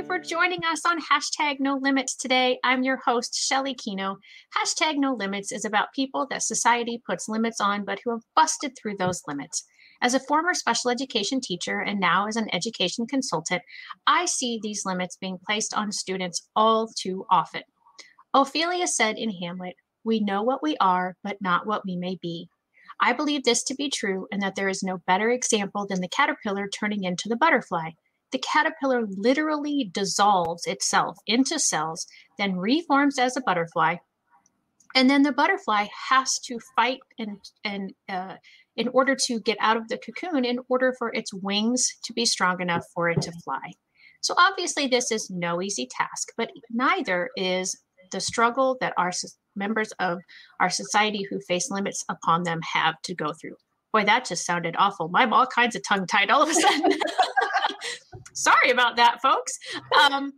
you 0.00 0.06
for 0.06 0.18
joining 0.18 0.64
us 0.64 0.86
on 0.86 0.98
hashtag 0.98 1.56
no 1.60 1.76
limits 1.76 2.16
today. 2.16 2.58
I'm 2.64 2.82
your 2.82 2.96
host, 3.04 3.34
Shelley 3.34 3.74
Kenow. 3.74 4.16
Hashtag 4.56 4.96
no 4.96 5.12
limits 5.12 5.52
is 5.52 5.66
about 5.66 5.92
people 5.94 6.26
that 6.30 6.42
society 6.42 7.02
puts 7.06 7.28
limits 7.28 7.60
on, 7.60 7.84
but 7.84 7.98
who 8.02 8.12
have 8.12 8.22
busted 8.34 8.72
through 8.76 8.96
those 8.96 9.20
limits. 9.28 9.62
As 10.00 10.14
a 10.14 10.20
former 10.20 10.54
special 10.54 10.90
education 10.90 11.38
teacher 11.42 11.80
and 11.80 12.00
now 12.00 12.26
as 12.26 12.36
an 12.36 12.48
education 12.54 13.06
consultant, 13.06 13.60
I 14.06 14.24
see 14.24 14.58
these 14.62 14.86
limits 14.86 15.18
being 15.20 15.38
placed 15.44 15.74
on 15.74 15.92
students 15.92 16.48
all 16.56 16.88
too 16.96 17.26
often. 17.30 17.62
Ophelia 18.32 18.86
said 18.86 19.18
in 19.18 19.30
Hamlet, 19.30 19.76
We 20.02 20.20
know 20.20 20.42
what 20.42 20.62
we 20.62 20.78
are, 20.78 21.16
but 21.22 21.42
not 21.42 21.66
what 21.66 21.84
we 21.84 21.96
may 21.96 22.16
be. 22.22 22.48
I 23.02 23.12
believe 23.12 23.44
this 23.44 23.62
to 23.64 23.74
be 23.74 23.90
true 23.90 24.28
and 24.32 24.40
that 24.40 24.54
there 24.54 24.68
is 24.70 24.82
no 24.82 25.02
better 25.06 25.30
example 25.30 25.86
than 25.86 26.00
the 26.00 26.08
caterpillar 26.08 26.68
turning 26.68 27.04
into 27.04 27.28
the 27.28 27.36
butterfly. 27.36 27.90
The 28.32 28.38
caterpillar 28.38 29.06
literally 29.06 29.90
dissolves 29.92 30.66
itself 30.66 31.18
into 31.26 31.58
cells, 31.58 32.06
then 32.38 32.56
reforms 32.56 33.18
as 33.18 33.36
a 33.36 33.40
butterfly, 33.40 33.96
and 34.94 35.08
then 35.08 35.22
the 35.22 35.32
butterfly 35.32 35.86
has 36.08 36.38
to 36.40 36.58
fight 36.76 37.00
and 37.18 37.38
and 37.64 37.92
uh, 38.08 38.36
in 38.76 38.88
order 38.88 39.16
to 39.26 39.40
get 39.40 39.58
out 39.60 39.76
of 39.76 39.88
the 39.88 39.98
cocoon 39.98 40.44
in 40.44 40.58
order 40.68 40.94
for 40.98 41.12
its 41.14 41.32
wings 41.32 41.96
to 42.04 42.12
be 42.12 42.24
strong 42.24 42.60
enough 42.60 42.84
for 42.94 43.08
it 43.08 43.20
to 43.22 43.32
fly. 43.44 43.72
So 44.20 44.34
obviously 44.36 44.86
this 44.86 45.10
is 45.10 45.30
no 45.30 45.62
easy 45.62 45.88
task 45.90 46.28
but 46.36 46.50
neither 46.70 47.30
is 47.36 47.78
the 48.10 48.20
struggle 48.20 48.76
that 48.80 48.94
our 48.96 49.12
members 49.54 49.92
of 49.98 50.18
our 50.58 50.70
society 50.70 51.26
who 51.28 51.40
face 51.40 51.70
limits 51.70 52.04
upon 52.08 52.42
them 52.42 52.60
have 52.74 53.00
to 53.02 53.14
go 53.14 53.32
through. 53.32 53.56
Boy 53.92 54.04
that 54.04 54.24
just 54.24 54.44
sounded 54.44 54.74
awful. 54.78 55.10
I'm 55.14 55.32
all 55.32 55.46
kinds 55.46 55.76
of 55.76 55.82
tongue 55.86 56.06
tied 56.06 56.30
all 56.30 56.42
of 56.42 56.48
a 56.48 56.54
sudden 56.54 56.92
sorry 58.34 58.70
about 58.70 58.96
that 58.96 59.20
folks 59.22 59.58
um, 59.98 60.32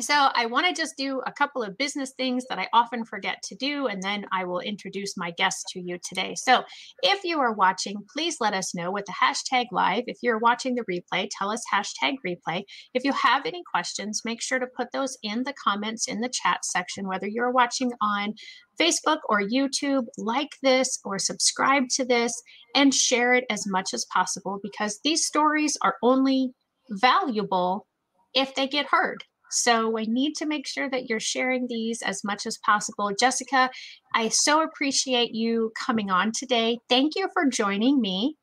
so 0.00 0.14
I 0.14 0.46
want 0.46 0.66
to 0.66 0.80
just 0.80 0.96
do 0.96 1.20
a 1.26 1.32
couple 1.32 1.62
of 1.62 1.76
business 1.78 2.12
things 2.16 2.44
that 2.48 2.58
I 2.58 2.68
often 2.72 3.04
forget 3.04 3.42
to 3.44 3.54
do, 3.54 3.86
and 3.86 4.02
then 4.02 4.26
I 4.32 4.44
will 4.44 4.60
introduce 4.60 5.16
my 5.16 5.30
guest 5.32 5.66
to 5.70 5.80
you 5.80 5.98
today. 6.06 6.34
So 6.36 6.64
if 7.02 7.24
you 7.24 7.40
are 7.40 7.52
watching, 7.52 7.96
please 8.12 8.36
let 8.40 8.54
us 8.54 8.74
know 8.74 8.90
with 8.90 9.06
the 9.06 9.12
hashtag 9.12 9.66
live. 9.72 10.04
If 10.06 10.18
you're 10.22 10.38
watching 10.38 10.74
the 10.74 10.84
replay, 10.90 11.28
tell 11.30 11.50
us 11.50 11.62
hashtag 11.72 12.14
replay. 12.26 12.64
If 12.92 13.04
you 13.04 13.12
have 13.12 13.46
any 13.46 13.62
questions, 13.70 14.22
make 14.24 14.42
sure 14.42 14.58
to 14.58 14.66
put 14.76 14.88
those 14.92 15.16
in 15.22 15.44
the 15.44 15.54
comments 15.54 16.08
in 16.08 16.20
the 16.20 16.32
chat 16.32 16.64
section, 16.64 17.08
whether 17.08 17.26
you're 17.26 17.52
watching 17.52 17.92
on 18.00 18.34
Facebook 18.80 19.18
or 19.28 19.40
YouTube, 19.40 20.04
like 20.18 20.50
this 20.62 20.98
or 21.04 21.18
subscribe 21.18 21.84
to 21.90 22.04
this 22.04 22.42
and 22.74 22.92
share 22.92 23.34
it 23.34 23.44
as 23.48 23.66
much 23.66 23.94
as 23.94 24.04
possible 24.12 24.58
because 24.62 24.98
these 25.04 25.24
stories 25.24 25.76
are 25.82 25.94
only 26.02 26.52
valuable 26.90 27.86
if 28.34 28.54
they 28.54 28.66
get 28.66 28.86
heard. 28.86 29.24
So 29.50 29.96
I 29.96 30.04
need 30.04 30.34
to 30.36 30.46
make 30.46 30.66
sure 30.66 30.90
that 30.90 31.08
you're 31.08 31.20
sharing 31.20 31.68
these 31.68 32.02
as 32.02 32.24
much 32.24 32.44
as 32.44 32.58
possible. 32.58 33.12
Jessica, 33.18 33.70
I 34.12 34.28
so 34.28 34.62
appreciate 34.62 35.32
you 35.32 35.72
coming 35.78 36.10
on 36.10 36.32
today. 36.32 36.78
Thank 36.88 37.14
you 37.14 37.28
for 37.32 37.46
joining 37.46 38.00
me. 38.00 38.36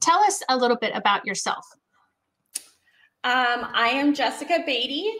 Tell 0.00 0.18
us 0.20 0.42
a 0.48 0.56
little 0.56 0.78
bit 0.78 0.92
about 0.94 1.26
yourself. 1.26 1.66
Um, 3.24 3.66
I 3.74 3.88
am 3.92 4.14
Jessica 4.14 4.60
Beaty. 4.64 5.10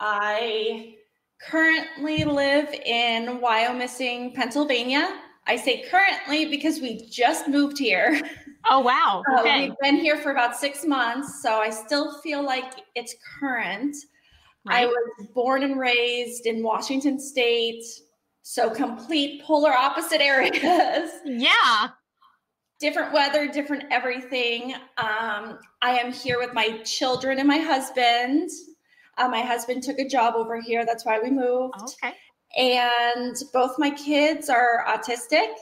I 0.00 0.94
currently 1.42 2.24
live 2.24 2.72
in 2.72 3.40
Wyomissing, 3.40 4.34
Pennsylvania. 4.34 5.20
I 5.46 5.56
say 5.56 5.84
currently 5.90 6.46
because 6.46 6.80
we 6.80 7.06
just 7.08 7.48
moved 7.48 7.78
here. 7.78 8.20
Oh, 8.70 8.80
wow. 8.80 9.22
Okay. 9.40 9.66
Uh, 9.66 9.68
we've 9.68 9.78
been 9.80 9.96
here 9.96 10.16
for 10.16 10.32
about 10.32 10.56
six 10.56 10.84
months, 10.84 11.42
so 11.42 11.58
I 11.60 11.70
still 11.70 12.20
feel 12.20 12.44
like 12.44 12.72
it's 12.94 13.14
current. 13.38 13.96
Right. 14.64 14.82
I 14.82 14.86
was 14.86 15.26
born 15.34 15.62
and 15.62 15.78
raised 15.78 16.46
in 16.46 16.62
Washington 16.62 17.20
State, 17.20 17.84
so 18.42 18.68
complete 18.70 19.42
polar 19.42 19.72
opposite 19.72 20.20
areas. 20.20 21.10
Yeah. 21.24 21.88
Different 22.78 23.12
weather, 23.12 23.48
different 23.48 23.84
everything. 23.90 24.74
Um, 24.98 25.58
I 25.80 25.98
am 25.98 26.12
here 26.12 26.38
with 26.38 26.52
my 26.52 26.78
children 26.84 27.38
and 27.38 27.48
my 27.48 27.56
husband. 27.56 28.50
Uh, 29.16 29.28
my 29.28 29.40
husband 29.40 29.82
took 29.82 29.98
a 29.98 30.06
job 30.06 30.34
over 30.36 30.60
here. 30.60 30.84
That's 30.84 31.06
why 31.06 31.18
we 31.18 31.30
moved. 31.30 31.74
Okay. 32.04 32.14
And 32.58 33.34
both 33.54 33.78
my 33.78 33.90
kids 33.90 34.50
are 34.50 34.84
autistic. 34.86 35.54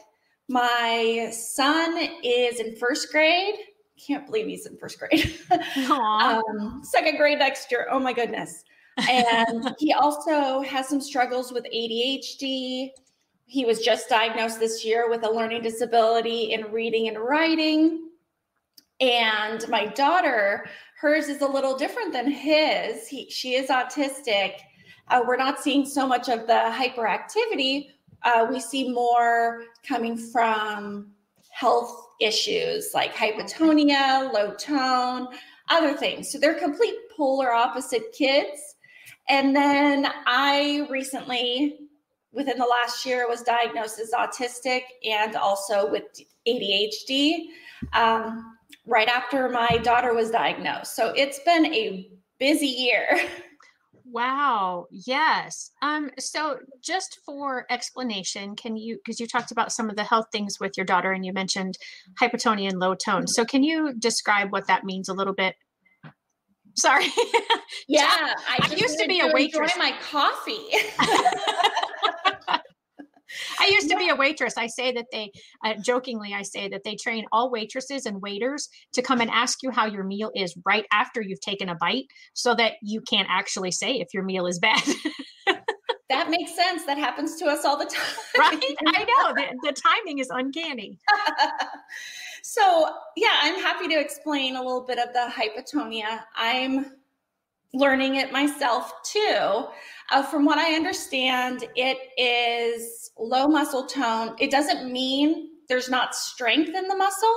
My 0.48 1.30
son 1.32 2.08
is 2.22 2.60
in 2.60 2.76
first 2.76 3.10
grade. 3.10 3.54
Can't 3.96 4.26
believe 4.26 4.46
he's 4.46 4.66
in 4.66 4.76
first 4.76 4.98
grade. 4.98 5.38
um, 5.90 6.82
second 6.82 7.16
grade 7.16 7.38
next 7.38 7.70
year. 7.70 7.86
Oh 7.90 7.98
my 7.98 8.12
goodness 8.12 8.64
and 8.96 9.74
he 9.78 9.92
also 9.92 10.60
has 10.60 10.88
some 10.88 11.00
struggles 11.00 11.52
with 11.52 11.64
ADHD. 11.64 12.90
He 13.46 13.64
was 13.64 13.80
just 13.80 14.08
diagnosed 14.08 14.58
this 14.58 14.84
year 14.84 15.08
with 15.10 15.24
a 15.24 15.30
learning 15.30 15.62
disability 15.62 16.52
in 16.52 16.72
reading 16.72 17.08
and 17.08 17.18
writing. 17.18 18.08
And 19.00 19.66
my 19.68 19.86
daughter, 19.86 20.66
hers 21.00 21.28
is 21.28 21.42
a 21.42 21.46
little 21.46 21.76
different 21.76 22.12
than 22.12 22.30
his. 22.30 23.08
He, 23.08 23.28
she 23.28 23.54
is 23.54 23.68
autistic. 23.68 24.54
Uh, 25.08 25.22
we're 25.26 25.36
not 25.36 25.60
seeing 25.60 25.84
so 25.84 26.06
much 26.06 26.28
of 26.28 26.46
the 26.46 26.52
hyperactivity. 26.52 27.88
Uh, 28.24 28.46
we 28.50 28.58
see 28.60 28.90
more 28.90 29.64
coming 29.86 30.16
from 30.16 31.12
health 31.50 32.08
issues 32.20 32.90
like 32.94 33.14
hypotonia, 33.14 34.32
low 34.32 34.54
tone, 34.54 35.28
other 35.68 35.94
things. 35.94 36.30
So 36.30 36.38
they're 36.38 36.58
complete 36.58 36.94
polar 37.16 37.52
opposite 37.52 38.12
kids. 38.12 38.76
And 39.28 39.54
then 39.54 40.08
I 40.26 40.86
recently, 40.90 41.78
within 42.32 42.58
the 42.58 42.66
last 42.66 43.06
year, 43.06 43.28
was 43.28 43.42
diagnosed 43.42 43.98
as 43.98 44.10
autistic 44.12 44.82
and 45.08 45.36
also 45.36 45.90
with 45.90 46.04
ADHD 46.46 47.46
um, 47.92 48.56
right 48.86 49.08
after 49.08 49.48
my 49.48 49.78
daughter 49.82 50.14
was 50.14 50.30
diagnosed. 50.30 50.94
So 50.96 51.12
it's 51.16 51.38
been 51.40 51.66
a 51.66 52.10
busy 52.38 52.66
year. 52.66 53.20
Wow. 54.14 54.86
Yes. 54.92 55.72
Um, 55.82 56.10
so 56.20 56.60
just 56.80 57.18
for 57.26 57.66
explanation, 57.68 58.54
can 58.54 58.76
you 58.76 59.00
because 59.04 59.18
you 59.18 59.26
talked 59.26 59.50
about 59.50 59.72
some 59.72 59.90
of 59.90 59.96
the 59.96 60.04
health 60.04 60.26
things 60.30 60.60
with 60.60 60.76
your 60.76 60.86
daughter 60.86 61.10
and 61.10 61.26
you 61.26 61.32
mentioned 61.32 61.76
hypotonia 62.22 62.68
and 62.68 62.78
low 62.78 62.94
tone. 62.94 63.26
So 63.26 63.44
can 63.44 63.64
you 63.64 63.92
describe 63.98 64.52
what 64.52 64.68
that 64.68 64.84
means 64.84 65.08
a 65.08 65.14
little 65.14 65.34
bit 65.34 65.56
Sorry. 66.76 67.06
Yeah, 67.86 68.06
I, 68.08 68.70
I 68.70 68.74
used 68.76 68.98
to 68.98 69.06
be 69.06 69.20
a 69.20 69.30
waitress. 69.30 69.74
Enjoy 69.74 69.84
my 69.84 69.94
coffee. 70.10 70.56
I 73.60 73.68
used 73.68 73.90
to 73.90 73.96
be 73.96 74.08
a 74.08 74.14
waitress. 74.14 74.56
I 74.56 74.66
say 74.66 74.92
that 74.92 75.06
they, 75.12 75.32
uh, 75.64 75.74
jokingly, 75.74 76.34
I 76.34 76.42
say 76.42 76.68
that 76.68 76.84
they 76.84 76.96
train 76.96 77.24
all 77.32 77.50
waitresses 77.50 78.06
and 78.06 78.20
waiters 78.20 78.68
to 78.92 79.02
come 79.02 79.20
and 79.20 79.30
ask 79.30 79.62
you 79.62 79.70
how 79.70 79.86
your 79.86 80.04
meal 80.04 80.30
is 80.34 80.56
right 80.64 80.84
after 80.92 81.20
you've 81.20 81.40
taken 81.40 81.68
a 81.68 81.74
bite 81.74 82.06
so 82.32 82.54
that 82.54 82.74
you 82.82 83.00
can't 83.00 83.28
actually 83.30 83.70
say 83.70 83.94
if 83.94 84.08
your 84.12 84.22
meal 84.22 84.46
is 84.46 84.58
bad. 84.58 84.82
that 86.08 86.30
makes 86.30 86.54
sense. 86.54 86.84
That 86.84 86.98
happens 86.98 87.36
to 87.36 87.46
us 87.46 87.64
all 87.64 87.78
the 87.78 87.86
time. 87.86 88.16
right? 88.38 88.76
I 88.86 89.04
know. 89.04 89.34
The, 89.34 89.70
the 89.70 89.72
timing 89.72 90.18
is 90.18 90.28
uncanny. 90.30 90.98
So, 92.46 92.88
yeah, 93.16 93.38
I'm 93.40 93.58
happy 93.58 93.88
to 93.88 93.98
explain 93.98 94.56
a 94.56 94.62
little 94.62 94.84
bit 94.84 94.98
of 94.98 95.14
the 95.14 95.32
hypotonia. 95.32 96.20
I'm 96.36 96.92
learning 97.74 98.16
it 98.16 98.32
myself 98.32 98.92
too. 99.04 99.66
Uh, 100.10 100.22
from 100.22 100.44
what 100.44 100.58
I 100.58 100.74
understand, 100.74 101.64
it 101.76 101.98
is 102.18 103.10
low 103.18 103.46
muscle 103.48 103.86
tone. 103.86 104.36
It 104.38 104.50
doesn't 104.50 104.90
mean 104.90 105.50
there's 105.68 105.88
not 105.88 106.14
strength 106.14 106.74
in 106.74 106.88
the 106.88 106.96
muscle, 106.96 107.36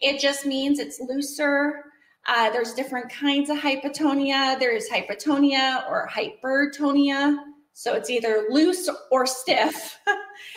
it 0.00 0.20
just 0.20 0.46
means 0.46 0.78
it's 0.78 1.00
looser. 1.00 1.84
Uh, 2.26 2.50
there's 2.50 2.72
different 2.74 3.10
kinds 3.10 3.50
of 3.50 3.58
hypotonia. 3.58 4.56
There's 4.58 4.88
hypotonia 4.88 5.88
or 5.90 6.08
hypertonia. 6.08 7.36
So 7.72 7.94
it's 7.94 8.10
either 8.10 8.46
loose 8.50 8.88
or 9.10 9.26
stiff. 9.26 9.98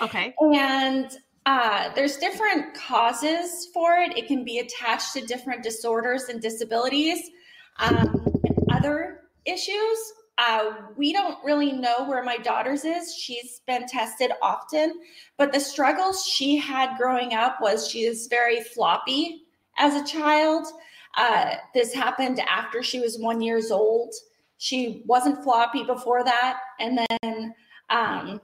Okay. 0.02 0.34
and 0.42 1.10
uh, 1.46 1.90
there's 1.94 2.18
different 2.18 2.74
causes 2.74 3.70
for 3.74 3.98
it. 3.98 4.18
It 4.18 4.28
can 4.28 4.44
be 4.44 4.60
attached 4.60 5.14
to 5.14 5.22
different 5.22 5.64
disorders 5.64 6.24
and 6.24 6.42
disabilities 6.42 7.30
um, 7.78 7.96
and 8.44 8.58
other 8.72 9.25
issues. 9.46 10.14
Uh, 10.38 10.74
we 10.98 11.14
don't 11.14 11.38
really 11.46 11.72
know 11.72 12.06
where 12.08 12.24
my 12.24 12.38
daughter's 12.38 12.84
is. 12.84 13.16
She's 13.16 13.62
been 13.66 13.88
tested 13.88 14.32
often, 14.42 15.00
but 15.38 15.54
the 15.54 15.60
struggles 15.60 16.26
she 16.26 16.58
had 16.58 16.98
growing 16.98 17.34
up 17.34 17.62
was 17.62 17.88
she 17.88 18.04
is 18.04 18.28
very 18.28 18.62
floppy 18.62 19.44
as 19.78 19.96
a 19.96 20.06
child. 20.06 20.68
Uh, 21.16 21.56
this 21.74 21.94
happened 21.94 22.42
after 22.42 22.84
she 22.84 23.00
was 23.00 23.18
one 23.18 23.40
years 23.42 23.72
old. 23.72 24.14
She 24.58 25.04
wasn't 25.06 25.44
floppy 25.44 25.84
before 25.84 26.24
that, 26.24 26.60
and 26.80 27.00
then 27.22 27.54
um, 27.90 28.42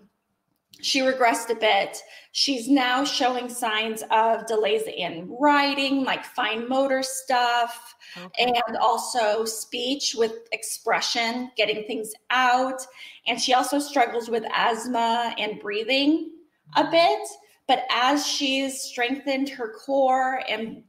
she 0.81 1.01
regressed 1.01 1.49
a 1.49 1.55
bit. 1.55 2.01
She's 2.33 2.67
now 2.67 3.03
showing 3.03 3.49
signs 3.49 4.03
of 4.11 4.45
delays 4.45 4.83
in 4.83 5.35
writing, 5.39 6.03
like 6.03 6.23
fine 6.23 6.67
motor 6.67 7.03
stuff, 7.03 7.95
okay. 8.17 8.53
and 8.67 8.77
also 8.77 9.45
speech 9.45 10.15
with 10.17 10.47
expression, 10.51 11.51
getting 11.57 11.85
things 11.85 12.13
out. 12.29 12.81
And 13.27 13.39
she 13.39 13.53
also 13.53 13.79
struggles 13.79 14.29
with 14.29 14.45
asthma 14.53 15.35
and 15.37 15.59
breathing 15.59 16.31
a 16.75 16.89
bit. 16.89 17.27
But 17.67 17.83
as 17.91 18.25
she's 18.25 18.81
strengthened 18.81 19.49
her 19.49 19.73
core 19.73 20.41
and 20.49 20.83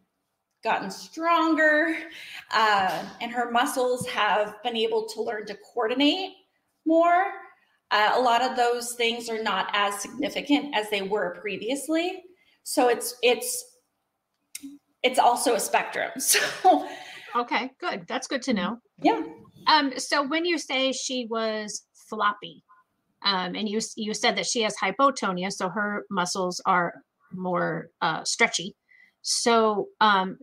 gotten 0.62 0.90
stronger, 0.90 1.96
uh, 2.52 3.04
and 3.20 3.32
her 3.32 3.50
muscles 3.50 4.06
have 4.08 4.62
been 4.62 4.76
able 4.76 5.06
to 5.08 5.22
learn 5.22 5.46
to 5.46 5.56
coordinate 5.74 6.30
more, 6.86 7.24
uh, 7.92 8.12
a 8.14 8.20
lot 8.20 8.42
of 8.42 8.56
those 8.56 8.94
things 8.94 9.28
are 9.28 9.42
not 9.42 9.70
as 9.74 10.00
significant 10.00 10.74
as 10.74 10.88
they 10.90 11.02
were 11.02 11.36
previously. 11.40 12.24
So 12.64 12.88
it's 12.88 13.16
it's 13.22 13.64
it's 15.02 15.18
also 15.18 15.54
a 15.54 15.60
spectrum. 15.60 16.10
So 16.20 16.88
okay, 17.36 17.70
good. 17.80 18.06
That's 18.08 18.26
good 18.26 18.42
to 18.42 18.54
know. 18.54 18.78
Yeah. 19.02 19.22
Um. 19.66 19.92
So 19.98 20.26
when 20.26 20.44
you 20.44 20.58
say 20.58 20.92
she 20.92 21.26
was 21.30 21.82
floppy, 22.08 22.64
um, 23.24 23.54
and 23.54 23.68
you 23.68 23.80
you 23.96 24.14
said 24.14 24.36
that 24.36 24.46
she 24.46 24.62
has 24.62 24.74
hypotonia, 24.76 25.52
so 25.52 25.68
her 25.68 26.04
muscles 26.10 26.60
are 26.66 26.94
more 27.32 27.88
uh, 28.00 28.24
stretchy. 28.24 28.74
So 29.22 29.88
um, 30.00 30.38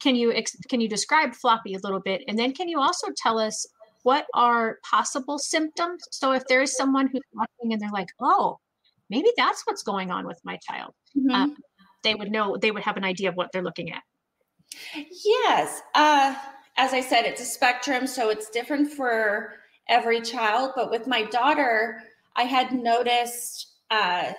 can 0.00 0.16
you 0.16 0.32
ex- 0.32 0.56
can 0.68 0.80
you 0.80 0.88
describe 0.88 1.34
floppy 1.34 1.74
a 1.74 1.78
little 1.82 2.00
bit, 2.00 2.22
and 2.28 2.38
then 2.38 2.52
can 2.52 2.68
you 2.68 2.80
also 2.80 3.08
tell 3.16 3.38
us 3.38 3.66
what 4.04 4.26
are 4.34 4.78
possible 4.88 5.38
symptoms? 5.38 6.04
So 6.12 6.32
if 6.32 6.46
there 6.46 6.62
is 6.62 6.76
someone 6.76 7.08
who's 7.08 7.22
watching 7.32 7.72
and 7.72 7.80
they're 7.80 7.90
like, 7.90 8.08
oh, 8.20 8.58
maybe 9.10 9.28
that's 9.36 9.62
what's 9.64 9.82
going 9.82 10.10
on 10.10 10.26
with 10.26 10.38
my 10.44 10.58
child, 10.58 10.92
mm-hmm. 11.16 11.30
um, 11.30 11.56
they 12.04 12.14
would 12.14 12.30
know, 12.30 12.56
they 12.56 12.70
would 12.70 12.82
have 12.82 12.98
an 12.98 13.04
idea 13.04 13.30
of 13.30 13.34
what 13.34 13.50
they're 13.52 13.62
looking 13.62 13.90
at. 13.90 14.02
Yes. 15.24 15.80
Uh, 15.94 16.34
as 16.76 16.92
I 16.92 17.00
said, 17.00 17.24
it's 17.24 17.40
a 17.40 17.46
spectrum, 17.46 18.06
so 18.06 18.28
it's 18.28 18.50
different 18.50 18.92
for 18.92 19.54
every 19.88 20.20
child. 20.20 20.72
But 20.76 20.90
with 20.90 21.06
my 21.06 21.22
daughter, 21.22 22.02
I 22.36 22.42
had 22.42 22.72
noticed 22.72 23.78
uh, 23.90 24.32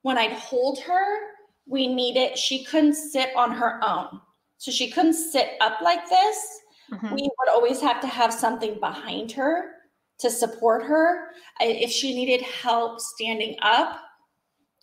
when 0.00 0.16
I'd 0.16 0.32
hold 0.32 0.80
her, 0.80 1.18
we 1.66 1.86
needed, 1.86 2.38
she 2.38 2.64
couldn't 2.64 2.94
sit 2.94 3.36
on 3.36 3.52
her 3.52 3.80
own. 3.84 4.20
So 4.56 4.70
she 4.70 4.90
couldn't 4.90 5.14
sit 5.14 5.52
up 5.60 5.80
like 5.82 6.08
this 6.08 6.59
mm-hmm. 6.92 7.14
we 7.14 7.22
would 7.22 7.48
always 7.50 7.80
have 7.80 8.00
to 8.00 8.06
have 8.06 8.32
something 8.32 8.78
behind 8.80 9.32
her 9.32 9.72
to 10.20 10.30
support 10.30 10.84
her. 10.84 11.28
If 11.60 11.90
she 11.90 12.14
needed 12.14 12.42
help 12.42 13.00
standing 13.00 13.56
up 13.62 14.00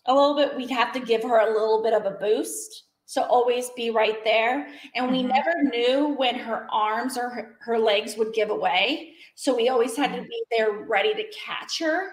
a 0.06 0.13
little 0.13 0.36
bit, 0.36 0.56
we'd 0.56 0.71
have 0.71 0.92
to 0.94 1.00
give 1.00 1.24
her 1.24 1.39
a 1.39 1.54
little 1.54 1.83
bit 1.83 1.94
of 1.94 2.06
a 2.06 2.18
boost. 2.18 2.83
So 3.06 3.24
always 3.24 3.69
be 3.69 3.89
right 3.89 4.21
there. 4.24 4.68
And 4.95 5.06
mm-hmm. 5.06 5.12
we 5.13 5.24
never 5.24 5.54
knew 5.63 6.15
when 6.18 6.36
her 6.36 6.68
arms 6.71 7.18
or 7.18 7.30
her, 7.30 7.56
her, 7.62 7.80
legs 7.80 8.18
would 8.18 8.33
give 8.33 8.50
away. 8.50 9.13
So 9.36 9.56
we 9.56 9.69
always 9.69 9.95
had 9.95 10.12
to 10.12 10.19
mm-hmm. 10.19 10.27
be 10.27 10.44
there 10.51 10.71
ready 10.89 11.13
to 11.13 11.24
catch 11.31 11.80
her. 11.80 12.09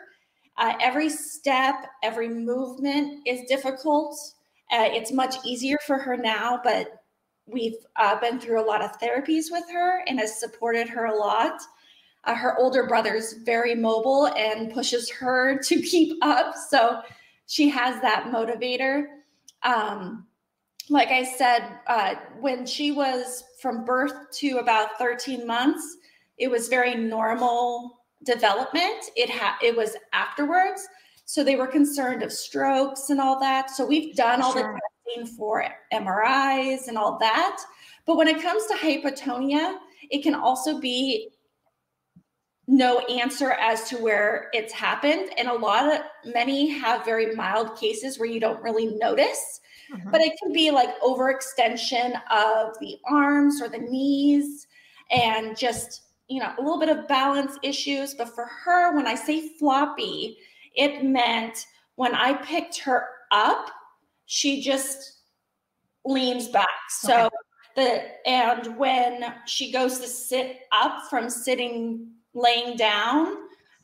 Uh, 0.56 0.75
every 0.81 1.11
step, 1.11 1.75
every 2.05 2.29
movement 2.29 3.26
is 3.26 3.49
difficult. 3.49 4.17
Uh, 4.70 4.87
it's 4.91 5.11
much 5.11 5.35
easier 5.44 5.79
for 5.85 5.99
her 5.99 6.17
now, 6.17 6.61
but 6.62 7.04
we've 7.46 7.76
uh, 7.96 8.19
been 8.20 8.41
through 8.41 8.61
a 8.61 8.67
lot 8.67 8.82
of 8.82 8.99
therapies 9.00 9.46
with 9.50 9.64
her 9.73 10.02
and 10.06 10.19
has 10.19 10.38
supported 10.38 10.88
her 10.88 11.06
a 11.06 11.17
lot. 11.17 11.61
Uh, 12.25 12.35
her 12.35 12.58
older 12.58 12.87
brother's 12.87 13.35
very 13.44 13.75
mobile 13.75 14.29
and 14.29 14.73
pushes 14.73 15.11
her 15.11 15.58
to 15.62 15.81
keep 15.81 16.17
up. 16.23 16.55
So 16.70 17.00
she 17.46 17.69
has 17.69 18.00
that 18.00 18.26
motivator. 18.32 19.06
Um, 19.62 20.26
like 20.91 21.08
I 21.08 21.25
said, 21.25 21.79
uh, 21.87 22.14
when 22.41 22.67
she 22.67 22.93
was 22.93 23.44
from 23.61 23.85
birth 23.85 24.31
to 24.38 24.58
about 24.58 24.99
13 24.99 25.46
months, 25.46 25.96
it 26.38 26.50
was 26.50 26.69
very 26.69 26.94
normal 26.94 28.00
development. 28.25 29.11
It 29.17 29.31
had 29.31 29.55
it 29.62 29.76
was 29.76 29.96
afterwards. 30.12 30.87
So 31.25 31.43
they 31.43 31.56
were 31.56 31.67
concerned 31.67 32.23
of 32.23 32.32
strokes 32.32 33.11
and 33.11 33.21
all 33.21 33.41
that. 33.41 33.71
So 33.71 33.87
we've 33.87 34.15
done 34.15 34.43
all 34.43 34.53
sure. 34.53 34.79
the 35.06 35.15
testing 35.17 35.37
for 35.37 35.65
MRIs 35.93 36.88
and 36.88 36.99
all 36.99 37.19
that. 37.19 37.59
But 38.06 38.17
when 38.17 38.29
it 38.29 38.43
comes 38.43 38.67
to 38.67 38.75
hypotonia, 38.75 39.76
it 40.11 40.23
can 40.23 40.35
also 40.35 40.81
be 40.81 41.31
no 42.67 43.00
answer 43.00 43.53
as 43.53 43.88
to 43.91 43.97
where 43.97 44.49
it's 44.53 44.73
happened. 44.73 45.31
And 45.37 45.49
a 45.49 45.55
lot 45.55 45.93
of 45.93 46.00
many 46.32 46.69
have 46.69 47.05
very 47.05 47.35
mild 47.35 47.77
cases 47.77 48.19
where 48.19 48.29
you 48.29 48.41
don't 48.41 48.62
really 48.62 48.87
notice. 48.97 49.61
Mm-hmm. 49.93 50.11
But 50.11 50.23
it 50.23 50.32
can 50.43 50.53
be 50.53 50.70
like 50.70 50.99
overextension 51.00 52.20
of 52.31 52.79
the 52.81 52.97
arms 53.11 53.61
or 53.61 53.69
the 53.69 53.79
knees 53.79 54.67
and 55.11 55.56
just, 55.56 56.03
you 56.29 56.41
know, 56.41 56.53
a 56.59 56.62
little 56.62 56.81
bit 56.81 56.88
of 56.88 57.06
balance 57.06 57.59
issues. 57.62 58.15
But 58.15 58.35
for 58.35 58.47
her, 58.47 58.94
when 58.97 59.06
I 59.06 59.15
say 59.15 59.50
floppy, 59.59 60.38
it 60.75 61.05
meant 61.05 61.67
when 61.97 62.15
I 62.15 62.35
picked 62.35 62.79
her 62.81 63.06
up, 63.31 63.71
she 64.26 64.62
just 64.62 65.21
leans 66.05 66.49
back. 66.49 66.69
So 66.88 67.26
okay. 67.26 67.37
the 67.76 68.29
and 68.29 68.76
when 68.76 69.35
she 69.47 69.73
goes 69.73 69.99
to 70.00 70.06
sit 70.06 70.61
up 70.73 71.09
from 71.09 71.31
sitting 71.31 72.11
laying 72.35 72.76
down, 72.76 73.37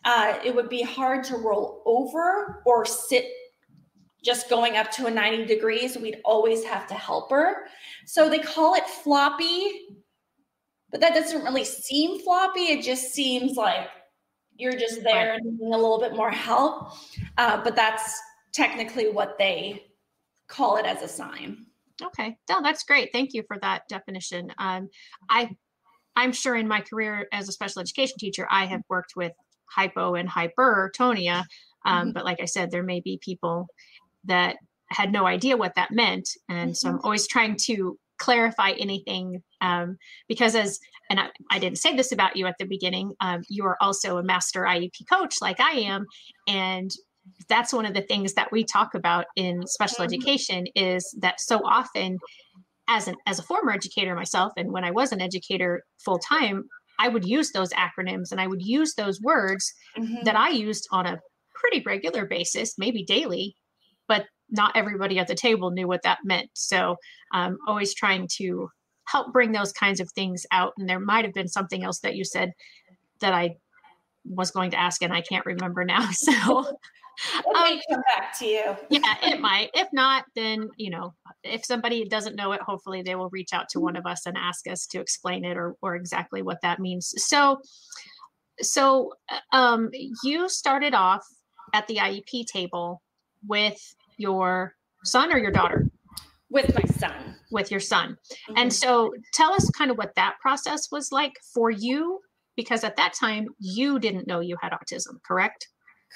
uh, 0.04 0.38
it 0.44 0.54
would 0.54 0.68
be 0.68 0.82
hard 0.82 1.24
to 1.24 1.36
roll 1.36 1.82
over 1.86 2.62
or 2.66 2.84
sit 2.84 3.26
just 4.22 4.50
going 4.50 4.76
up 4.76 4.90
to 4.92 5.06
a 5.06 5.10
90 5.10 5.46
degrees. 5.46 5.96
We'd 5.96 6.20
always 6.24 6.62
have 6.64 6.86
to 6.88 6.94
help 6.94 7.30
her. 7.30 7.66
So 8.06 8.28
they 8.28 8.38
call 8.38 8.74
it 8.74 8.86
floppy, 8.86 9.86
but 10.90 11.00
that 11.00 11.14
doesn't 11.14 11.42
really 11.42 11.64
seem 11.64 12.20
floppy. 12.20 12.64
It 12.64 12.82
just 12.82 13.14
seems 13.14 13.56
like 13.56 13.88
you're 14.60 14.76
just 14.76 15.02
there 15.02 15.34
and 15.34 15.44
needing 15.44 15.72
a 15.72 15.76
little 15.76 15.98
bit 15.98 16.14
more 16.14 16.30
help. 16.30 16.92
Uh, 17.38 17.62
but 17.62 17.74
that's 17.74 18.20
technically 18.52 19.10
what 19.10 19.38
they 19.38 19.84
call 20.48 20.76
it 20.76 20.86
as 20.86 21.02
a 21.02 21.08
sign. 21.08 21.66
Okay, 22.02 22.36
no, 22.48 22.62
that's 22.62 22.84
great. 22.84 23.10
Thank 23.12 23.34
you 23.34 23.42
for 23.46 23.58
that 23.60 23.82
definition. 23.88 24.52
Um, 24.58 24.88
I, 25.28 25.50
I'm 26.16 26.32
sure 26.32 26.56
in 26.56 26.66
my 26.66 26.80
career 26.80 27.26
as 27.32 27.48
a 27.48 27.52
special 27.52 27.80
education 27.80 28.16
teacher, 28.18 28.46
I 28.50 28.66
have 28.66 28.82
worked 28.88 29.12
with 29.16 29.32
hypo 29.66 30.14
and 30.14 30.28
hypertonia. 30.28 31.44
Um, 31.84 32.08
mm-hmm. 32.08 32.10
But 32.12 32.24
like 32.24 32.40
I 32.40 32.46
said, 32.46 32.70
there 32.70 32.82
may 32.82 33.00
be 33.00 33.18
people 33.22 33.68
that 34.24 34.56
had 34.88 35.12
no 35.12 35.26
idea 35.26 35.56
what 35.56 35.74
that 35.76 35.92
meant, 35.92 36.28
and 36.48 36.70
mm-hmm. 36.70 36.74
so 36.74 36.88
I'm 36.88 36.94
mm-hmm. 36.96 37.04
always 37.04 37.28
trying 37.28 37.56
to 37.66 37.98
clarify 38.18 38.72
anything 38.72 39.42
um, 39.60 39.96
because 40.28 40.54
as 40.54 40.78
and 41.08 41.18
I, 41.18 41.28
I, 41.50 41.58
didn't 41.58 41.78
say 41.78 41.96
this 41.96 42.12
about 42.12 42.36
you 42.36 42.46
at 42.46 42.56
the 42.58 42.66
beginning 42.66 43.14
um, 43.20 43.42
you 43.48 43.64
are 43.64 43.76
also 43.80 44.18
a 44.18 44.22
master 44.22 44.62
iep 44.62 44.92
coach 45.10 45.36
like 45.40 45.60
i 45.60 45.72
am 45.72 46.06
and 46.48 46.90
that's 47.48 47.72
one 47.72 47.86
of 47.86 47.94
the 47.94 48.02
things 48.02 48.34
that 48.34 48.50
we 48.52 48.64
talk 48.64 48.94
about 48.94 49.26
in 49.36 49.66
special 49.66 50.04
mm-hmm. 50.04 50.14
education 50.14 50.66
is 50.74 51.14
that 51.20 51.40
so 51.40 51.60
often 51.64 52.18
as 52.88 53.08
an 53.08 53.14
as 53.26 53.38
a 53.38 53.42
former 53.42 53.72
educator 53.72 54.14
myself 54.14 54.52
and 54.56 54.72
when 54.72 54.84
I 54.84 54.90
was 54.90 55.12
an 55.12 55.20
educator 55.20 55.84
full 56.04 56.18
time 56.18 56.64
I 56.98 57.08
would 57.08 57.24
use 57.24 57.52
those 57.52 57.70
acronyms 57.72 58.30
and 58.30 58.40
I 58.40 58.46
would 58.46 58.62
use 58.62 58.94
those 58.94 59.20
words 59.20 59.72
mm-hmm. 59.96 60.24
that 60.24 60.36
I 60.36 60.50
used 60.50 60.86
on 60.92 61.06
a 61.06 61.20
pretty 61.54 61.82
regular 61.86 62.26
basis 62.26 62.74
maybe 62.78 63.04
daily 63.04 63.54
but 64.08 64.26
not 64.50 64.76
everybody 64.76 65.18
at 65.18 65.28
the 65.28 65.34
table 65.34 65.70
knew 65.70 65.86
what 65.86 66.02
that 66.02 66.18
meant 66.24 66.50
so 66.54 66.96
um, 67.32 67.58
always 67.68 67.94
trying 67.94 68.28
to 68.36 68.68
help 69.10 69.32
bring 69.32 69.52
those 69.52 69.72
kinds 69.72 70.00
of 70.00 70.10
things 70.12 70.46
out 70.52 70.72
and 70.78 70.88
there 70.88 71.00
might 71.00 71.24
have 71.24 71.34
been 71.34 71.48
something 71.48 71.82
else 71.82 72.00
that 72.00 72.16
you 72.16 72.24
said 72.24 72.52
that 73.20 73.32
I 73.32 73.56
was 74.24 74.50
going 74.50 74.70
to 74.72 74.78
ask 74.78 75.02
and 75.02 75.12
I 75.12 75.22
can't 75.22 75.46
remember 75.46 75.84
now 75.84 76.10
so 76.12 76.66
it 77.22 77.44
may 77.52 77.72
um, 77.74 77.80
come 77.90 78.02
back 78.16 78.38
to 78.38 78.46
you. 78.46 78.76
yeah, 78.88 79.14
it 79.22 79.40
might. 79.40 79.70
If 79.74 79.88
not, 79.92 80.24
then 80.34 80.70
you 80.76 80.88
know, 80.88 81.12
if 81.44 81.64
somebody 81.66 82.08
doesn't 82.08 82.36
know 82.36 82.52
it, 82.52 82.62
hopefully 82.62 83.02
they 83.02 83.14
will 83.14 83.28
reach 83.30 83.52
out 83.52 83.68
to 83.70 83.80
one 83.80 83.96
of 83.96 84.06
us 84.06 84.24
and 84.24 84.38
ask 84.38 84.66
us 84.66 84.86
to 84.86 85.00
explain 85.00 85.44
it 85.44 85.58
or 85.58 85.76
or 85.82 85.96
exactly 85.96 86.40
what 86.40 86.62
that 86.62 86.80
means. 86.80 87.12
So, 87.16 87.60
so 88.62 89.12
um, 89.52 89.90
you 90.24 90.48
started 90.48 90.94
off 90.94 91.26
at 91.74 91.86
the 91.88 91.96
IEP 91.96 92.46
table 92.46 93.02
with 93.46 93.78
your 94.16 94.74
son 95.04 95.32
or 95.32 95.38
your 95.38 95.52
daughter? 95.52 95.89
With 96.50 96.74
my 96.74 96.82
son. 96.96 97.36
With 97.50 97.70
your 97.70 97.80
son. 97.80 98.16
Mm-hmm. 98.32 98.54
And 98.56 98.72
so 98.72 99.14
tell 99.32 99.52
us 99.52 99.70
kind 99.70 99.90
of 99.90 99.98
what 99.98 100.14
that 100.16 100.36
process 100.40 100.90
was 100.90 101.12
like 101.12 101.32
for 101.54 101.70
you, 101.70 102.20
because 102.56 102.84
at 102.84 102.96
that 102.96 103.12
time 103.12 103.46
you 103.58 103.98
didn't 103.98 104.26
know 104.26 104.40
you 104.40 104.56
had 104.60 104.72
autism, 104.72 105.22
correct? 105.22 105.68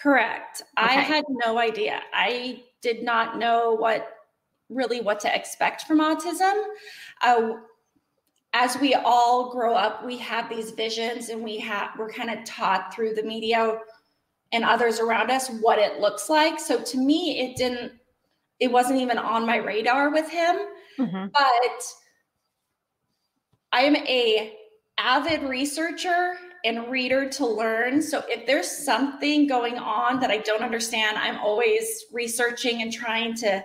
Correct. 0.03 0.63
Okay. 0.79 0.87
I 0.87 0.93
had 1.01 1.25
no 1.45 1.59
idea. 1.59 2.01
I 2.13 2.65
did 2.83 3.05
not 3.05 3.39
know 3.39 3.75
what 3.75 4.11
really 4.69 5.01
what 5.01 5.21
to 5.21 5.35
expect 5.35 5.83
from 5.83 6.01
autism. 6.01 6.65
Uh, 7.23 7.53
as 8.53 8.79
we 8.79 8.95
all 8.95 9.53
grow 9.53 9.75
up, 9.75 10.05
we 10.05 10.17
have 10.19 10.49
these 10.49 10.71
visions 10.73 11.29
and 11.29 11.43
we 11.43 11.59
have 11.59 11.91
we're 11.99 12.11
kind 12.11 12.31
of 12.31 12.45
taught 12.45 12.95
through 12.95 13.15
the 13.15 13.23
media 13.23 13.79
and 14.53 14.65
others 14.65 15.01
around 15.01 15.31
us 15.31 15.49
what 15.61 15.79
it 15.79 16.01
looks 16.01 16.29
like. 16.29 16.61
So 16.61 16.81
to 16.83 16.99
me, 16.99 17.41
it 17.41 17.57
didn't, 17.57 17.93
it 18.61 18.71
wasn't 18.71 19.01
even 19.01 19.19
on 19.19 19.47
my 19.47 19.57
radar 19.57 20.11
with 20.11 20.29
him. 20.31 20.57
Mm-hmm. 20.99 21.27
But 21.33 21.83
I 23.73 23.83
am 23.83 23.97
a 23.97 24.57
avid 24.99 25.43
researcher 25.43 26.35
and 26.65 26.89
reader 26.89 27.29
to 27.29 27.47
learn. 27.47 28.01
So 28.01 28.23
if 28.29 28.47
there's 28.47 28.71
something 28.71 29.47
going 29.47 29.79
on 29.79 30.21
that 30.21 30.31
I 30.31 30.39
don't 30.39 30.63
understand, 30.63 31.19
I'm 31.19 31.39
always 31.39 32.07
researching 32.13 32.81
and 32.81 32.93
trying 32.93 33.35
to 33.37 33.65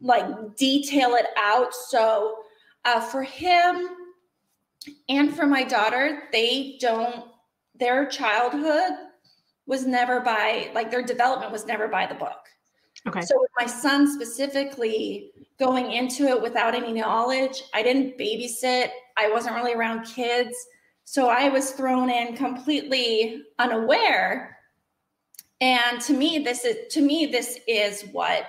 like 0.00 0.56
detail 0.56 1.14
it 1.14 1.26
out. 1.38 1.74
So 1.74 2.38
uh, 2.84 3.00
for 3.00 3.22
him 3.22 3.88
and 5.08 5.34
for 5.34 5.46
my 5.46 5.62
daughter, 5.62 6.24
they 6.32 6.76
don't, 6.80 7.26
their 7.78 8.06
childhood 8.06 8.92
was 9.66 9.86
never 9.86 10.20
by, 10.20 10.70
like 10.74 10.90
their 10.90 11.02
development 11.02 11.52
was 11.52 11.64
never 11.64 11.88
by 11.88 12.06
the 12.06 12.14
book. 12.14 12.38
Okay. 13.06 13.22
So 13.22 13.40
with 13.40 13.50
my 13.58 13.66
son 13.66 14.10
specifically 14.12 15.32
going 15.58 15.92
into 15.92 16.24
it 16.24 16.40
without 16.40 16.74
any 16.74 16.92
knowledge, 16.92 17.62
I 17.74 17.82
didn't 17.82 18.18
babysit. 18.18 18.90
I 19.16 19.30
wasn't 19.30 19.54
really 19.56 19.74
around 19.74 20.04
kids. 20.04 20.56
So 21.04 21.28
I 21.28 21.48
was 21.48 21.72
thrown 21.72 22.10
in 22.10 22.36
completely 22.36 23.42
unaware. 23.58 24.58
And 25.60 26.00
to 26.02 26.12
me, 26.12 26.38
this 26.38 26.64
is 26.64 26.92
to 26.94 27.00
me, 27.00 27.26
this 27.26 27.58
is 27.66 28.02
what 28.12 28.46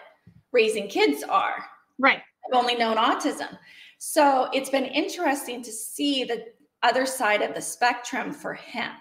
raising 0.51 0.87
kids 0.87 1.23
are. 1.23 1.65
Right. 1.97 2.21
I've 2.45 2.57
only 2.57 2.75
known 2.75 2.97
autism. 2.97 3.57
So 3.97 4.49
it's 4.53 4.69
been 4.69 4.85
interesting 4.85 5.61
to 5.63 5.71
see 5.71 6.23
the 6.23 6.45
other 6.83 7.05
side 7.05 7.41
of 7.41 7.53
the 7.53 7.61
spectrum 7.61 8.31
for 8.33 8.53
him. 8.53 8.91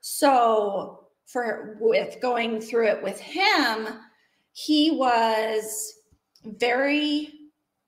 So 0.00 1.08
for 1.26 1.76
with 1.80 2.20
going 2.22 2.60
through 2.60 2.88
it 2.88 3.02
with 3.02 3.20
him, 3.20 3.88
he 4.56 4.90
was 4.90 5.92
very 6.44 7.30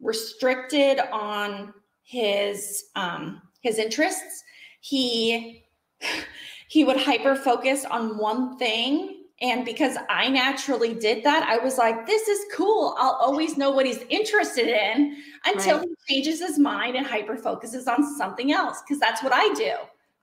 restricted 0.01 1.01
on 1.11 1.73
his 2.03 2.85
um, 2.95 3.41
his 3.63 3.79
interests. 3.79 4.45
He 4.81 5.65
he 6.69 6.85
would 6.85 6.99
hyper 6.99 7.35
focus 7.35 7.87
on 7.87 8.19
one 8.19 8.59
thing 8.59 9.25
and 9.41 9.65
because 9.65 9.97
I 10.11 10.29
naturally 10.29 10.93
did 10.93 11.25
that, 11.25 11.45
I 11.45 11.57
was 11.65 11.79
like, 11.79 12.07
this 12.07 12.29
is 12.29 12.45
cool. 12.53 12.95
I'll 12.99 13.19
always 13.21 13.57
know 13.57 13.71
what 13.71 13.87
he's 13.87 14.03
interested 14.11 14.69
in 14.69 15.17
until 15.47 15.79
right. 15.79 15.89
he 16.07 16.15
changes 16.15 16.41
his 16.41 16.59
mind 16.59 16.97
and 16.97 17.07
hyper 17.07 17.37
focuses 17.37 17.87
on 17.87 18.05
something 18.19 18.53
else. 18.53 18.83
Because 18.83 19.01
that's 19.01 19.23
what 19.23 19.33
I 19.33 19.55
do. 19.55 19.73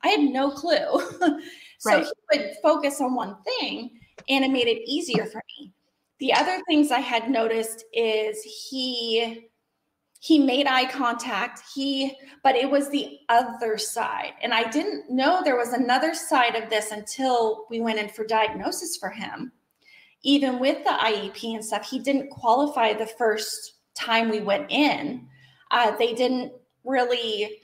I 0.03 0.09
had 0.09 0.19
no 0.19 0.51
clue. 0.51 0.99
so 1.79 1.91
right. 1.91 2.05
he 2.05 2.39
would 2.39 2.51
focus 2.61 2.99
on 3.01 3.15
one 3.15 3.37
thing 3.43 3.89
and 4.27 4.45
it 4.45 4.51
made 4.51 4.67
it 4.67 4.81
easier 4.85 5.25
for 5.25 5.41
me. 5.57 5.71
The 6.19 6.33
other 6.33 6.61
things 6.67 6.91
I 6.91 6.99
had 6.99 7.29
noticed 7.29 7.83
is 7.93 8.41
he 8.69 9.49
he 10.21 10.39
made 10.39 10.65
eye 10.65 10.89
contact 10.89 11.61
he 11.75 12.17
but 12.41 12.55
it 12.55 12.69
was 12.69 12.89
the 12.89 13.19
other 13.29 13.77
side. 13.77 14.33
And 14.41 14.53
i 14.53 14.63
didn't 14.69 15.09
know 15.09 15.41
there 15.43 15.57
was 15.57 15.73
another 15.73 16.13
side 16.13 16.55
of 16.55 16.69
this 16.69 16.91
until 16.91 17.65
we 17.69 17.81
went 17.81 17.99
in 17.99 18.09
for 18.09 18.25
diagnosis 18.25 18.97
for 18.97 19.09
him. 19.09 19.51
Even 20.23 20.59
with 20.59 20.83
the 20.83 20.91
iep 20.91 21.55
and 21.55 21.63
stuff 21.63 21.89
he 21.89 21.99
didn't 21.99 22.29
qualify 22.29 22.93
the 22.93 23.05
first 23.05 23.73
time 23.93 24.29
we 24.29 24.39
went 24.39 24.71
in. 24.71 25.27
Uh, 25.71 25.95
they 25.97 26.13
didn't 26.13 26.53
really 26.83 27.59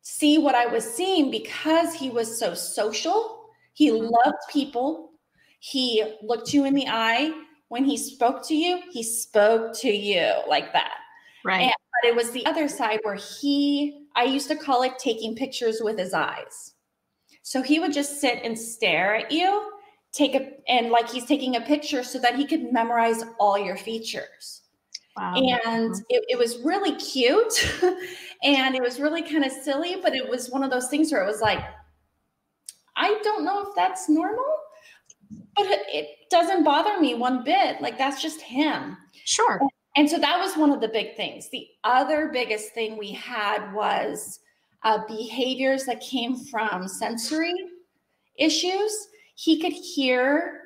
see 0.00 0.38
what 0.38 0.54
i 0.54 0.66
was 0.66 0.84
seeing 0.84 1.30
because 1.30 1.94
he 1.94 2.08
was 2.10 2.38
so 2.38 2.54
social. 2.54 3.50
He 3.74 3.90
mm-hmm. 3.90 4.06
loved 4.06 4.38
people. 4.50 5.10
He 5.60 6.02
looked 6.22 6.52
you 6.52 6.64
in 6.64 6.74
the 6.74 6.88
eye 6.88 7.32
when 7.72 7.84
he 7.84 7.96
spoke 7.96 8.46
to 8.46 8.54
you 8.54 8.80
he 8.92 9.02
spoke 9.02 9.74
to 9.74 9.90
you 9.90 10.30
like 10.46 10.72
that 10.72 10.98
right 11.44 11.62
and 11.62 11.74
but 12.02 12.08
it 12.08 12.16
was 12.16 12.30
the 12.30 12.44
other 12.46 12.68
side 12.68 13.00
where 13.02 13.14
he, 13.14 14.06
I 14.16 14.24
used 14.24 14.48
to 14.48 14.56
call 14.56 14.82
it 14.82 14.98
taking 14.98 15.34
pictures 15.36 15.80
with 15.82 15.98
his 15.98 16.14
eyes. 16.14 16.74
So 17.42 17.62
he 17.62 17.78
would 17.78 17.92
just 17.92 18.20
sit 18.20 18.40
and 18.42 18.58
stare 18.58 19.16
at 19.16 19.30
you, 19.30 19.70
take 20.12 20.34
a, 20.34 20.52
and 20.68 20.90
like 20.90 21.10
he's 21.10 21.24
taking 21.26 21.56
a 21.56 21.60
picture 21.60 22.02
so 22.02 22.18
that 22.20 22.36
he 22.36 22.46
could 22.46 22.72
memorize 22.72 23.24
all 23.38 23.58
your 23.58 23.76
features. 23.76 24.62
Wow. 25.16 25.34
And 25.34 25.92
uh-huh. 25.92 26.02
it, 26.08 26.24
it 26.28 26.38
was 26.38 26.58
really 26.64 26.96
cute 26.96 27.82
and 28.42 28.74
it 28.74 28.82
was 28.82 28.98
really 28.98 29.22
kind 29.22 29.44
of 29.44 29.52
silly, 29.52 29.96
but 30.02 30.14
it 30.14 30.28
was 30.28 30.50
one 30.50 30.62
of 30.62 30.70
those 30.70 30.88
things 30.88 31.12
where 31.12 31.22
it 31.22 31.26
was 31.26 31.40
like, 31.40 31.62
I 32.96 33.18
don't 33.22 33.44
know 33.44 33.62
if 33.62 33.74
that's 33.74 34.08
normal, 34.08 34.56
but 35.56 35.66
it, 35.68 36.08
doesn't 36.30 36.64
bother 36.64 36.98
me 36.98 37.14
one 37.14 37.44
bit. 37.44 37.78
Like 37.82 37.98
that's 37.98 38.22
just 38.22 38.40
him. 38.40 38.96
Sure. 39.26 39.60
And 39.96 40.08
so 40.08 40.18
that 40.18 40.38
was 40.38 40.56
one 40.56 40.70
of 40.70 40.80
the 40.80 40.88
big 40.88 41.14
things. 41.14 41.50
The 41.50 41.68
other 41.84 42.30
biggest 42.32 42.72
thing 42.72 42.96
we 42.96 43.12
had 43.12 43.70
was 43.74 44.40
uh, 44.82 45.00
behaviors 45.06 45.84
that 45.84 46.00
came 46.00 46.36
from 46.46 46.88
sensory 46.88 47.52
issues. 48.38 49.08
He 49.34 49.60
could 49.60 49.74
hear 49.74 50.60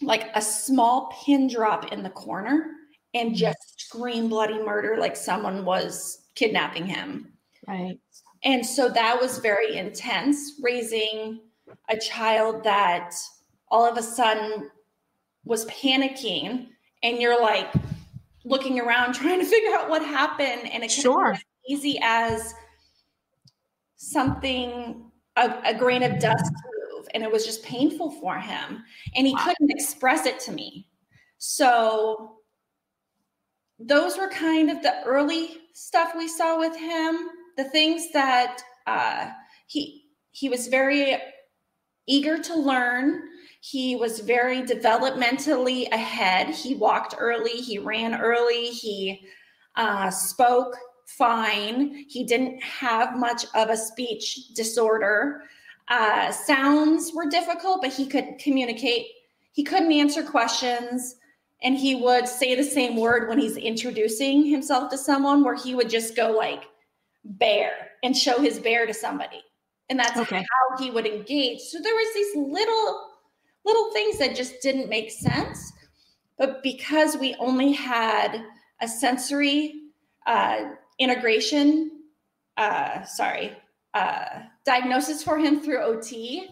like 0.00 0.30
a 0.34 0.40
small 0.40 1.12
pin 1.24 1.48
drop 1.48 1.92
in 1.92 2.02
the 2.02 2.08
corner 2.08 2.70
and 3.12 3.30
mm-hmm. 3.30 3.36
just 3.36 3.80
scream 3.80 4.28
bloody 4.28 4.62
murder 4.64 4.96
like 4.98 5.14
someone 5.16 5.64
was 5.64 6.22
kidnapping 6.34 6.86
him. 6.86 7.32
Right. 7.66 7.98
And 8.44 8.64
so 8.64 8.88
that 8.88 9.20
was 9.20 9.38
very 9.38 9.76
intense 9.76 10.54
raising 10.62 11.40
a 11.88 11.98
child 11.98 12.64
that 12.64 13.14
all 13.70 13.84
of 13.84 13.96
a 13.96 14.02
sudden 14.02 14.70
was 15.44 15.66
panicking 15.66 16.68
and 17.02 17.18
you're 17.18 17.40
like 17.40 17.72
looking 18.44 18.80
around 18.80 19.14
trying 19.14 19.38
to 19.40 19.46
figure 19.46 19.74
out 19.74 19.88
what 19.88 20.02
happened. 20.02 20.70
And 20.72 20.82
it 20.82 20.90
sure. 20.90 21.32
as 21.32 21.44
easy 21.68 21.98
as 22.02 22.54
something 23.96 25.10
a, 25.36 25.54
a, 25.64 25.74
grain 25.74 26.02
of 26.02 26.18
dust 26.18 26.52
move 26.94 27.08
and 27.14 27.22
it 27.22 27.30
was 27.30 27.44
just 27.44 27.62
painful 27.64 28.12
for 28.20 28.38
him 28.38 28.84
and 29.16 29.26
he 29.26 29.34
wow. 29.34 29.44
couldn't 29.44 29.70
express 29.70 30.24
it 30.24 30.40
to 30.40 30.52
me. 30.52 30.88
So 31.38 32.38
those 33.78 34.16
were 34.18 34.28
kind 34.28 34.70
of 34.70 34.82
the 34.82 35.02
early 35.04 35.58
stuff 35.72 36.12
we 36.16 36.28
saw 36.28 36.58
with 36.58 36.76
him. 36.76 37.28
The 37.56 37.64
things 37.64 38.10
that 38.12 38.60
uh, 38.86 39.30
he 39.66 40.04
he 40.32 40.48
was 40.48 40.68
very 40.68 41.16
eager 42.06 42.38
to 42.38 42.56
learn 42.56 43.22
he 43.60 43.96
was 43.96 44.20
very 44.20 44.62
developmentally 44.62 45.90
ahead. 45.92 46.48
He 46.48 46.74
walked 46.74 47.14
early, 47.18 47.50
he 47.50 47.78
ran 47.78 48.20
early, 48.20 48.66
he 48.66 49.26
uh, 49.76 50.10
spoke 50.10 50.76
fine. 51.06 52.04
He 52.08 52.24
didn't 52.24 52.62
have 52.62 53.16
much 53.16 53.46
of 53.54 53.70
a 53.70 53.76
speech 53.76 54.48
disorder. 54.54 55.42
Uh, 55.88 56.30
sounds 56.30 57.12
were 57.14 57.28
difficult, 57.28 57.80
but 57.80 57.92
he 57.92 58.06
could 58.06 58.38
communicate. 58.38 59.06
He 59.52 59.64
couldn't 59.64 59.92
answer 59.92 60.22
questions. 60.22 61.16
And 61.62 61.76
he 61.76 61.96
would 61.96 62.28
say 62.28 62.54
the 62.54 62.62
same 62.62 62.96
word 62.96 63.28
when 63.28 63.38
he's 63.38 63.56
introducing 63.56 64.44
himself 64.44 64.90
to 64.90 64.98
someone, 64.98 65.42
where 65.42 65.56
he 65.56 65.74
would 65.74 65.90
just 65.90 66.14
go 66.14 66.30
like 66.30 66.64
bear 67.24 67.72
and 68.04 68.16
show 68.16 68.40
his 68.40 68.60
bear 68.60 68.86
to 68.86 68.94
somebody. 68.94 69.42
And 69.88 69.98
that's 69.98 70.18
okay. 70.18 70.36
how 70.36 70.82
he 70.82 70.90
would 70.90 71.06
engage. 71.06 71.60
So 71.60 71.78
there 71.80 71.94
was 71.94 72.14
these 72.14 72.36
little 72.36 73.07
little 73.64 73.92
things 73.92 74.18
that 74.18 74.36
just 74.36 74.60
didn't 74.60 74.88
make 74.88 75.10
sense. 75.10 75.72
But 76.38 76.62
because 76.62 77.16
we 77.16 77.34
only 77.38 77.72
had 77.72 78.44
a 78.80 78.88
sensory 78.88 79.74
uh, 80.26 80.70
integration, 80.98 81.90
uh, 82.56 83.02
sorry, 83.04 83.56
uh, 83.94 84.42
diagnosis 84.64 85.22
for 85.22 85.38
him 85.38 85.60
through 85.60 85.82
OT, 85.82 86.48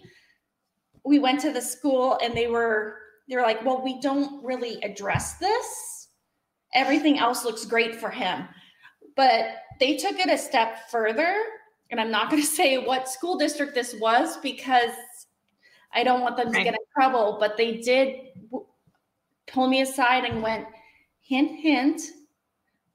we 1.04 1.18
went 1.18 1.40
to 1.40 1.52
the 1.52 1.62
school 1.62 2.18
and 2.22 2.36
they 2.36 2.48
were 2.48 2.98
they 3.28 3.36
were 3.36 3.42
like, 3.42 3.64
well, 3.64 3.82
we 3.82 4.00
don't 4.00 4.44
really 4.44 4.80
address 4.82 5.34
this. 5.38 6.08
Everything 6.74 7.18
else 7.18 7.44
looks 7.44 7.64
great 7.64 7.96
for 7.96 8.08
him. 8.08 8.46
But 9.16 9.46
they 9.80 9.96
took 9.96 10.18
it 10.18 10.30
a 10.30 10.38
step 10.38 10.88
further. 10.90 11.34
And 11.90 12.00
I'm 12.00 12.10
not 12.10 12.30
going 12.30 12.42
to 12.42 12.48
say 12.48 12.78
what 12.78 13.08
school 13.08 13.36
district 13.36 13.74
this 13.74 13.96
was 14.00 14.36
because 14.38 14.90
I 15.92 16.04
don't 16.04 16.20
want 16.20 16.36
them 16.36 16.52
to 16.52 16.64
get 16.64 16.74
in 16.74 16.80
trouble, 16.94 17.36
but 17.40 17.56
they 17.56 17.78
did 17.78 18.16
pull 19.46 19.68
me 19.68 19.80
aside 19.80 20.24
and 20.24 20.42
went, 20.42 20.66
hint, 21.20 21.58
hint, 21.60 22.00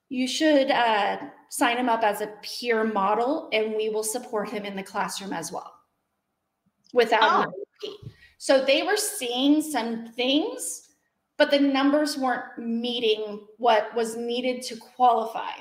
you 0.10 0.28
should 0.28 0.70
uh, 0.70 1.18
sign 1.50 1.78
him 1.78 1.90
up 1.90 2.04
as 2.04 2.22
a 2.22 2.34
peer 2.42 2.84
model 2.84 3.50
and 3.54 3.76
we 3.76 3.90
will 3.90 4.04
support 4.04 4.50
him 4.50 4.66
in 4.66 4.76
the 4.76 4.84
classroom 4.84 5.34
as 5.34 5.52
well 5.52 5.74
without 6.94 7.48
oh. 7.48 7.94
So 8.38 8.66
they 8.66 8.82
were 8.82 8.98
seeing 8.98 9.62
some 9.62 10.08
things, 10.14 10.90
but 11.38 11.52
the 11.52 11.60
numbers 11.60 12.18
weren't 12.18 12.58
meeting 12.58 13.46
what 13.58 13.94
was 13.96 14.18
needed 14.18 14.64
to 14.64 14.78
qualify. 14.78 15.52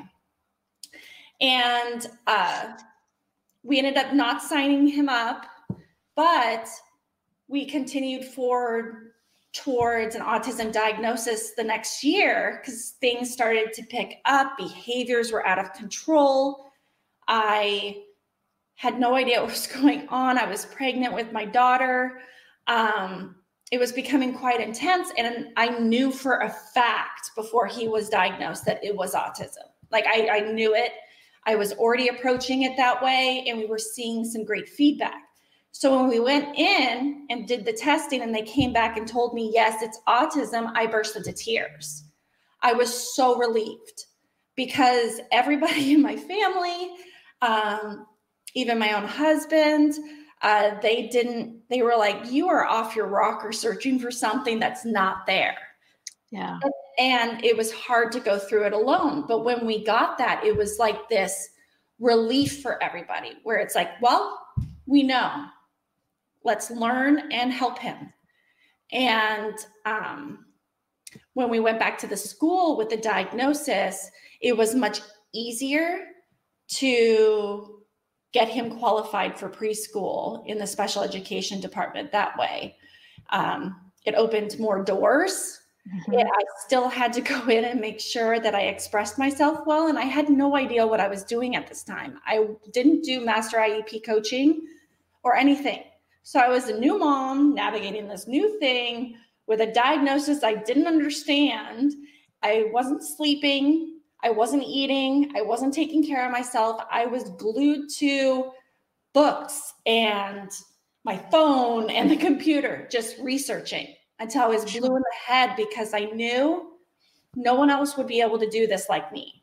And 1.42 2.06
uh, 2.26 2.72
we 3.62 3.76
ended 3.76 3.98
up 3.98 4.14
not 4.14 4.42
signing 4.42 4.86
him 4.86 5.10
up, 5.10 5.44
but 6.16 6.68
we 7.50 7.66
continued 7.66 8.24
forward 8.24 9.10
towards 9.52 10.14
an 10.14 10.22
autism 10.22 10.72
diagnosis 10.72 11.50
the 11.56 11.64
next 11.64 12.04
year 12.04 12.60
because 12.60 12.94
things 13.00 13.32
started 13.32 13.72
to 13.72 13.82
pick 13.82 14.20
up, 14.24 14.56
behaviors 14.56 15.32
were 15.32 15.44
out 15.44 15.58
of 15.58 15.72
control. 15.72 16.70
I 17.26 18.04
had 18.76 19.00
no 19.00 19.16
idea 19.16 19.40
what 19.40 19.50
was 19.50 19.66
going 19.82 20.06
on. 20.08 20.38
I 20.38 20.46
was 20.46 20.64
pregnant 20.66 21.12
with 21.12 21.32
my 21.32 21.44
daughter. 21.44 22.20
Um, 22.68 23.34
it 23.72 23.78
was 23.78 23.90
becoming 23.90 24.32
quite 24.32 24.60
intense. 24.60 25.10
And 25.18 25.48
I 25.56 25.70
knew 25.80 26.12
for 26.12 26.38
a 26.38 26.50
fact 26.50 27.32
before 27.34 27.66
he 27.66 27.88
was 27.88 28.08
diagnosed 28.08 28.64
that 28.66 28.82
it 28.84 28.94
was 28.94 29.14
autism. 29.14 29.66
Like 29.90 30.06
I, 30.06 30.28
I 30.28 30.40
knew 30.52 30.74
it. 30.76 30.92
I 31.46 31.56
was 31.56 31.72
already 31.72 32.08
approaching 32.08 32.62
it 32.62 32.76
that 32.76 33.02
way, 33.02 33.44
and 33.48 33.58
we 33.58 33.66
were 33.66 33.78
seeing 33.78 34.24
some 34.24 34.44
great 34.44 34.68
feedback. 34.68 35.29
So 35.72 35.96
when 35.96 36.08
we 36.08 36.20
went 36.20 36.56
in 36.56 37.26
and 37.30 37.46
did 37.46 37.64
the 37.64 37.72
testing 37.72 38.22
and 38.22 38.34
they 38.34 38.42
came 38.42 38.72
back 38.72 38.96
and 38.96 39.06
told 39.06 39.34
me, 39.34 39.50
yes, 39.52 39.82
it's 39.82 40.00
autism, 40.08 40.72
I 40.74 40.86
burst 40.86 41.16
into 41.16 41.32
tears. 41.32 42.04
I 42.62 42.72
was 42.72 43.14
so 43.14 43.38
relieved 43.38 44.04
because 44.56 45.20
everybody 45.32 45.92
in 45.94 46.02
my 46.02 46.16
family, 46.16 46.90
um, 47.42 48.06
even 48.54 48.78
my 48.78 48.92
own 48.92 49.06
husband, 49.06 49.94
uh, 50.42 50.72
they 50.80 51.06
didn't, 51.08 51.60
they 51.68 51.82
were 51.82 51.96
like, 51.96 52.30
you 52.30 52.48
are 52.48 52.66
off 52.66 52.96
your 52.96 53.06
rocker 53.06 53.52
searching 53.52 53.98
for 53.98 54.10
something 54.10 54.58
that's 54.58 54.84
not 54.84 55.26
there. 55.26 55.56
Yeah. 56.30 56.58
And 56.98 57.44
it 57.44 57.56
was 57.56 57.72
hard 57.72 58.12
to 58.12 58.20
go 58.20 58.38
through 58.38 58.64
it 58.66 58.72
alone. 58.72 59.24
But 59.26 59.44
when 59.44 59.66
we 59.66 59.84
got 59.84 60.18
that, 60.18 60.44
it 60.44 60.56
was 60.56 60.78
like 60.78 61.08
this 61.08 61.48
relief 61.98 62.62
for 62.62 62.82
everybody 62.82 63.32
where 63.42 63.58
it's 63.58 63.74
like, 63.74 63.90
well, 64.00 64.38
we 64.86 65.02
know 65.02 65.46
let's 66.44 66.70
learn 66.70 67.30
and 67.32 67.52
help 67.52 67.78
him. 67.78 68.12
And 68.92 69.54
um, 69.86 70.46
when 71.34 71.48
we 71.50 71.60
went 71.60 71.78
back 71.78 71.98
to 71.98 72.06
the 72.06 72.16
school 72.16 72.76
with 72.76 72.88
the 72.88 72.96
diagnosis, 72.96 74.10
it 74.40 74.56
was 74.56 74.74
much 74.74 75.00
easier 75.32 76.00
to 76.68 77.80
get 78.32 78.48
him 78.48 78.78
qualified 78.78 79.38
for 79.38 79.48
preschool 79.48 80.46
in 80.46 80.58
the 80.58 80.66
special 80.66 81.02
education 81.02 81.60
department 81.60 82.12
that 82.12 82.36
way. 82.38 82.76
Um, 83.30 83.76
it 84.06 84.14
opened 84.14 84.58
more 84.58 84.82
doors. 84.84 85.60
Mm-hmm. 85.88 86.26
I 86.26 86.42
still 86.64 86.88
had 86.88 87.12
to 87.14 87.20
go 87.20 87.48
in 87.48 87.64
and 87.64 87.80
make 87.80 88.00
sure 88.00 88.40
that 88.40 88.54
I 88.54 88.62
expressed 88.62 89.18
myself 89.18 89.66
well. 89.66 89.88
And 89.88 89.98
I 89.98 90.04
had 90.04 90.28
no 90.28 90.56
idea 90.56 90.86
what 90.86 91.00
I 91.00 91.08
was 91.08 91.24
doing 91.24 91.56
at 91.56 91.66
this 91.66 91.82
time. 91.82 92.20
I 92.24 92.46
didn't 92.72 93.02
do 93.02 93.24
master 93.24 93.58
IEP 93.58 94.04
coaching 94.04 94.62
or 95.22 95.36
anything. 95.36 95.82
So 96.30 96.38
I 96.38 96.48
was 96.48 96.68
a 96.68 96.78
new 96.78 96.96
mom 96.96 97.54
navigating 97.54 98.06
this 98.06 98.28
new 98.28 98.56
thing 98.60 99.16
with 99.48 99.62
a 99.62 99.72
diagnosis 99.72 100.44
I 100.44 100.54
didn't 100.54 100.86
understand. 100.86 101.92
I 102.44 102.66
wasn't 102.72 103.02
sleeping. 103.02 103.98
I 104.22 104.30
wasn't 104.30 104.62
eating. 104.62 105.32
I 105.36 105.42
wasn't 105.42 105.74
taking 105.74 106.06
care 106.06 106.24
of 106.24 106.30
myself. 106.30 106.82
I 106.88 107.04
was 107.04 107.30
glued 107.30 107.90
to 107.96 108.52
books 109.12 109.74
and 109.86 110.48
my 111.02 111.18
phone 111.32 111.90
and 111.90 112.08
the 112.08 112.16
computer, 112.16 112.86
just 112.92 113.18
researching 113.18 113.88
until 114.20 114.42
I 114.42 114.46
was 114.46 114.64
blue 114.64 114.94
in 114.94 115.02
the 115.02 115.16
head 115.26 115.56
because 115.56 115.94
I 115.94 116.04
knew 116.14 116.74
no 117.34 117.54
one 117.54 117.70
else 117.70 117.96
would 117.96 118.06
be 118.06 118.20
able 118.20 118.38
to 118.38 118.48
do 118.48 118.68
this 118.68 118.88
like 118.88 119.10
me. 119.12 119.42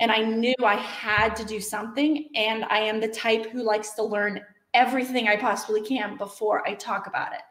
And 0.00 0.10
I 0.10 0.22
knew 0.22 0.54
I 0.64 0.76
had 0.76 1.36
to 1.36 1.44
do 1.44 1.60
something. 1.60 2.30
And 2.34 2.64
I 2.70 2.78
am 2.78 2.98
the 2.98 3.08
type 3.08 3.50
who 3.50 3.62
likes 3.62 3.90
to 3.96 4.02
learn 4.02 4.40
everything 4.74 5.28
I 5.28 5.36
possibly 5.36 5.82
can 5.82 6.16
before 6.16 6.66
I 6.66 6.74
talk 6.74 7.06
about 7.06 7.32
it. 7.32 7.42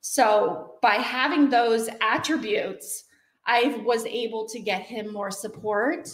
So 0.00 0.74
by 0.82 0.94
having 0.94 1.48
those 1.48 1.88
attributes, 2.00 3.04
I 3.46 3.82
was 3.84 4.06
able 4.06 4.48
to 4.48 4.60
get 4.60 4.82
him 4.82 5.12
more 5.12 5.30
support 5.30 6.08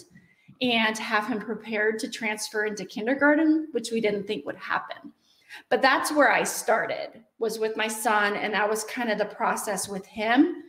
and 0.61 0.97
have 0.97 1.27
him 1.27 1.39
prepared 1.39 1.99
to 1.99 2.09
transfer 2.09 2.65
into 2.65 2.85
kindergarten, 2.85 3.67
which 3.71 3.91
we 3.91 4.01
didn't 4.01 4.25
think 4.25 4.45
would 4.45 4.57
happen. 4.57 5.13
But 5.69 5.81
that's 5.81 6.11
where 6.11 6.31
I 6.31 6.43
started 6.43 7.23
was 7.39 7.59
with 7.59 7.77
my 7.77 7.87
son 7.87 8.35
and 8.35 8.53
that 8.53 8.69
was 8.69 8.83
kind 8.83 9.11
of 9.11 9.17
the 9.17 9.25
process 9.25 9.87
with 9.87 10.05
him 10.05 10.63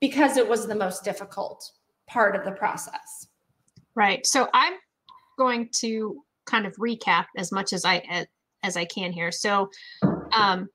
because 0.00 0.36
it 0.36 0.48
was 0.48 0.66
the 0.66 0.74
most 0.74 1.04
difficult 1.04 1.70
part 2.06 2.34
of 2.36 2.44
the 2.44 2.52
process. 2.52 3.28
Right. 3.94 4.26
So 4.26 4.48
I'm 4.52 4.74
going 5.38 5.68
to 5.80 6.22
kind 6.46 6.66
of 6.66 6.74
recap 6.76 7.26
as 7.36 7.52
much 7.52 7.72
as 7.72 7.84
I 7.84 8.26
as 8.64 8.76
I 8.76 8.84
can 8.84 9.12
here. 9.12 9.30
So, 9.30 9.70
um, 10.32 10.68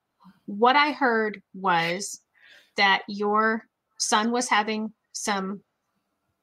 what 0.46 0.78
I 0.78 0.92
heard 0.92 1.42
was 1.54 2.22
that 2.78 3.02
your 3.08 3.66
son 3.98 4.32
was 4.32 4.48
having 4.48 4.94
some 5.12 5.62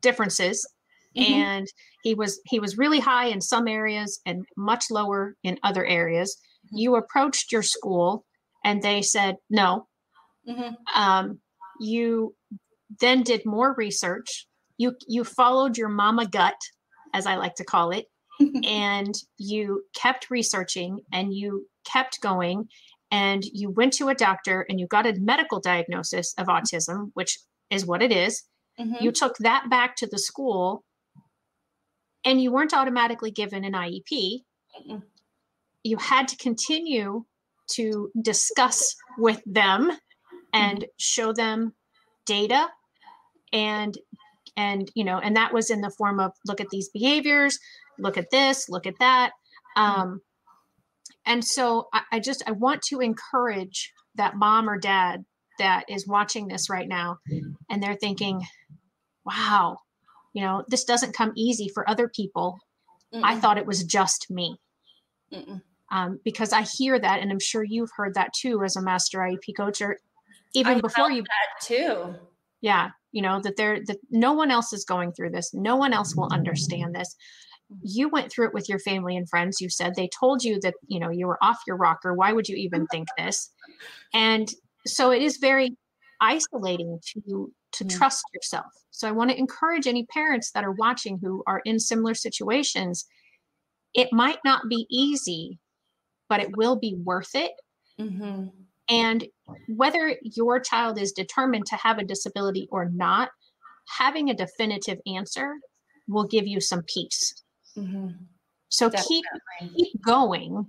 differences 0.03 0.69
mm-hmm. 1.17 1.33
and 1.33 1.67
he 2.03 2.15
was 2.15 2.41
he 2.45 2.61
was 2.61 2.79
really 2.79 3.01
high 3.01 3.27
in 3.27 3.41
some 3.41 3.67
areas 3.67 4.21
and 4.27 4.45
much 4.57 4.91
lower 4.91 5.35
in 5.43 5.59
other 5.63 5.85
areas 5.85 6.37
mm-hmm. 6.67 6.77
you 6.77 6.97
approached 6.97 7.51
your 7.51 7.63
school 7.63 8.25
and 8.65 8.83
they 8.83 9.03
said 9.03 9.37
no 9.51 9.89
mm-hmm. 10.49 10.75
um, 10.95 11.41
you 11.81 12.35
then 13.01 13.23
did 13.23 13.45
more 13.45 13.75
research 13.77 14.47
you 14.79 14.95
you 15.09 15.25
followed 15.25 15.77
your 15.77 15.89
mama 15.89 16.27
gut 16.27 16.61
as 17.15 17.27
i 17.27 17.37
like 17.37 17.55
to 17.55 17.65
call 17.65 17.91
it 17.91 18.07
and 18.65 19.15
you 19.39 19.85
kept 19.95 20.31
researching 20.31 21.01
and 21.13 21.35
you 21.35 21.67
kept 21.85 22.21
going 22.21 22.69
and 23.11 23.45
you 23.45 23.71
went 23.71 23.93
to 23.95 24.09
a 24.09 24.15
doctor 24.15 24.67
and 24.69 24.81
you 24.81 24.87
got 24.87 25.07
a 25.07 25.15
medical 25.15 25.61
diagnosis 25.61 26.35
of 26.39 26.49
autism, 26.49 27.11
which 27.15 27.39
is 27.71 27.87
what 27.87 28.03
it 28.03 28.13
is. 28.13 28.43
Mm-hmm. 28.79 29.03
You 29.03 29.13
took 29.13 29.37
that 29.39 29.71
back 29.71 29.97
to 29.97 30.07
the 30.07 30.19
school 30.19 30.85
and 32.25 32.43
you 32.43 32.51
weren't 32.51 32.75
automatically 32.75 33.31
given 33.31 33.65
an 33.65 33.73
IEP. 33.73 34.11
Mm-hmm. 34.11 34.99
You 35.85 35.97
had 35.99 36.29
to 36.29 36.37
continue 36.37 37.25
to 37.73 38.11
discuss 38.21 38.95
with 39.19 39.41
them 39.47 39.93
and 40.53 40.79
mm-hmm. 40.79 40.91
show 40.99 41.33
them 41.33 41.73
data 42.27 42.69
and 43.53 43.97
and 44.57 44.91
you 44.95 45.05
know 45.05 45.19
and 45.19 45.37
that 45.37 45.53
was 45.53 45.71
in 45.71 45.81
the 45.81 45.91
form 45.91 46.19
of 46.19 46.33
look 46.47 46.61
at 46.61 46.71
these 46.71 46.89
behaviors 46.89 47.59
look 47.99 48.17
at 48.17 48.31
this, 48.31 48.69
look 48.69 48.87
at 48.87 48.99
that. 48.99 49.33
Mm-hmm. 49.77 50.01
Um, 50.01 50.21
and 51.27 51.45
so 51.45 51.89
I, 51.93 52.03
I 52.13 52.21
just 52.21 52.43
I 52.47 52.53
want 52.53 52.83
to 52.83 53.01
encourage 53.01 53.93
that 54.15 54.37
mom 54.37 54.71
or 54.71 54.79
dad 54.79 55.25
that 55.59 55.85
is 55.89 56.07
watching 56.07 56.49
this 56.49 56.71
right 56.71 56.89
now 56.89 57.19
and 57.71 57.83
they're 57.83 57.95
thinking, 57.95 58.43
wow, 59.25 59.79
you 60.33 60.43
know, 60.43 60.65
this 60.69 60.85
doesn't 60.85 61.15
come 61.15 61.33
easy 61.35 61.69
for 61.69 61.89
other 61.89 62.09
people. 62.09 62.59
Mm-mm. 63.13 63.23
I 63.25 63.39
thought 63.39 63.59
it 63.59 63.67
was 63.67 63.85
just 63.85 64.31
me. 64.31 64.57
Um, 65.91 66.21
because 66.25 66.53
I 66.53 66.63
hear 66.63 66.99
that, 66.99 67.21
and 67.21 67.31
I'm 67.31 67.41
sure 67.41 67.63
you've 67.63 67.91
heard 67.97 68.15
that 68.15 68.33
too 68.35 68.63
as 68.63 68.77
a 68.77 68.83
master 68.83 69.19
IEP 69.19 69.57
coach, 69.57 69.81
or 69.81 69.99
even 70.55 70.79
I 70.79 70.81
before 70.81 71.11
you 71.11 71.23
that 71.23 71.65
too. 71.67 72.15
Yeah, 72.61 72.91
you 73.13 73.23
know 73.23 73.41
that 73.41 73.57
there 73.57 73.79
that 73.87 73.99
no 74.11 74.33
one 74.33 74.51
else 74.51 74.73
is 74.73 74.85
going 74.85 75.13
through 75.13 75.31
this. 75.31 75.55
No 75.55 75.77
one 75.77 75.93
else 75.93 76.17
will 76.17 76.29
understand 76.33 76.95
this 76.95 77.15
you 77.83 78.09
went 78.09 78.31
through 78.31 78.49
it 78.49 78.55
with 78.55 78.69
your 78.69 78.79
family 78.79 79.17
and 79.17 79.29
friends. 79.29 79.61
You 79.61 79.69
said 79.69 79.95
they 79.95 80.09
told 80.19 80.45
you 80.45 80.61
that 80.61 80.75
you 80.87 81.01
know 81.01 81.11
you 81.11 81.27
were 81.27 81.43
off 81.43 81.59
your 81.67 81.77
rocker. 81.77 82.15
Why 82.15 82.33
would 82.33 82.49
you 82.49 82.57
even 82.57 82.87
think 82.87 83.09
this? 83.19 83.51
And 84.15 84.49
so 84.87 85.11
it 85.11 85.23
is 85.23 85.39
very 85.39 85.77
isolating 86.21 87.01
to 87.13 87.53
to 87.73 87.85
trust 87.85 88.25
yourself. 88.35 88.67
So 88.91 89.07
i 89.07 89.13
want 89.13 89.31
to 89.31 89.39
encourage 89.39 89.87
any 89.87 90.07
parents 90.07 90.53
that 90.53 90.65
are 90.65 90.73
watching 90.73 91.19
who 91.19 91.43
are 91.47 91.61
in 91.65 91.79
similar 91.79 92.15
situations 92.15 93.05
it 93.95 94.09
might 94.13 94.39
not 94.45 94.69
be 94.69 94.87
easy 94.91 95.59
but 96.29 96.41
it 96.41 96.57
will 96.57 96.77
be 96.77 96.97
worth 97.05 97.35
it. 97.35 97.53
Mm-hmm. 97.99 98.49
and 98.91 99.27
whether 99.69 100.17
your 100.21 100.61
child 100.61 101.01
is 101.01 101.13
determined 101.13 101.65
to 101.67 101.77
have 101.77 101.97
a 101.97 102.05
disability 102.05 102.69
or 102.71 102.91
not 102.91 103.31
having 103.89 104.29
a 104.29 104.35
definitive 104.35 104.99
answer 105.07 105.55
will 106.07 106.27
give 106.27 106.47
you 106.47 106.61
some 106.61 106.83
peace 106.83 107.43
Mm-hmm. 107.77 108.09
So 108.69 108.91
keep 108.91 109.25
keep 109.61 110.03
going, 110.05 110.67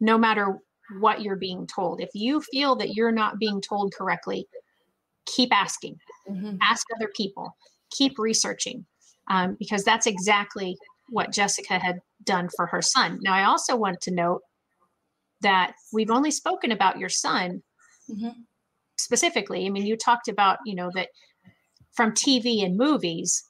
no 0.00 0.18
matter 0.18 0.58
what 0.98 1.22
you're 1.22 1.36
being 1.36 1.66
told. 1.66 2.00
If 2.00 2.10
you 2.14 2.40
feel 2.40 2.76
that 2.76 2.94
you're 2.94 3.12
not 3.12 3.38
being 3.38 3.60
told 3.60 3.94
correctly, 3.94 4.46
keep 5.26 5.54
asking. 5.54 5.98
Mm-hmm. 6.28 6.56
Ask 6.62 6.86
other 6.96 7.10
people. 7.16 7.56
Keep 7.90 8.18
researching, 8.18 8.84
um, 9.28 9.56
because 9.58 9.84
that's 9.84 10.06
exactly 10.06 10.76
what 11.08 11.32
Jessica 11.32 11.78
had 11.78 12.00
done 12.24 12.48
for 12.56 12.66
her 12.66 12.82
son. 12.82 13.18
Now, 13.22 13.34
I 13.34 13.44
also 13.44 13.76
want 13.76 14.00
to 14.02 14.10
note 14.10 14.42
that 15.40 15.74
we've 15.92 16.10
only 16.10 16.30
spoken 16.30 16.72
about 16.72 16.98
your 16.98 17.08
son 17.08 17.62
mm-hmm. 18.10 18.40
specifically. 18.96 19.66
I 19.66 19.70
mean, 19.70 19.86
you 19.86 19.96
talked 19.96 20.28
about, 20.28 20.58
you 20.64 20.74
know, 20.74 20.90
that 20.94 21.08
from 21.92 22.12
TV 22.12 22.64
and 22.64 22.76
movies, 22.76 23.44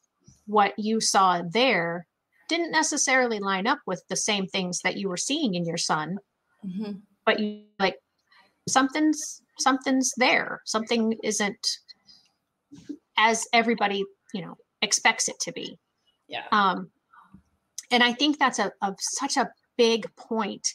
what 0.46 0.74
you 0.76 1.00
saw 1.00 1.42
there 1.50 2.06
didn't 2.48 2.70
necessarily 2.70 3.38
line 3.38 3.66
up 3.66 3.78
with 3.86 4.02
the 4.08 4.16
same 4.16 4.46
things 4.46 4.80
that 4.82 4.96
you 4.96 5.08
were 5.08 5.16
seeing 5.16 5.54
in 5.54 5.64
your 5.64 5.76
son 5.76 6.18
mm-hmm. 6.64 6.92
but 7.24 7.40
you 7.40 7.62
like 7.78 7.96
something's 8.68 9.42
something's 9.58 10.12
there. 10.16 10.60
Something 10.64 11.16
isn't 11.22 11.66
as 13.16 13.46
everybody, 13.52 14.04
you 14.34 14.42
know, 14.42 14.56
expects 14.82 15.28
it 15.28 15.38
to 15.40 15.52
be. 15.52 15.78
Yeah. 16.28 16.44
Um, 16.52 16.90
and 17.90 18.02
I 18.02 18.12
think 18.12 18.38
that's 18.38 18.58
a, 18.58 18.72
a 18.82 18.94
such 18.98 19.36
a 19.36 19.48
big 19.76 20.06
point 20.16 20.66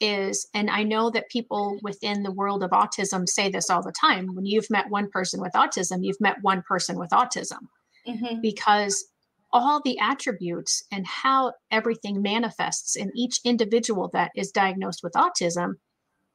is, 0.00 0.48
and 0.54 0.70
I 0.70 0.82
know 0.82 1.10
that 1.10 1.28
people 1.28 1.78
within 1.82 2.22
the 2.22 2.32
world 2.32 2.62
of 2.62 2.70
autism 2.70 3.28
say 3.28 3.50
this 3.50 3.70
all 3.70 3.82
the 3.82 3.92
time. 3.92 4.34
When 4.34 4.46
you've 4.46 4.70
met 4.70 4.90
one 4.90 5.08
person 5.10 5.40
with 5.40 5.52
autism, 5.52 6.04
you've 6.04 6.20
met 6.20 6.36
one 6.42 6.62
person 6.62 6.98
with 6.98 7.10
autism 7.10 7.68
mm-hmm. 8.06 8.40
because 8.40 9.04
all 9.52 9.80
the 9.84 9.98
attributes 9.98 10.82
and 10.90 11.06
how 11.06 11.52
everything 11.70 12.22
manifests 12.22 12.96
in 12.96 13.10
each 13.14 13.40
individual 13.44 14.10
that 14.12 14.30
is 14.34 14.50
diagnosed 14.50 15.00
with 15.02 15.12
autism 15.12 15.74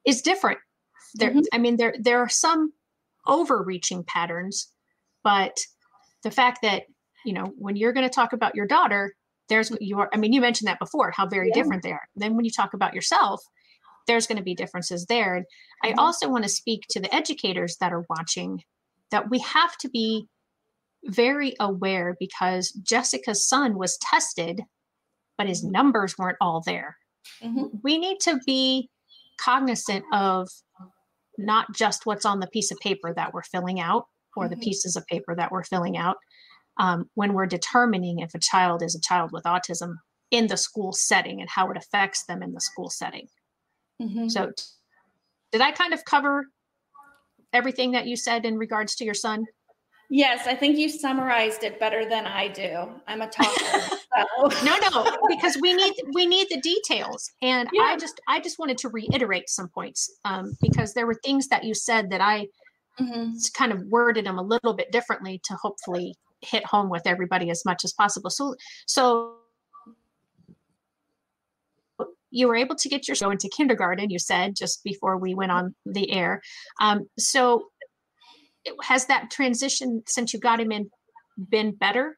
is 0.05 0.21
different. 0.21 0.59
There, 1.15 1.31
mm-hmm. 1.31 1.39
I 1.51 1.57
mean, 1.57 1.77
there 1.77 1.95
there 1.99 2.19
are 2.19 2.29
some 2.29 2.73
overreaching 3.25 4.03
patterns, 4.03 4.71
but 5.23 5.57
the 6.23 6.31
fact 6.31 6.59
that 6.61 6.83
you 7.25 7.33
know 7.33 7.53
when 7.57 7.75
you're 7.75 7.93
going 7.93 8.07
to 8.07 8.13
talk 8.13 8.33
about 8.33 8.55
your 8.55 8.67
daughter, 8.67 9.15
there's 9.49 9.71
your. 9.79 10.09
I 10.13 10.17
mean, 10.17 10.33
you 10.33 10.41
mentioned 10.41 10.67
that 10.67 10.79
before, 10.79 11.11
how 11.11 11.27
very 11.27 11.49
yeah. 11.49 11.55
different 11.61 11.83
they 11.83 11.91
are. 11.91 12.07
Then 12.15 12.35
when 12.35 12.45
you 12.45 12.51
talk 12.51 12.73
about 12.73 12.93
yourself, 12.93 13.41
there's 14.05 14.27
going 14.27 14.37
to 14.37 14.43
be 14.43 14.55
differences 14.55 15.05
there. 15.05 15.35
And 15.35 15.45
mm-hmm. 15.45 15.99
I 15.99 16.03
also 16.03 16.29
want 16.29 16.43
to 16.43 16.49
speak 16.49 16.83
to 16.91 16.99
the 16.99 17.13
educators 17.13 17.77
that 17.77 17.93
are 17.93 18.05
watching 18.09 18.63
that 19.11 19.29
we 19.29 19.39
have 19.39 19.77
to 19.77 19.89
be 19.89 20.27
very 21.07 21.55
aware 21.59 22.15
because 22.19 22.71
Jessica's 22.71 23.47
son 23.47 23.77
was 23.77 23.97
tested, 23.97 24.61
but 25.37 25.47
his 25.47 25.63
mm-hmm. 25.63 25.71
numbers 25.71 26.17
weren't 26.17 26.37
all 26.41 26.61
there. 26.65 26.97
Mm-hmm. 27.41 27.77
We 27.83 27.97
need 27.97 28.19
to 28.21 28.39
be 28.45 28.89
cognizant 29.39 30.05
of 30.11 30.49
not 31.37 31.73
just 31.73 32.05
what's 32.05 32.25
on 32.25 32.39
the 32.39 32.47
piece 32.47 32.71
of 32.71 32.79
paper 32.79 33.13
that 33.13 33.33
we're 33.33 33.43
filling 33.43 33.79
out 33.79 34.05
or 34.35 34.45
mm-hmm. 34.45 34.59
the 34.59 34.65
pieces 34.65 34.95
of 34.95 35.05
paper 35.07 35.35
that 35.35 35.51
we're 35.51 35.63
filling 35.63 35.97
out 35.97 36.17
um, 36.77 37.09
when 37.13 37.33
we're 37.33 37.45
determining 37.45 38.19
if 38.19 38.33
a 38.33 38.39
child 38.39 38.81
is 38.81 38.95
a 38.95 39.01
child 39.01 39.31
with 39.31 39.43
autism 39.43 39.95
in 40.31 40.47
the 40.47 40.57
school 40.57 40.91
setting 40.91 41.39
and 41.39 41.49
how 41.49 41.69
it 41.71 41.77
affects 41.77 42.25
them 42.25 42.43
in 42.43 42.53
the 42.53 42.61
school 42.61 42.89
setting. 42.89 43.27
Mm-hmm. 44.01 44.29
So, 44.29 44.51
did 45.51 45.61
I 45.61 45.71
kind 45.71 45.93
of 45.93 46.03
cover 46.05 46.45
everything 47.53 47.91
that 47.91 48.05
you 48.05 48.15
said 48.15 48.45
in 48.45 48.57
regards 48.57 48.95
to 48.95 49.05
your 49.05 49.13
son? 49.13 49.45
Yes, 50.09 50.47
I 50.47 50.55
think 50.55 50.77
you 50.77 50.87
summarized 50.87 51.63
it 51.63 51.79
better 51.79 52.07
than 52.07 52.25
I 52.25 52.47
do. 52.47 52.89
I'm 53.07 53.21
a 53.21 53.27
talker. 53.27 53.51
so. 53.59 54.49
no, 54.63 54.75
no, 54.89 55.17
because 55.27 55.57
we 55.61 55.73
need 55.73 55.93
we 56.13 56.25
need 56.25 56.47
the 56.49 56.61
details, 56.61 57.29
and 57.41 57.67
yeah. 57.73 57.81
I 57.81 57.97
just 57.97 58.21
I 58.27 58.39
just 58.39 58.57
wanted 58.57 58.77
to 58.79 58.89
reiterate 58.89 59.49
some 59.49 59.67
points 59.67 60.09
um, 60.23 60.55
because 60.61 60.93
there 60.93 61.05
were 61.05 61.19
things 61.25 61.49
that 61.49 61.65
you 61.65 61.73
said 61.73 62.09
that 62.11 62.21
I 62.21 62.47
mm-hmm. 62.97 63.31
kind 63.53 63.73
of 63.73 63.83
worded 63.87 64.25
them 64.25 64.37
a 64.37 64.43
little 64.43 64.73
bit 64.73 64.93
differently 64.93 65.41
to 65.43 65.55
hopefully 65.55 66.15
hit 66.41 66.65
home 66.65 66.89
with 66.89 67.05
everybody 67.05 67.49
as 67.49 67.65
much 67.65 67.83
as 67.83 67.91
possible. 67.91 68.29
So 68.29 68.55
so 68.85 69.33
you 72.29 72.47
were 72.47 72.55
able 72.55 72.75
to 72.75 72.89
get 72.89 73.07
your 73.07 73.15
show 73.15 73.29
into 73.29 73.49
kindergarten. 73.49 74.09
You 74.09 74.19
said 74.19 74.55
just 74.55 74.83
before 74.83 75.17
we 75.17 75.33
went 75.33 75.51
on 75.51 75.75
the 75.85 76.11
air. 76.11 76.41
Um, 76.79 77.09
so 77.17 77.65
has 78.81 79.05
that 79.07 79.29
transition 79.31 80.03
since 80.07 80.33
you 80.33 80.39
got 80.39 80.59
him 80.59 80.71
in 80.71 80.89
been 81.49 81.73
better? 81.75 82.17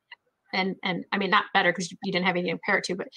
And 0.53 0.75
and 0.83 1.05
I 1.11 1.17
mean 1.17 1.29
not 1.29 1.45
better 1.53 1.71
because 1.71 1.91
you 1.91 2.11
didn't 2.11 2.25
have 2.25 2.35
anything 2.35 2.55
to 2.55 2.59
compare 2.59 2.79
it 2.79 2.85
to, 2.85 2.95
but 2.95 3.07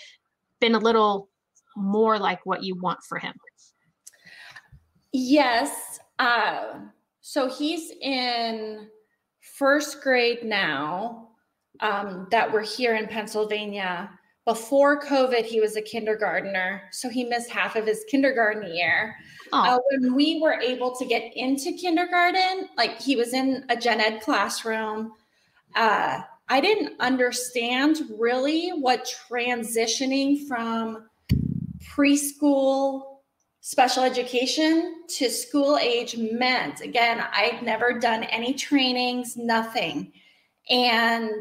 been 0.60 0.74
a 0.74 0.78
little 0.78 1.28
more 1.76 2.18
like 2.18 2.44
what 2.44 2.62
you 2.62 2.76
want 2.76 2.98
for 3.08 3.18
him. 3.18 3.34
Yes. 5.12 6.00
Uh, 6.18 6.80
so 7.20 7.48
he's 7.48 7.90
in 8.00 8.88
first 9.58 10.02
grade 10.02 10.44
now. 10.44 11.28
Um, 11.80 12.28
that 12.30 12.52
we're 12.52 12.62
here 12.62 12.94
in 12.94 13.08
Pennsylvania. 13.08 14.10
Before 14.44 15.00
COVID, 15.00 15.44
he 15.44 15.60
was 15.60 15.76
a 15.76 15.82
kindergartner, 15.82 16.82
so 16.90 17.08
he 17.08 17.24
missed 17.24 17.48
half 17.48 17.76
of 17.76 17.86
his 17.86 18.04
kindergarten 18.08 18.74
year. 18.74 19.14
Uh, 19.52 19.78
when 19.90 20.14
we 20.14 20.40
were 20.40 20.54
able 20.54 20.96
to 20.96 21.04
get 21.04 21.32
into 21.36 21.72
kindergarten, 21.72 22.68
like 22.76 23.00
he 23.00 23.14
was 23.14 23.34
in 23.34 23.64
a 23.68 23.76
gen 23.76 24.00
ed 24.00 24.20
classroom, 24.20 25.12
uh, 25.76 26.20
I 26.48 26.60
didn't 26.60 27.00
understand 27.00 28.00
really 28.18 28.70
what 28.70 29.14
transitioning 29.30 30.46
from 30.48 31.08
preschool 31.94 33.12
special 33.60 34.02
education 34.02 35.04
to 35.08 35.30
school 35.30 35.78
age 35.78 36.16
meant. 36.16 36.80
Again, 36.80 37.24
I'd 37.32 37.62
never 37.62 37.98
done 37.98 38.24
any 38.24 38.54
trainings, 38.54 39.36
nothing. 39.36 40.12
And 40.68 41.40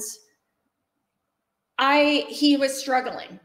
I 1.81 2.27
he 2.29 2.55
was 2.55 2.79
struggling. 2.79 3.39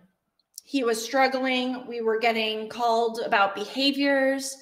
He 0.62 0.84
was 0.84 1.02
struggling. 1.02 1.86
We 1.86 2.02
were 2.02 2.18
getting 2.18 2.68
called 2.68 3.20
about 3.24 3.54
behaviors. 3.54 4.56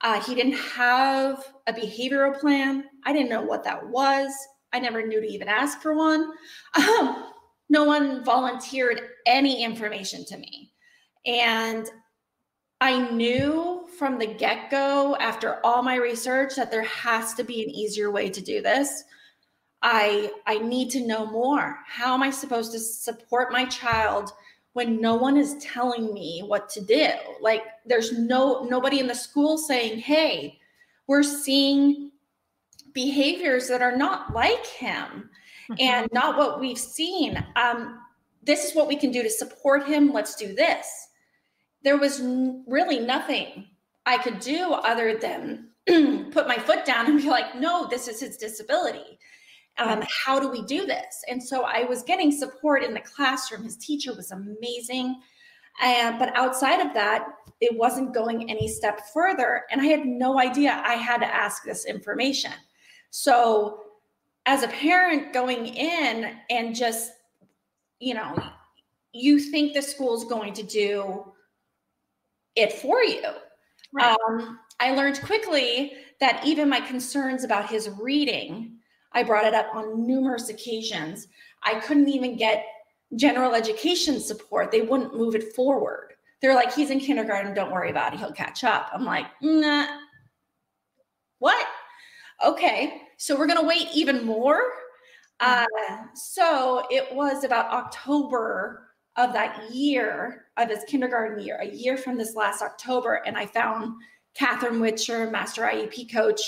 Uh, 0.00 0.20
he 0.22 0.34
didn't 0.34 0.56
have 0.56 1.52
a 1.66 1.72
behavioral 1.72 2.38
plan. 2.40 2.84
I 3.04 3.12
didn't 3.12 3.28
know 3.28 3.42
what 3.42 3.64
that 3.64 3.86
was. 3.86 4.32
I 4.72 4.78
never 4.78 5.06
knew 5.06 5.20
to 5.20 5.26
even 5.26 5.48
ask 5.48 5.80
for 5.80 5.94
one. 5.94 6.30
Um, 6.74 7.32
no 7.68 7.84
one 7.84 8.24
volunteered 8.24 9.02
any 9.26 9.62
information 9.62 10.24
to 10.26 10.38
me. 10.38 10.72
And 11.26 11.86
I 12.80 13.10
knew 13.10 13.88
from 13.98 14.18
the 14.18 14.26
get 14.26 14.70
go, 14.70 15.16
after 15.16 15.58
all 15.64 15.82
my 15.82 15.96
research, 15.96 16.54
that 16.54 16.70
there 16.70 16.84
has 16.84 17.34
to 17.34 17.44
be 17.44 17.62
an 17.62 17.70
easier 17.70 18.10
way 18.10 18.30
to 18.30 18.40
do 18.40 18.62
this. 18.62 19.02
I 19.82 20.32
I 20.46 20.58
need 20.58 20.90
to 20.90 21.06
know 21.06 21.26
more. 21.26 21.78
How 21.86 22.14
am 22.14 22.22
I 22.22 22.30
supposed 22.30 22.72
to 22.72 22.78
support 22.78 23.52
my 23.52 23.64
child 23.66 24.32
when 24.72 25.00
no 25.00 25.14
one 25.14 25.36
is 25.36 25.56
telling 25.58 26.12
me 26.12 26.42
what 26.44 26.68
to 26.70 26.80
do? 26.80 27.10
Like 27.40 27.62
there's 27.86 28.18
no 28.18 28.64
nobody 28.64 28.98
in 28.98 29.06
the 29.06 29.14
school 29.14 29.56
saying, 29.56 30.00
"Hey, 30.00 30.58
we're 31.06 31.22
seeing 31.22 32.10
behaviors 32.92 33.68
that 33.68 33.82
are 33.82 33.96
not 33.96 34.34
like 34.34 34.66
him 34.66 35.30
mm-hmm. 35.70 35.74
and 35.78 36.08
not 36.12 36.36
what 36.36 36.58
we've 36.58 36.78
seen. 36.78 37.44
Um, 37.54 38.00
this 38.42 38.64
is 38.64 38.74
what 38.74 38.88
we 38.88 38.96
can 38.96 39.12
do 39.12 39.22
to 39.22 39.30
support 39.30 39.86
him. 39.86 40.12
Let's 40.12 40.34
do 40.34 40.54
this." 40.54 41.08
There 41.84 41.96
was 41.96 42.18
n- 42.20 42.64
really 42.66 42.98
nothing 42.98 43.66
I 44.04 44.18
could 44.18 44.40
do 44.40 44.72
other 44.72 45.16
than 45.16 45.68
put 46.32 46.48
my 46.48 46.58
foot 46.58 46.84
down 46.84 47.06
and 47.06 47.22
be 47.22 47.30
like, 47.30 47.54
"No, 47.54 47.86
this 47.86 48.08
is 48.08 48.18
his 48.18 48.36
disability." 48.36 49.20
Um, 49.78 50.02
how 50.24 50.40
do 50.40 50.48
we 50.48 50.62
do 50.62 50.86
this? 50.86 51.24
And 51.28 51.42
so 51.42 51.62
I 51.62 51.84
was 51.84 52.02
getting 52.02 52.32
support 52.32 52.82
in 52.82 52.94
the 52.94 53.00
classroom. 53.00 53.62
His 53.62 53.76
teacher 53.76 54.14
was 54.14 54.32
amazing. 54.32 55.20
But 55.80 56.36
outside 56.36 56.84
of 56.84 56.92
that, 56.94 57.28
it 57.60 57.76
wasn't 57.76 58.14
going 58.14 58.50
any 58.50 58.68
step 58.68 59.00
further. 59.12 59.64
And 59.70 59.80
I 59.80 59.84
had 59.86 60.04
no 60.04 60.38
idea 60.38 60.82
I 60.84 60.94
had 60.94 61.18
to 61.18 61.26
ask 61.26 61.64
this 61.64 61.86
information. 61.86 62.52
So, 63.10 63.80
as 64.46 64.62
a 64.62 64.68
parent 64.68 65.32
going 65.32 65.66
in 65.66 66.34
and 66.50 66.74
just, 66.74 67.12
you 68.00 68.14
know, 68.14 68.34
you 69.12 69.38
think 69.38 69.74
the 69.74 69.82
school's 69.82 70.24
going 70.24 70.54
to 70.54 70.62
do 70.62 71.32
it 72.56 72.72
for 72.72 73.02
you. 73.02 73.22
Right. 73.92 74.16
Um, 74.28 74.58
I 74.80 74.94
learned 74.94 75.20
quickly 75.22 75.92
that 76.20 76.44
even 76.46 76.68
my 76.68 76.80
concerns 76.80 77.44
about 77.44 77.68
his 77.68 77.90
reading 78.00 78.77
I 79.12 79.22
brought 79.22 79.46
it 79.46 79.54
up 79.54 79.74
on 79.74 80.06
numerous 80.06 80.48
occasions. 80.48 81.28
I 81.62 81.80
couldn't 81.80 82.08
even 82.08 82.36
get 82.36 82.64
general 83.16 83.54
education 83.54 84.20
support. 84.20 84.70
They 84.70 84.82
wouldn't 84.82 85.16
move 85.16 85.34
it 85.34 85.54
forward. 85.54 86.12
They're 86.40 86.54
like, 86.54 86.72
he's 86.72 86.90
in 86.90 87.00
kindergarten, 87.00 87.54
don't 87.54 87.72
worry 87.72 87.90
about 87.90 88.14
it, 88.14 88.20
he'll 88.20 88.32
catch 88.32 88.62
up. 88.64 88.90
I'm 88.92 89.04
like, 89.04 89.26
nah. 89.42 89.86
What? 91.40 91.66
Okay, 92.44 93.02
so 93.16 93.36
we're 93.36 93.46
gonna 93.46 93.66
wait 93.66 93.88
even 93.92 94.24
more. 94.24 94.62
Uh, 95.40 95.66
so 96.14 96.84
it 96.90 97.12
was 97.14 97.44
about 97.44 97.72
October 97.72 98.88
of 99.16 99.32
that 99.32 99.72
year, 99.72 100.46
of 100.56 100.68
his 100.68 100.84
kindergarten 100.84 101.44
year, 101.44 101.58
a 101.60 101.68
year 101.68 101.96
from 101.96 102.16
this 102.16 102.36
last 102.36 102.62
October, 102.62 103.22
and 103.26 103.36
I 103.36 103.46
found 103.46 103.94
Catherine 104.34 104.80
Whitcher, 104.80 105.30
Master 105.30 105.62
IEP 105.62 106.12
coach, 106.12 106.40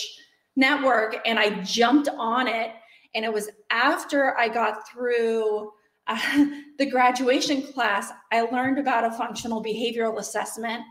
network 0.57 1.17
and 1.25 1.39
I 1.39 1.61
jumped 1.63 2.09
on 2.09 2.49
it. 2.49 2.73
And 3.15 3.25
it 3.25 3.33
was 3.33 3.51
after 3.71 4.37
I 4.39 4.49
got 4.49 4.89
through 4.89 5.73
uh, 6.07 6.47
the 6.79 6.87
graduation 6.87 7.63
class, 7.63 8.13
I 8.33 8.43
learned 8.43 8.79
about 8.79 9.05
a 9.05 9.17
functional 9.17 9.63
behavioral 9.63 10.19
assessment. 10.19 10.83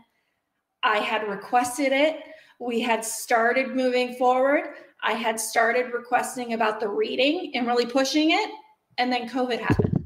I 0.82 0.98
had 0.98 1.28
requested 1.28 1.92
it. 1.92 2.20
We 2.58 2.80
had 2.80 3.04
started 3.04 3.74
moving 3.74 4.14
forward. 4.14 4.74
I 5.02 5.12
had 5.12 5.40
started 5.40 5.92
requesting 5.94 6.52
about 6.52 6.80
the 6.80 6.88
reading 6.88 7.52
and 7.54 7.66
really 7.66 7.86
pushing 7.86 8.32
it. 8.32 8.50
And 8.98 9.10
then 9.10 9.28
COVID 9.28 9.60
happened. 9.60 10.04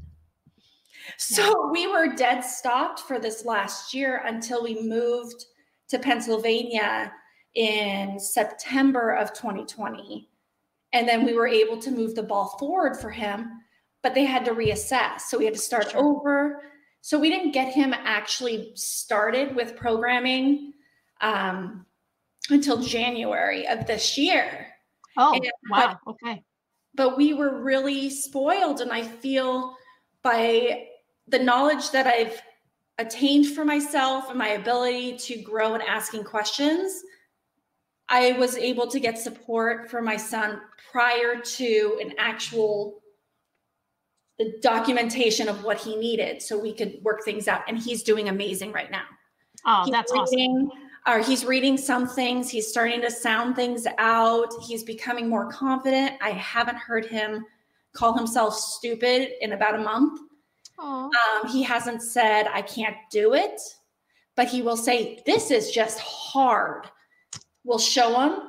So 1.17 1.69
we 1.71 1.87
were 1.87 2.15
dead 2.15 2.41
stopped 2.41 3.01
for 3.01 3.19
this 3.19 3.45
last 3.45 3.93
year 3.93 4.21
until 4.25 4.63
we 4.63 4.81
moved 4.81 5.45
to 5.89 5.99
Pennsylvania 5.99 7.11
in 7.55 8.19
September 8.19 9.11
of 9.11 9.33
2020. 9.33 10.29
And 10.93 11.07
then 11.07 11.25
we 11.25 11.33
were 11.33 11.47
able 11.47 11.77
to 11.79 11.91
move 11.91 12.15
the 12.15 12.23
ball 12.23 12.55
forward 12.59 12.97
for 12.97 13.09
him, 13.09 13.49
but 14.03 14.13
they 14.13 14.25
had 14.25 14.45
to 14.45 14.51
reassess. 14.51 15.21
So 15.21 15.37
we 15.37 15.45
had 15.45 15.53
to 15.53 15.59
start 15.59 15.91
sure. 15.91 15.99
over. 15.99 16.61
So 17.01 17.19
we 17.19 17.29
didn't 17.29 17.51
get 17.51 17.73
him 17.73 17.93
actually 17.93 18.71
started 18.75 19.55
with 19.55 19.75
programming 19.75 20.73
um, 21.21 21.85
until 22.49 22.81
January 22.81 23.67
of 23.67 23.87
this 23.87 24.17
year. 24.17 24.67
Oh, 25.17 25.33
and, 25.33 25.51
wow. 25.69 25.97
But, 26.05 26.11
okay. 26.11 26.43
But 26.93 27.17
we 27.17 27.33
were 27.33 27.61
really 27.61 28.09
spoiled. 28.09 28.81
And 28.81 28.91
I 28.91 29.03
feel 29.03 29.75
by 30.23 30.87
the 31.27 31.39
knowledge 31.39 31.91
that 31.91 32.07
I've 32.07 32.41
attained 32.97 33.47
for 33.47 33.65
myself 33.65 34.29
and 34.29 34.37
my 34.37 34.49
ability 34.49 35.17
to 35.17 35.41
grow 35.41 35.73
and 35.73 35.83
asking 35.83 36.23
questions, 36.23 37.03
I 38.09 38.33
was 38.33 38.57
able 38.57 38.87
to 38.87 38.99
get 38.99 39.17
support 39.17 39.89
for 39.89 40.01
my 40.01 40.17
son 40.17 40.61
prior 40.91 41.39
to 41.39 41.99
an 42.01 42.13
actual 42.17 43.01
the 44.37 44.53
documentation 44.61 45.47
of 45.47 45.63
what 45.63 45.77
he 45.77 45.95
needed 45.95 46.41
so 46.41 46.59
we 46.59 46.73
could 46.73 46.97
work 47.03 47.23
things 47.23 47.47
out 47.47 47.61
and 47.67 47.77
he's 47.77 48.03
doing 48.03 48.27
amazing 48.27 48.71
right 48.71 48.91
now. 48.91 49.05
Oh, 49.65 49.83
he's 49.85 49.91
that's 49.91 50.11
reading, 50.11 50.69
awesome. 50.69 50.81
Or 51.07 51.19
he's 51.19 51.45
reading 51.45 51.77
some 51.77 52.07
things, 52.07 52.49
he's 52.49 52.67
starting 52.67 53.01
to 53.01 53.11
sound 53.11 53.55
things 53.55 53.87
out, 53.97 54.49
he's 54.67 54.83
becoming 54.83 55.29
more 55.29 55.49
confident. 55.49 56.15
I 56.21 56.31
haven't 56.31 56.77
heard 56.77 57.05
him 57.05 57.45
call 57.93 58.13
himself 58.17 58.55
stupid 58.55 59.29
in 59.41 59.53
about 59.53 59.75
a 59.75 59.83
month. 59.83 60.19
Um, 60.77 61.49
he 61.49 61.63
hasn't 61.63 62.01
said, 62.01 62.47
I 62.51 62.61
can't 62.61 62.97
do 63.09 63.33
it, 63.33 63.61
but 64.35 64.47
he 64.47 64.61
will 64.61 64.77
say, 64.77 65.21
This 65.25 65.49
is 65.49 65.71
just 65.71 65.99
hard. 65.99 66.89
We'll 67.65 67.79
show 67.79 68.21
him. 68.21 68.39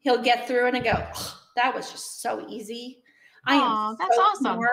He'll 0.00 0.22
get 0.22 0.46
through 0.46 0.68
it 0.68 0.74
and 0.74 0.84
go, 0.84 0.92
oh, 1.14 1.40
That 1.56 1.74
was 1.74 1.90
just 1.90 2.20
so 2.20 2.44
easy. 2.48 3.02
I 3.46 3.54
am 3.54 3.96
that's 3.98 4.14
so 4.14 4.22
awesome. 4.22 4.42
Smart. 4.56 4.70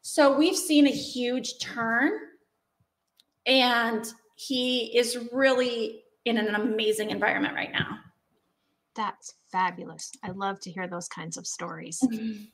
So 0.00 0.38
we've 0.38 0.56
seen 0.56 0.86
a 0.86 0.90
huge 0.90 1.58
turn, 1.58 2.12
and 3.44 4.10
he 4.36 4.96
is 4.96 5.28
really 5.32 6.04
in 6.24 6.38
an 6.38 6.54
amazing 6.54 7.10
environment 7.10 7.54
right 7.54 7.72
now. 7.72 7.98
That's 8.94 9.34
fabulous. 9.52 10.12
I 10.22 10.30
love 10.30 10.60
to 10.60 10.70
hear 10.70 10.88
those 10.88 11.08
kinds 11.08 11.36
of 11.36 11.46
stories. 11.46 12.00
Mm-hmm. 12.02 12.44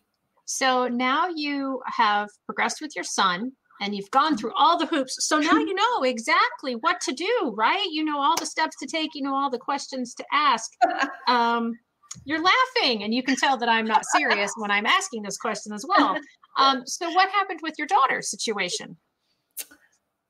So 0.46 0.88
now 0.88 1.29
you 1.29 1.81
have 1.87 2.29
progressed 2.46 2.81
with 2.81 2.94
your 2.94 3.05
son 3.05 3.53
and 3.80 3.94
you've 3.94 4.10
gone 4.10 4.37
through 4.37 4.52
all 4.54 4.78
the 4.78 4.87
hoops. 4.87 5.16
So 5.26 5.38
now 5.38 5.52
you 5.58 5.74
know 5.74 6.02
exactly 6.02 6.74
what 6.74 7.00
to 7.02 7.12
do, 7.12 7.54
right? 7.56 7.87
You 7.90 8.04
know 8.04 8.20
all 8.20 8.37
the 8.37 8.46
steps 8.46 8.76
to 8.80 8.87
take, 8.87 9.10
you 9.14 9.22
know 9.22 9.34
all 9.34 9.50
the 9.50 9.58
questions 9.58 10.14
to 10.14 10.24
ask. 10.32 10.70
Um, 11.26 11.78
you're 12.24 12.42
laughing, 12.42 13.02
and 13.02 13.12
you 13.12 13.22
can 13.22 13.34
tell 13.34 13.56
that 13.56 13.68
I'm 13.68 13.87
not 13.87 14.04
serious 14.14 14.52
when 14.56 14.70
I'm 14.70 14.87
asking 14.87 15.22
this 15.22 15.37
question 15.37 15.72
as 15.72 15.84
well. 15.88 16.16
Um, 16.56 16.87
so, 16.87 17.10
what 17.10 17.28
happened 17.30 17.60
with 17.62 17.74
your 17.76 17.88
daughter's 17.88 18.30
situation? 18.30 18.96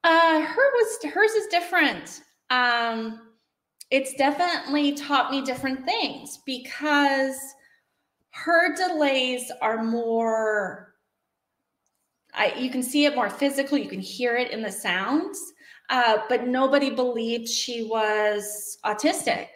Uh, 0.02 0.40
her 0.40 0.54
was 0.72 1.12
hers 1.12 1.32
is 1.32 1.46
different. 1.48 2.22
Um, 2.48 3.20
it's 3.90 4.14
definitely 4.14 4.92
taught 4.92 5.30
me 5.30 5.42
different 5.42 5.84
things 5.84 6.38
because 6.46 7.36
her 8.30 8.74
delays 8.74 9.50
are 9.62 9.82
more 9.84 10.93
I, 12.34 12.54
you 12.58 12.70
can 12.70 12.82
see 12.82 13.04
it 13.04 13.14
more 13.14 13.30
physical. 13.30 13.78
You 13.78 13.88
can 13.88 14.00
hear 14.00 14.36
it 14.36 14.50
in 14.50 14.62
the 14.62 14.72
sounds. 14.72 15.52
Uh, 15.90 16.18
but 16.28 16.46
nobody 16.46 16.90
believed 16.90 17.48
she 17.48 17.84
was 17.84 18.78
autistic. 18.84 19.48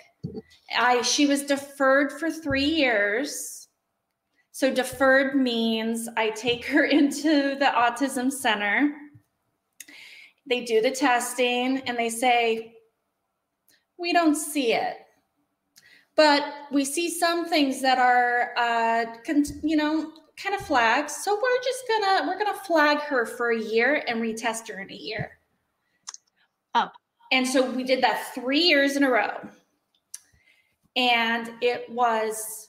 I 0.77 1.01
she 1.03 1.27
was 1.27 1.43
deferred 1.43 2.13
for 2.13 2.31
three 2.31 2.65
years. 2.65 3.69
So 4.53 4.73
deferred 4.73 5.37
means 5.37 6.09
I 6.17 6.31
take 6.31 6.67
her 6.67 6.85
into 6.99 7.57
the 7.59 7.73
autism 7.75 8.31
center. 8.31 8.93
They 10.47 10.65
do 10.65 10.81
the 10.81 10.91
testing 10.91 11.79
and 11.81 11.97
they 11.97 12.11
say, 12.11 12.75
we 13.99 14.13
don't 14.13 14.35
see 14.35 14.73
it 14.73 14.97
but 16.19 16.43
we 16.73 16.85
see 16.85 17.09
some 17.09 17.49
things 17.49 17.81
that 17.81 17.97
are 17.97 18.51
uh, 18.59 19.07
con- 19.25 19.45
you 19.63 19.77
know 19.77 20.13
kind 20.43 20.55
of 20.55 20.61
flags. 20.63 21.17
So 21.25 21.35
we're 21.35 21.63
just 21.63 21.85
gonna 21.89 22.29
we're 22.29 22.39
gonna 22.39 22.59
flag 22.59 22.99
her 23.01 23.27
for 23.27 23.51
a 23.51 23.61
year 23.61 24.03
and 24.07 24.21
retest 24.21 24.69
her 24.69 24.81
in 24.81 24.91
a 24.91 24.97
year. 24.97 25.39
Oh. 26.75 26.89
And 27.33 27.47
so 27.47 27.69
we 27.71 27.85
did 27.85 28.03
that 28.03 28.35
three 28.35 28.61
years 28.61 28.97
in 28.97 29.03
a 29.03 29.11
row. 29.11 29.49
And 30.97 31.51
it 31.61 31.89
was 31.91 32.69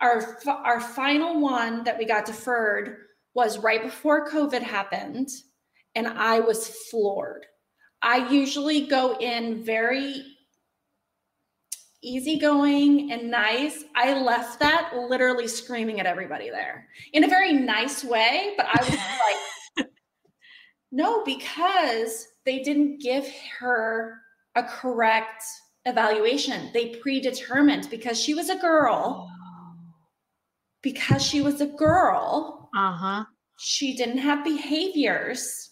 our 0.00 0.38
our 0.46 0.80
final 0.80 1.40
one 1.40 1.84
that 1.84 1.96
we 1.98 2.04
got 2.04 2.26
deferred 2.26 2.98
was 3.34 3.58
right 3.58 3.82
before 3.82 4.28
COVID 4.28 4.62
happened, 4.62 5.28
and 5.94 6.06
I 6.06 6.40
was 6.40 6.68
floored. 6.90 7.46
I 8.02 8.28
usually 8.30 8.86
go 8.86 9.18
in 9.18 9.64
very 9.64 10.35
easygoing 12.06 13.10
and 13.12 13.30
nice. 13.30 13.84
I 13.94 14.14
left 14.14 14.60
that 14.60 14.92
literally 14.96 15.48
screaming 15.48 15.98
at 16.00 16.06
everybody 16.06 16.50
there 16.50 16.88
in 17.12 17.24
a 17.24 17.28
very 17.28 17.52
nice 17.52 18.04
way, 18.04 18.54
but 18.56 18.66
I 18.66 18.78
was 18.80 18.90
like, 19.78 19.88
no, 20.92 21.24
because 21.24 22.28
they 22.44 22.60
didn't 22.60 23.00
give 23.00 23.26
her 23.58 24.18
a 24.54 24.62
correct 24.62 25.42
evaluation. 25.84 26.70
They 26.72 26.94
predetermined 26.96 27.90
because 27.90 28.20
she 28.20 28.34
was 28.34 28.50
a 28.50 28.56
girl. 28.56 29.28
Because 30.82 31.26
she 31.26 31.40
was 31.40 31.60
a 31.60 31.66
girl, 31.66 32.70
uh-huh. 32.76 33.24
she 33.58 33.96
didn't 33.96 34.18
have 34.18 34.44
behaviors 34.44 35.70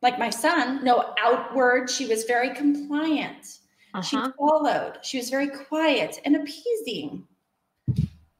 like 0.00 0.18
my 0.18 0.30
son, 0.30 0.82
no 0.82 1.14
outward. 1.22 1.88
She 1.88 2.06
was 2.06 2.24
very 2.24 2.52
compliant 2.52 3.46
uh-huh. 3.94 4.02
She 4.02 4.32
followed. 4.38 4.98
She 5.02 5.18
was 5.18 5.30
very 5.30 5.48
quiet 5.48 6.18
and 6.24 6.36
appeasing, 6.36 7.26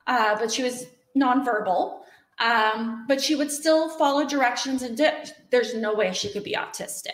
uh, 0.07 0.37
but 0.39 0.51
she 0.51 0.63
was 0.63 0.87
nonverbal. 1.17 2.01
Um, 2.39 3.05
but 3.07 3.21
she 3.21 3.37
would 3.37 3.51
still 3.51 3.89
follow 3.91 4.27
directions 4.27 4.83
and 4.83 4.97
dip. 4.97 5.29
There's 5.51 5.75
no 5.75 5.95
way 5.95 6.13
she 6.13 6.33
could 6.33 6.43
be 6.43 6.55
autistic. 6.55 7.11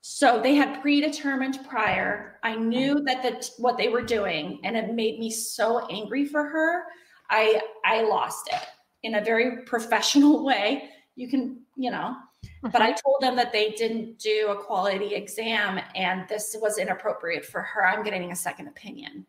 So 0.00 0.40
they 0.40 0.54
had 0.54 0.80
predetermined 0.80 1.60
prior. 1.68 2.38
I 2.42 2.56
knew 2.56 3.02
that 3.04 3.22
the, 3.22 3.50
what 3.58 3.76
they 3.76 3.88
were 3.88 4.02
doing, 4.02 4.60
and 4.64 4.76
it 4.76 4.94
made 4.94 5.18
me 5.18 5.30
so 5.30 5.86
angry 5.88 6.24
for 6.24 6.44
her. 6.44 6.84
I 7.28 7.60
I 7.84 8.02
lost 8.02 8.48
it 8.50 8.66
in 9.02 9.16
a 9.16 9.24
very 9.24 9.64
professional 9.64 10.44
way. 10.50 10.90
You 11.16 11.28
can, 11.28 11.60
you 11.76 11.90
know, 11.90 12.16
but 12.62 12.82
I 12.82 12.90
mm-hmm. 12.90 12.98
told 13.04 13.16
them 13.20 13.36
that 13.36 13.52
they 13.52 13.70
didn't 13.70 14.18
do 14.18 14.48
a 14.50 14.62
quality 14.62 15.14
exam 15.14 15.80
and 15.94 16.28
this 16.28 16.56
was 16.60 16.78
inappropriate 16.78 17.44
for 17.44 17.62
her. 17.62 17.86
I'm 17.86 18.02
getting 18.02 18.32
a 18.32 18.36
second 18.36 18.68
opinion. 18.68 19.26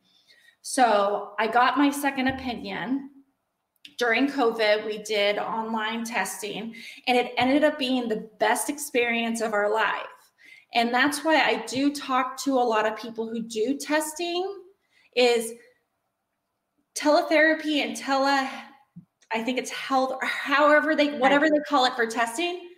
So 0.61 1.33
I 1.39 1.47
got 1.47 1.77
my 1.77 1.89
second 1.89 2.27
opinion. 2.27 3.09
During 3.97 4.27
COVID, 4.27 4.85
we 4.85 4.99
did 4.99 5.37
online 5.37 6.03
testing 6.03 6.75
and 7.07 7.17
it 7.17 7.33
ended 7.37 7.63
up 7.63 7.79
being 7.79 8.07
the 8.07 8.29
best 8.39 8.69
experience 8.69 9.41
of 9.41 9.53
our 9.53 9.71
life. 9.71 10.05
And 10.73 10.93
that's 10.93 11.23
why 11.23 11.41
I 11.41 11.65
do 11.65 11.93
talk 11.93 12.37
to 12.43 12.53
a 12.53 12.59
lot 12.59 12.85
of 12.85 12.97
people 12.97 13.29
who 13.29 13.41
do 13.41 13.77
testing 13.77 14.61
is 15.15 15.53
teletherapy 16.95 17.85
and 17.85 17.95
tele 17.95 18.49
I 19.33 19.43
think 19.43 19.57
it's 19.57 19.71
health 19.71 20.21
however 20.21 20.93
they 20.95 21.17
whatever 21.17 21.49
they 21.49 21.59
call 21.67 21.85
it 21.85 21.93
for 21.93 22.05
testing 22.05 22.70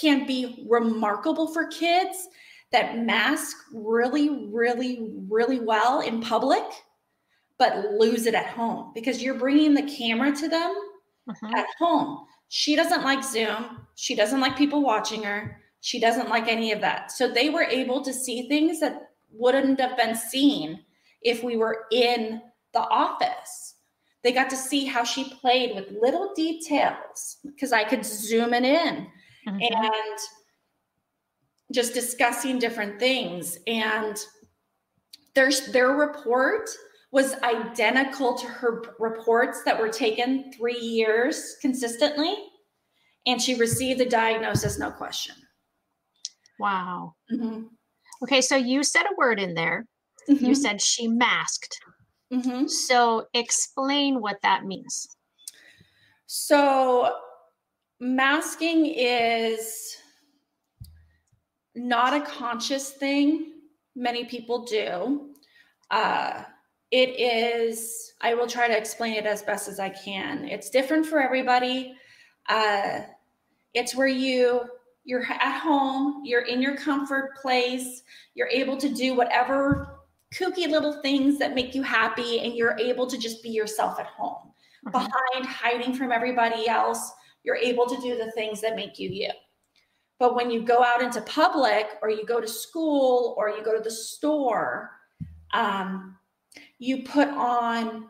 can 0.00 0.26
be 0.26 0.64
remarkable 0.68 1.52
for 1.52 1.66
kids 1.66 2.28
that 2.70 2.98
mask 2.98 3.56
really, 3.72 4.46
really, 4.50 5.10
really 5.28 5.60
well 5.60 6.00
in 6.00 6.20
public, 6.20 6.64
but 7.58 7.92
lose 7.92 8.26
it 8.26 8.34
at 8.34 8.46
home 8.46 8.92
because 8.94 9.22
you're 9.22 9.38
bringing 9.38 9.74
the 9.74 9.82
camera 9.82 10.34
to 10.34 10.48
them 10.48 10.74
uh-huh. 11.28 11.52
at 11.56 11.66
home. 11.78 12.26
She 12.48 12.76
doesn't 12.76 13.04
like 13.04 13.24
Zoom. 13.24 13.86
She 13.94 14.14
doesn't 14.14 14.40
like 14.40 14.56
people 14.56 14.82
watching 14.82 15.22
her. 15.22 15.60
She 15.80 16.00
doesn't 16.00 16.28
like 16.28 16.48
any 16.48 16.72
of 16.72 16.80
that. 16.80 17.10
So 17.12 17.28
they 17.28 17.50
were 17.50 17.62
able 17.62 18.04
to 18.04 18.12
see 18.12 18.48
things 18.48 18.80
that 18.80 19.10
wouldn't 19.30 19.80
have 19.80 19.96
been 19.96 20.14
seen 20.14 20.80
if 21.22 21.42
we 21.42 21.56
were 21.56 21.86
in 21.90 22.40
the 22.72 22.80
office. 22.80 23.74
They 24.22 24.32
got 24.32 24.50
to 24.50 24.56
see 24.56 24.84
how 24.84 25.04
she 25.04 25.32
played 25.40 25.74
with 25.74 25.96
little 26.00 26.32
details 26.34 27.38
because 27.44 27.72
I 27.72 27.84
could 27.84 28.04
zoom 28.04 28.52
it 28.52 28.64
in 28.64 29.06
mm-hmm. 29.48 29.84
and 29.84 30.18
just 31.72 31.94
discussing 31.94 32.58
different 32.58 32.98
things. 32.98 33.58
And 33.66 34.16
their, 35.34 35.50
their 35.72 35.90
report 35.90 36.68
was 37.10 37.34
identical 37.42 38.36
to 38.36 38.46
her 38.46 38.82
reports 38.98 39.62
that 39.64 39.80
were 39.80 39.88
taken 39.88 40.52
three 40.52 40.78
years 40.78 41.56
consistently. 41.60 42.34
And 43.26 43.40
she 43.40 43.54
received 43.54 44.00
the 44.00 44.06
diagnosis, 44.06 44.78
no 44.78 44.90
question. 44.90 45.34
Wow. 46.58 47.14
Mm-hmm. 47.32 47.64
Okay, 48.22 48.40
so 48.40 48.56
you 48.56 48.82
said 48.82 49.04
a 49.04 49.14
word 49.16 49.38
in 49.38 49.54
there 49.54 49.86
mm-hmm. 50.28 50.44
you 50.44 50.54
said 50.54 50.80
she 50.80 51.08
masked. 51.08 51.78
Mm-hmm. 52.32 52.66
So 52.66 53.26
explain 53.34 54.20
what 54.20 54.38
that 54.42 54.64
means. 54.64 55.08
So 56.26 57.14
masking 58.00 58.86
is 58.86 59.96
not 61.74 62.14
a 62.14 62.24
conscious 62.24 62.90
thing. 62.90 63.52
Many 63.94 64.24
people 64.24 64.64
do. 64.64 65.30
Uh, 65.90 66.42
it 66.90 67.20
is, 67.20 68.14
I 68.20 68.34
will 68.34 68.46
try 68.46 68.68
to 68.68 68.76
explain 68.76 69.14
it 69.14 69.26
as 69.26 69.42
best 69.42 69.68
as 69.68 69.78
I 69.78 69.90
can. 69.90 70.46
It's 70.48 70.70
different 70.70 71.06
for 71.06 71.20
everybody. 71.20 71.94
Uh, 72.48 73.00
it's 73.74 73.94
where 73.94 74.08
you 74.08 74.62
you're 75.04 75.24
at 75.24 75.60
home, 75.60 76.22
you're 76.22 76.42
in 76.42 76.60
your 76.60 76.76
comfort 76.76 77.34
place, 77.40 78.02
you're 78.34 78.48
able 78.48 78.76
to 78.76 78.90
do 78.90 79.14
whatever 79.14 80.00
kooky 80.34 80.68
little 80.68 81.00
things 81.00 81.38
that 81.38 81.54
make 81.54 81.74
you 81.74 81.82
happy, 81.82 82.40
and 82.40 82.52
you're 82.54 82.76
able 82.78 83.06
to 83.06 83.16
just 83.16 83.42
be 83.42 83.48
yourself 83.48 83.98
at 83.98 84.04
home. 84.04 84.52
Mm-hmm. 84.86 84.90
Behind 84.90 85.46
hiding 85.46 85.94
from 85.94 86.12
everybody 86.12 86.68
else, 86.68 87.10
you're 87.44 87.56
able 87.56 87.86
to 87.86 88.00
do 88.00 88.16
the 88.16 88.30
things 88.32 88.60
that 88.60 88.76
make 88.76 88.98
you 88.98 89.08
you. 89.08 89.30
But 90.18 90.34
when 90.34 90.50
you 90.50 90.62
go 90.62 90.82
out 90.82 91.02
into 91.02 91.20
public 91.22 91.86
or 92.02 92.10
you 92.10 92.26
go 92.26 92.40
to 92.40 92.48
school 92.48 93.34
or 93.38 93.50
you 93.50 93.62
go 93.64 93.76
to 93.76 93.82
the 93.82 93.90
store, 93.90 94.90
um, 95.52 96.16
you 96.78 97.04
put 97.04 97.28
on 97.28 98.06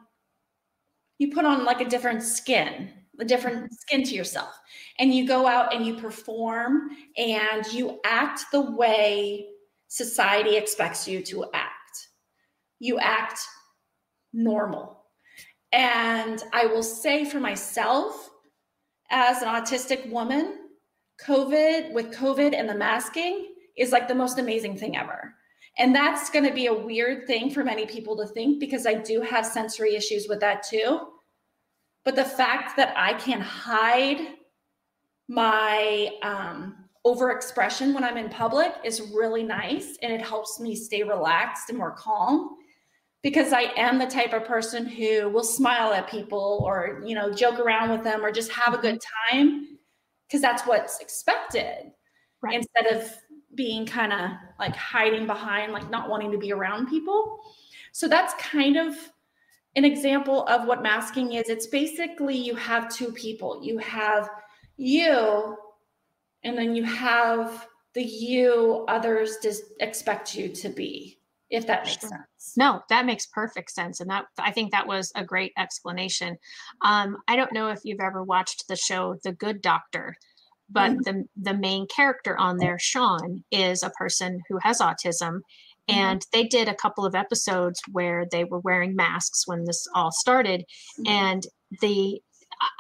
you 1.19 1.33
put 1.33 1.45
on 1.45 1.65
like 1.65 1.81
a 1.81 1.89
different 1.89 2.23
skin 2.23 2.91
a 3.21 3.25
different 3.25 3.73
skin 3.73 4.05
to 4.05 4.15
yourself. 4.15 4.59
And 4.99 5.13
you 5.13 5.27
go 5.27 5.47
out 5.47 5.75
and 5.75 5.85
you 5.85 5.97
perform 5.97 6.91
and 7.17 7.67
you 7.73 8.01
act 8.05 8.43
the 8.53 8.61
way 8.61 9.49
society 9.89 10.57
expects 10.57 11.09
you 11.09 11.23
to 11.23 11.47
act. 11.53 12.09
You 12.79 12.99
act 12.99 13.41
normal. 14.33 15.05
And 15.73 16.43
i 16.55 16.65
will 16.65 16.83
say 16.83 17.25
for 17.27 17.41
myself 17.41 18.31
as 19.11 19.43
an 19.43 19.49
autistic 19.49 20.09
woman 20.11 20.59
covid 21.25 21.93
with 21.93 22.13
covid 22.13 22.55
and 22.55 22.69
the 22.69 22.75
masking 22.75 23.55
is 23.77 23.93
like 23.93 24.09
the 24.09 24.15
most 24.15 24.39
amazing 24.39 24.77
thing 24.77 24.97
ever 24.97 25.35
and 25.79 25.95
that's 25.95 26.29
going 26.29 26.45
to 26.45 26.53
be 26.53 26.67
a 26.67 26.75
weird 26.75 27.27
thing 27.27 27.51
for 27.51 27.63
many 27.63 27.87
people 27.87 28.17
to 28.17 28.27
think 28.27 28.59
because 28.59 28.85
I 28.85 28.95
do 28.95 29.21
have 29.21 29.47
sensory 29.47 29.95
issues 29.95 30.27
with 30.29 30.41
that 30.41 30.65
too. 30.65 31.01
But 32.05 32.17
the 32.17 32.25
fact 32.25 32.77
that 32.77 32.93
I 32.97 33.15
can 33.15 33.41
hide 33.41 34.35
my 35.29 36.11
um, 36.23 36.77
overexpression 37.07 37.95
when 37.95 38.03
I'm 38.03 38.17
in 38.17 38.29
public 38.29 38.75
is 38.85 39.13
really 39.15 39.45
nice. 39.45 39.97
And 40.03 40.13
it 40.13 40.21
helps 40.21 40.59
me 40.59 40.75
stay 40.75 41.05
relaxed 41.05 41.69
and 41.69 41.79
more 41.79 41.93
calm 41.93 42.57
because 43.23 43.53
I 43.53 43.73
am 43.77 43.99
the 43.99 44.07
type 44.07 44.33
of 44.33 44.45
person 44.45 44.87
who 44.87 45.29
will 45.29 45.45
smile 45.45 45.93
at 45.93 46.09
people 46.09 46.63
or, 46.65 47.03
you 47.05 47.15
know, 47.15 47.33
joke 47.33 47.59
around 47.59 47.91
with 47.91 48.05
them 48.05 48.25
or 48.25 48.31
just 48.31 48.53
have 48.53 48.75
a 48.75 48.79
good 48.79 49.01
mm-hmm. 49.01 49.39
time 49.39 49.79
because 50.27 50.41
that's 50.41 50.63
what's 50.63 51.01
expected 51.01 51.93
right. 52.43 52.55
instead 52.55 52.97
of 52.97 53.11
being 53.55 53.87
kind 53.87 54.13
of 54.13 54.31
like 54.59 54.77
hiding 54.77 55.27
behind, 55.27 55.73
like 55.73 55.91
not 55.91 56.09
wanting 56.09 56.31
to 56.31 56.39
be 56.39 56.53
around 56.53 56.89
people. 56.89 57.41
So 57.93 58.07
that's 58.07 58.35
kind 58.35 58.77
of 58.77 58.95
an 59.75 59.85
example 59.85 60.47
of 60.47 60.67
what 60.67 60.83
masking 60.83 61.33
is. 61.33 61.49
It's 61.49 61.67
basically 61.67 62.37
you 62.37 62.55
have 62.55 62.95
two 62.95 63.13
people. 63.13 63.61
You 63.63 63.79
have 63.79 64.31
you, 64.77 65.57
and 66.45 66.57
then 66.57 66.77
you 66.77 66.85
have 66.85 67.67
the 67.95 68.03
you 68.03 68.85
others 68.87 69.39
just 69.43 69.63
expect 69.81 70.35
you 70.35 70.49
to 70.51 70.69
be, 70.69 71.18
if 71.51 71.67
that 71.67 71.85
makes 71.85 72.01
sure. 72.01 72.11
sense. 72.11 72.55
No, 72.57 72.83
that 72.89 73.07
makes 73.07 73.27
perfect 73.27 73.71
sense. 73.71 74.01
And 74.01 74.11
that 74.11 74.27
I 74.39 74.53
think 74.53 74.73
that 74.73 74.87
was 74.87 75.13
a 75.15 75.25
great 75.25 75.53
explanation. 75.57 76.37
Um, 76.83 77.17
I 77.27 77.37
don't 77.37 77.53
know 77.53 77.69
if 77.69 77.81
you've 77.85 78.01
ever 78.01 78.23
watched 78.23 78.69
the 78.69 78.77
show 78.77 79.17
The 79.25 79.33
Good 79.33 79.63
Doctor 79.63 80.17
but 80.71 80.93
mm-hmm. 80.93 81.01
the 81.03 81.25
the 81.37 81.55
main 81.55 81.87
character 81.87 82.39
on 82.39 82.59
there 82.59 82.79
shaun 82.79 83.43
is 83.51 83.83
a 83.83 83.91
person 83.91 84.41
who 84.49 84.59
has 84.63 84.81
autism 84.81 85.41
mm-hmm. 85.41 85.99
and 85.99 86.27
they 86.33 86.45
did 86.45 86.69
a 86.69 86.75
couple 86.75 87.05
of 87.05 87.15
episodes 87.15 87.81
where 87.93 88.27
they 88.31 88.45
were 88.45 88.61
wearing 88.61 88.95
masks 88.95 89.47
when 89.47 89.65
this 89.65 89.87
all 89.95 90.13
started 90.13 90.65
mm-hmm. 91.01 91.13
and 91.13 91.47
the 91.81 92.21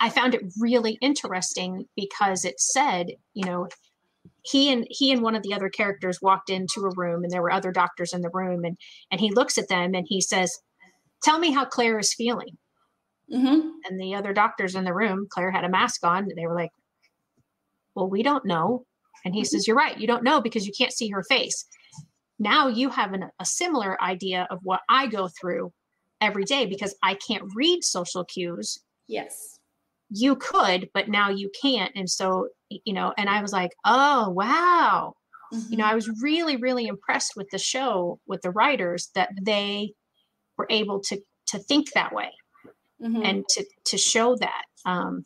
i 0.00 0.08
found 0.08 0.34
it 0.34 0.42
really 0.58 0.98
interesting 1.00 1.86
because 1.96 2.44
it 2.44 2.60
said 2.60 3.08
you 3.34 3.44
know 3.44 3.68
he 4.50 4.72
and 4.72 4.86
he 4.90 5.12
and 5.12 5.22
one 5.22 5.34
of 5.34 5.42
the 5.42 5.54
other 5.54 5.68
characters 5.68 6.22
walked 6.22 6.50
into 6.50 6.80
a 6.80 6.94
room 6.96 7.24
and 7.24 7.32
there 7.32 7.42
were 7.42 7.52
other 7.52 7.72
doctors 7.72 8.12
in 8.12 8.22
the 8.22 8.30
room 8.32 8.64
and 8.64 8.76
and 9.10 9.20
he 9.20 9.30
looks 9.30 9.58
at 9.58 9.68
them 9.68 9.94
and 9.94 10.06
he 10.08 10.20
says 10.20 10.58
tell 11.22 11.38
me 11.38 11.50
how 11.50 11.64
claire 11.64 11.98
is 11.98 12.14
feeling 12.14 12.56
mm-hmm. 13.32 13.68
and 13.84 14.00
the 14.00 14.14
other 14.14 14.32
doctors 14.32 14.74
in 14.74 14.84
the 14.84 14.94
room 14.94 15.26
claire 15.30 15.50
had 15.50 15.64
a 15.64 15.68
mask 15.68 16.04
on 16.04 16.24
and 16.24 16.36
they 16.36 16.46
were 16.46 16.54
like 16.54 16.70
well, 17.98 18.08
we 18.08 18.22
don't 18.22 18.44
know. 18.44 18.86
And 19.24 19.34
he 19.34 19.40
mm-hmm. 19.40 19.46
says, 19.46 19.66
You're 19.66 19.76
right. 19.76 19.98
You 19.98 20.06
don't 20.06 20.22
know 20.22 20.40
because 20.40 20.66
you 20.66 20.72
can't 20.76 20.92
see 20.92 21.08
her 21.08 21.24
face. 21.24 21.66
Now 22.38 22.68
you 22.68 22.88
have 22.90 23.12
an, 23.12 23.24
a 23.40 23.44
similar 23.44 24.00
idea 24.00 24.46
of 24.50 24.60
what 24.62 24.80
I 24.88 25.08
go 25.08 25.28
through 25.28 25.72
every 26.20 26.44
day 26.44 26.66
because 26.66 26.94
I 27.02 27.14
can't 27.14 27.42
read 27.56 27.82
social 27.82 28.24
cues. 28.24 28.78
Yes. 29.08 29.57
You 30.10 30.36
could, 30.36 30.88
but 30.94 31.08
now 31.08 31.30
you 31.30 31.50
can't. 31.60 31.92
And 31.94 32.08
so, 32.08 32.48
you 32.70 32.92
know, 32.92 33.12
and 33.16 33.28
I 33.28 33.42
was 33.42 33.52
like, 33.52 33.72
Oh, 33.84 34.30
wow. 34.30 35.14
Mm-hmm. 35.52 35.72
You 35.72 35.78
know, 35.78 35.86
I 35.86 35.94
was 35.94 36.10
really, 36.22 36.56
really 36.56 36.86
impressed 36.86 37.32
with 37.36 37.48
the 37.50 37.58
show, 37.58 38.20
with 38.26 38.42
the 38.42 38.50
writers 38.50 39.10
that 39.14 39.30
they 39.42 39.92
were 40.56 40.66
able 40.70 41.00
to 41.00 41.20
to 41.46 41.58
think 41.58 41.92
that 41.92 42.12
way 42.12 42.30
mm-hmm. 43.02 43.22
and 43.22 43.44
to 43.48 43.64
to 43.86 43.98
show 43.98 44.36
that. 44.36 44.64
Um, 44.84 45.24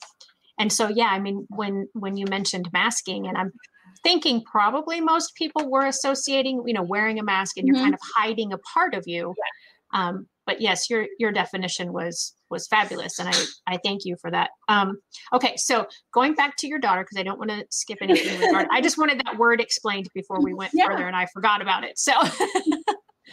and 0.58 0.72
so 0.72 0.88
yeah 0.88 1.08
i 1.10 1.18
mean 1.18 1.46
when 1.50 1.88
when 1.92 2.16
you 2.16 2.26
mentioned 2.26 2.68
masking 2.72 3.26
and 3.26 3.36
i'm 3.36 3.52
thinking 4.02 4.42
probably 4.50 5.00
most 5.00 5.34
people 5.34 5.70
were 5.70 5.86
associating 5.86 6.62
you 6.66 6.74
know 6.74 6.82
wearing 6.82 7.18
a 7.18 7.22
mask 7.22 7.56
and 7.56 7.66
you're 7.66 7.76
mm-hmm. 7.76 7.84
kind 7.84 7.94
of 7.94 8.00
hiding 8.16 8.52
a 8.52 8.58
part 8.58 8.94
of 8.94 9.04
you 9.06 9.34
yeah. 9.36 10.08
um, 10.08 10.26
but 10.46 10.60
yes 10.60 10.90
your 10.90 11.06
your 11.18 11.32
definition 11.32 11.92
was 11.92 12.34
was 12.50 12.66
fabulous 12.66 13.18
and 13.18 13.28
i 13.28 13.44
i 13.66 13.78
thank 13.84 14.04
you 14.04 14.16
for 14.20 14.30
that 14.30 14.50
um, 14.68 14.98
okay 15.32 15.54
so 15.56 15.86
going 16.12 16.34
back 16.34 16.56
to 16.56 16.66
your 16.66 16.78
daughter 16.78 17.02
because 17.02 17.18
i 17.18 17.22
don't 17.22 17.38
want 17.38 17.50
to 17.50 17.64
skip 17.70 17.98
anything 18.00 18.40
regarding 18.40 18.70
i 18.70 18.80
just 18.80 18.98
wanted 18.98 19.20
that 19.24 19.38
word 19.38 19.60
explained 19.60 20.08
before 20.14 20.40
we 20.42 20.54
went 20.54 20.70
yeah. 20.74 20.86
further 20.86 21.06
and 21.06 21.16
i 21.16 21.26
forgot 21.32 21.62
about 21.62 21.84
it 21.84 21.98
so 21.98 22.12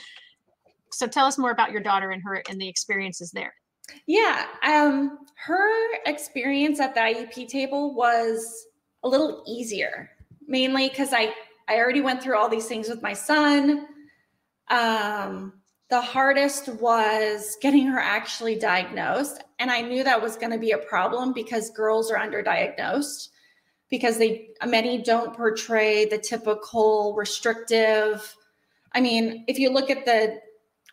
so 0.91 1.07
tell 1.07 1.25
us 1.25 1.37
more 1.37 1.51
about 1.51 1.71
your 1.71 1.81
daughter 1.81 2.11
and 2.11 2.21
her 2.23 2.41
and 2.49 2.59
the 2.59 2.67
experiences 2.67 3.31
there 3.31 3.53
yeah, 4.07 4.45
um, 4.63 5.19
her 5.35 5.93
experience 6.05 6.79
at 6.79 6.93
the 6.93 7.01
IEP 7.01 7.47
table 7.47 7.95
was 7.95 8.65
a 9.03 9.09
little 9.09 9.43
easier, 9.47 10.09
mainly 10.47 10.89
because 10.89 11.13
I 11.13 11.33
I 11.67 11.77
already 11.77 12.01
went 12.01 12.21
through 12.21 12.37
all 12.37 12.49
these 12.49 12.67
things 12.67 12.89
with 12.89 13.01
my 13.01 13.13
son. 13.13 13.87
Um, 14.69 15.58
the 15.89 16.01
hardest 16.01 16.67
was 16.75 17.57
getting 17.61 17.87
her 17.87 17.99
actually 17.99 18.55
diagnosed, 18.55 19.43
and 19.57 19.71
I 19.71 19.81
knew 19.81 20.03
that 20.03 20.21
was 20.21 20.35
going 20.35 20.51
to 20.51 20.59
be 20.59 20.71
a 20.71 20.77
problem 20.77 21.33
because 21.33 21.71
girls 21.71 22.11
are 22.11 22.17
underdiagnosed 22.17 23.29
because 23.89 24.19
they 24.19 24.49
many 24.65 24.99
don't 25.01 25.35
portray 25.35 26.05
the 26.05 26.17
typical 26.17 27.15
restrictive. 27.15 28.35
I 28.93 29.01
mean, 29.01 29.43
if 29.47 29.57
you 29.57 29.71
look 29.71 29.89
at 29.89 30.05
the 30.05 30.39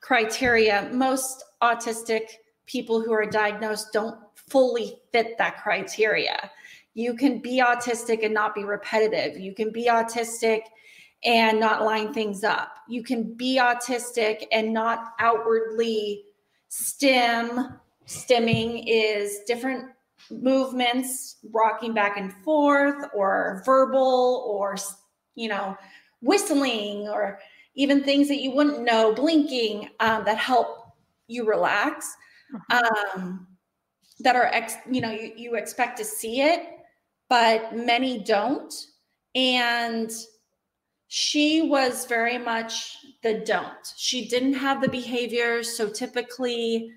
criteria, 0.01 0.89
most 0.93 1.45
autistic 1.63 2.23
people 2.65 3.03
who 3.03 3.13
are 3.13 3.27
diagnosed 3.27 3.93
don't 3.93 4.19
fully 4.35 4.99
fit 5.13 5.37
that 5.39 5.63
criteria. 5.63 6.51
You 6.95 7.15
can 7.15 7.41
be 7.41 7.61
autistic 7.61 8.25
and 8.25 8.33
not 8.33 8.55
be 8.55 8.65
repetitive. 8.65 9.39
You 9.39 9.55
can 9.55 9.71
be 9.71 9.89
autistic 9.89 10.63
and 11.27 11.61
not 11.61 11.85
line 11.85 12.15
things 12.15 12.45
up. 12.45 12.77
You 12.89 13.03
can 13.03 13.35
be 13.35 13.59
autistic 13.59 14.47
and 14.53 14.73
not 14.73 15.15
outwardly 15.19 16.25
stim. 16.69 17.79
Stimming 18.07 18.85
is 18.87 19.41
different 19.47 19.91
movements, 20.31 21.37
rocking 21.51 21.93
back 21.93 22.17
and 22.17 22.33
forth, 22.33 23.05
or 23.13 23.63
verbal, 23.67 24.45
or, 24.49 24.77
you 25.35 25.49
know, 25.49 25.77
whistling, 26.23 27.09
or 27.09 27.41
even 27.75 28.03
things 28.03 28.29
that 28.29 28.41
you 28.41 28.53
wouldn't 28.53 28.83
know, 28.83 29.13
blinking 29.13 29.91
um, 30.01 30.25
that 30.25 30.39
help 30.39 30.95
you 31.27 31.45
relax 31.45 32.17
um, 32.71 33.47
that 34.21 34.37
are 34.37 34.47
ex, 34.47 34.75
you 34.91 35.01
know, 35.01 35.11
you, 35.11 35.33
you 35.37 35.55
expect 35.57 35.99
to 35.99 36.05
see 36.05 36.41
it, 36.41 36.69
but 37.29 37.75
many 37.77 38.19
don't. 38.19 38.73
And 39.35 40.11
she 41.09 41.63
was 41.63 42.07
very 42.07 42.39
much 42.39 42.99
the 43.23 43.41
don't. 43.41 43.93
She 43.97 44.29
didn't 44.29 44.55
have 44.55 44.81
the 44.81 44.89
behaviors. 44.89 45.77
So 45.77 45.89
typically, 45.89 46.91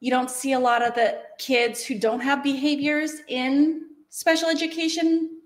you 0.00 0.10
don't 0.10 0.30
see 0.30 0.52
a 0.52 0.58
lot 0.58 0.82
of 0.82 0.94
the 0.94 1.22
kids 1.38 1.84
who 1.84 1.98
don't 1.98 2.20
have 2.20 2.42
behaviors 2.42 3.16
in 3.28 3.86
special 4.10 4.48
education 4.48 5.40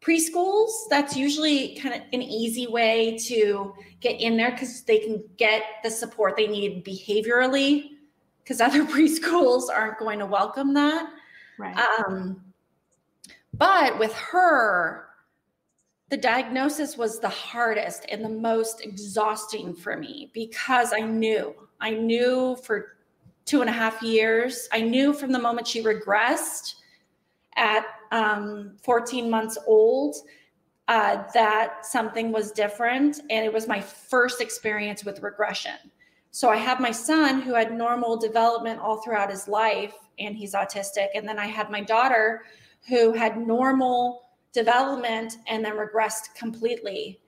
preschools, 0.00 0.70
that's 0.88 1.16
usually 1.16 1.76
kind 1.76 1.94
of 1.94 2.00
an 2.12 2.22
easy 2.22 2.66
way 2.66 3.18
to 3.18 3.74
get 4.00 4.20
in 4.20 4.36
there 4.36 4.50
because 4.50 4.82
they 4.82 4.98
can 4.98 5.22
get 5.36 5.62
the 5.82 5.90
support 5.90 6.36
they 6.36 6.46
need 6.46 6.84
behaviorally, 6.84 7.90
because 8.42 8.60
other 8.60 8.84
preschools 8.84 9.64
aren't 9.72 9.98
going 9.98 10.18
to 10.18 10.26
welcome 10.26 10.74
that. 10.74 11.10
Right. 11.58 11.76
Um, 11.76 12.42
but 13.54 13.98
with 13.98 14.14
her, 14.14 15.09
the 16.10 16.16
diagnosis 16.16 16.96
was 16.96 17.20
the 17.20 17.28
hardest 17.28 18.04
and 18.10 18.24
the 18.24 18.28
most 18.28 18.82
exhausting 18.82 19.74
for 19.74 19.96
me 19.96 20.30
because 20.34 20.92
I 20.92 21.00
knew, 21.00 21.54
I 21.80 21.90
knew 21.90 22.56
for 22.64 22.96
two 23.44 23.60
and 23.60 23.70
a 23.70 23.72
half 23.72 24.02
years, 24.02 24.68
I 24.72 24.80
knew 24.80 25.12
from 25.12 25.30
the 25.30 25.38
moment 25.38 25.68
she 25.68 25.82
regressed 25.82 26.74
at 27.56 27.86
um, 28.10 28.72
14 28.82 29.30
months 29.30 29.56
old 29.68 30.16
uh, 30.88 31.22
that 31.32 31.86
something 31.86 32.32
was 32.32 32.50
different. 32.50 33.20
And 33.30 33.46
it 33.46 33.52
was 33.52 33.68
my 33.68 33.80
first 33.80 34.40
experience 34.40 35.04
with 35.04 35.22
regression. 35.22 35.76
So 36.32 36.48
I 36.48 36.56
have 36.56 36.80
my 36.80 36.90
son 36.90 37.40
who 37.40 37.54
had 37.54 37.72
normal 37.72 38.16
development 38.16 38.80
all 38.80 39.00
throughout 39.00 39.30
his 39.30 39.46
life, 39.46 39.94
and 40.18 40.36
he's 40.36 40.54
autistic. 40.54 41.08
And 41.14 41.28
then 41.28 41.38
I 41.38 41.46
had 41.46 41.70
my 41.70 41.80
daughter 41.80 42.42
who 42.88 43.12
had 43.12 43.36
normal 43.36 44.29
development 44.52 45.38
and 45.46 45.64
then 45.64 45.74
regressed 45.74 46.34
completely. 46.34 47.20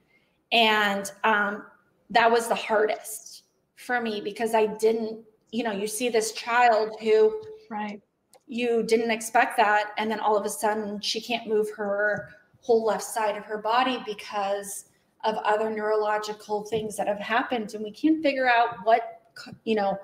And 0.51 1.11
um, 1.25 1.65
that 2.11 2.31
was 2.31 2.49
the 2.49 2.55
hardest 2.55 3.45
for 3.77 4.01
me 4.01 4.21
because 4.21 4.55
I 4.55 4.67
didn't, 4.67 5.21
you 5.51 5.65
know, 5.65 5.73
you 5.73 5.87
see 5.87 6.09
this 6.09 6.33
child 6.33 6.97
who 7.01 7.43
right. 7.71 8.01
you 8.47 8.83
didn't 8.83 9.11
expect 9.11 9.57
that 9.57 9.93
and 9.99 10.11
then 10.11 10.21
all 10.21 10.37
of 10.37 10.45
a 10.45 10.51
sudden 10.51 11.01
she 11.01 11.21
can't 11.21 11.47
move 11.47 11.71
her 11.77 12.29
whole 12.61 12.85
left 12.85 13.03
side 13.03 13.37
of 13.37 13.45
her 13.45 13.59
body 13.59 14.03
because 14.07 14.87
of 15.25 15.37
other 15.37 15.71
neurological 15.71 16.65
things 16.65 16.97
that 16.97 17.07
have 17.07 17.19
happened. 17.19 17.75
And 17.75 17.85
we 17.85 17.91
can't 17.91 18.23
figure 18.23 18.49
out 18.49 18.77
what 18.85 19.21
you 19.65 19.75
know 19.75 19.99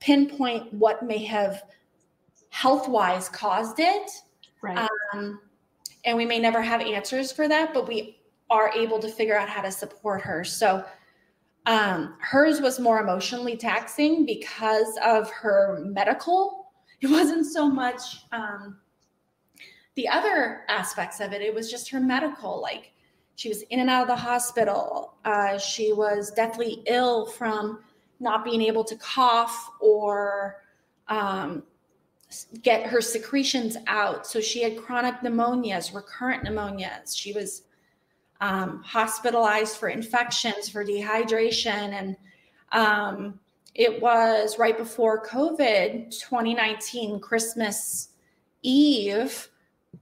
pinpoint 0.00 0.72
what 0.74 1.02
may 1.02 1.22
have 1.24 1.64
health 2.50 2.88
wise 2.88 3.28
caused 3.28 3.78
it. 3.78 4.10
Right. 4.62 4.88
Um, 5.12 5.40
and 6.04 6.16
we 6.16 6.24
may 6.24 6.38
never 6.38 6.60
have 6.62 6.80
answers 6.80 7.32
for 7.32 7.48
that 7.48 7.72
but 7.74 7.88
we 7.88 8.18
are 8.50 8.70
able 8.74 8.98
to 8.98 9.08
figure 9.08 9.38
out 9.38 9.48
how 9.48 9.62
to 9.62 9.70
support 9.70 10.20
her 10.22 10.44
so 10.44 10.84
um, 11.66 12.14
hers 12.20 12.60
was 12.60 12.78
more 12.78 13.00
emotionally 13.00 13.56
taxing 13.56 14.26
because 14.26 14.98
of 15.02 15.30
her 15.30 15.80
medical 15.84 16.72
it 17.00 17.08
wasn't 17.08 17.46
so 17.46 17.68
much 17.68 18.24
um, 18.32 18.76
the 19.94 20.08
other 20.08 20.62
aspects 20.68 21.20
of 21.20 21.32
it. 21.32 21.42
It 21.42 21.54
was 21.54 21.70
just 21.70 21.90
her 21.90 22.00
medical, 22.00 22.60
like 22.60 22.92
she 23.36 23.48
was 23.48 23.62
in 23.62 23.80
and 23.80 23.90
out 23.90 24.02
of 24.02 24.08
the 24.08 24.16
hospital. 24.16 25.14
Uh, 25.24 25.58
she 25.58 25.92
was 25.92 26.32
deathly 26.32 26.82
ill 26.86 27.26
from 27.26 27.80
not 28.20 28.44
being 28.44 28.62
able 28.62 28.84
to 28.84 28.96
cough 28.96 29.70
or 29.80 30.62
um, 31.08 31.62
get 32.62 32.86
her 32.86 33.00
secretions 33.00 33.76
out. 33.86 34.26
So 34.26 34.40
she 34.40 34.62
had 34.62 34.76
chronic 34.76 35.16
pneumonias, 35.16 35.94
recurrent 35.94 36.44
pneumonias. 36.44 37.16
She 37.16 37.32
was 37.32 37.62
um, 38.40 38.82
hospitalized 38.84 39.76
for 39.76 39.88
infections, 39.88 40.68
for 40.68 40.84
dehydration, 40.84 41.92
and 41.92 42.16
um, 42.72 43.40
it 43.74 44.00
was 44.00 44.58
right 44.58 44.76
before 44.76 45.24
COVID, 45.24 46.10
2019, 46.10 47.20
Christmas 47.20 48.10
Eve, 48.62 49.48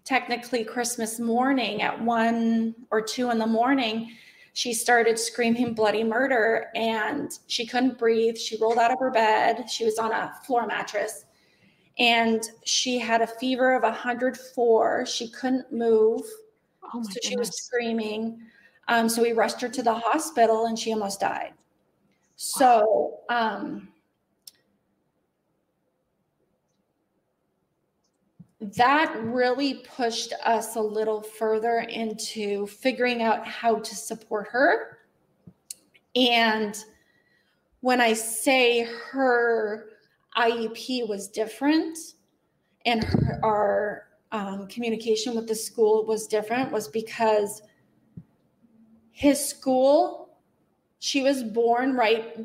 technically 0.04 0.64
Christmas 0.64 1.18
morning 1.18 1.82
at 1.82 2.02
one 2.02 2.74
or 2.90 3.00
two 3.00 3.30
in 3.30 3.38
the 3.38 3.46
morning. 3.46 4.10
She 4.54 4.74
started 4.74 5.18
screaming 5.18 5.74
bloody 5.74 6.04
murder 6.04 6.66
and 6.74 7.38
she 7.46 7.66
couldn't 7.66 7.98
breathe. 7.98 8.36
She 8.36 8.58
rolled 8.58 8.78
out 8.78 8.90
of 8.90 8.98
her 8.98 9.10
bed. 9.10 9.70
She 9.70 9.84
was 9.84 9.98
on 9.98 10.12
a 10.12 10.34
floor 10.44 10.66
mattress 10.66 11.24
and 11.98 12.42
she 12.64 12.98
had 12.98 13.20
a 13.20 13.26
fever 13.26 13.74
of 13.74 13.82
104. 13.82 15.06
She 15.06 15.28
couldn't 15.28 15.72
move. 15.72 16.22
Oh 16.94 17.02
so 17.02 17.08
goodness. 17.08 17.20
she 17.22 17.36
was 17.36 17.64
screaming. 17.64 18.40
Um, 18.88 19.08
so 19.08 19.22
we 19.22 19.32
rushed 19.32 19.60
her 19.60 19.68
to 19.68 19.82
the 19.82 19.94
hospital 19.94 20.66
and 20.66 20.78
she 20.78 20.92
almost 20.92 21.20
died. 21.20 21.52
So, 22.36 23.20
um, 23.28 23.88
that 28.60 29.14
really 29.20 29.82
pushed 29.96 30.32
us 30.44 30.76
a 30.76 30.80
little 30.80 31.20
further 31.20 31.80
into 31.80 32.66
figuring 32.68 33.20
out 33.22 33.46
how 33.46 33.76
to 33.76 33.94
support 33.94 34.48
her. 34.48 34.98
And 36.14 36.76
when 37.80 38.00
I 38.00 38.12
say 38.12 38.86
her 39.10 39.91
IEP 40.36 41.08
was 41.08 41.28
different 41.28 41.98
and 42.84 43.04
her, 43.04 43.40
our 43.42 44.06
um, 44.32 44.66
communication 44.66 45.34
with 45.34 45.46
the 45.46 45.54
school 45.54 46.04
was 46.06 46.26
different, 46.26 46.72
was 46.72 46.88
because 46.88 47.62
his 49.12 49.44
school 49.44 50.22
she 50.98 51.22
was 51.22 51.42
born 51.42 51.96
right 51.96 52.38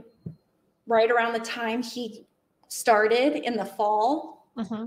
right 0.87 1.11
around 1.11 1.33
the 1.33 1.39
time 1.39 1.83
he 1.83 2.25
started 2.69 3.35
in 3.35 3.55
the 3.55 3.65
fall. 3.65 4.47
Mm-hmm. 4.57 4.85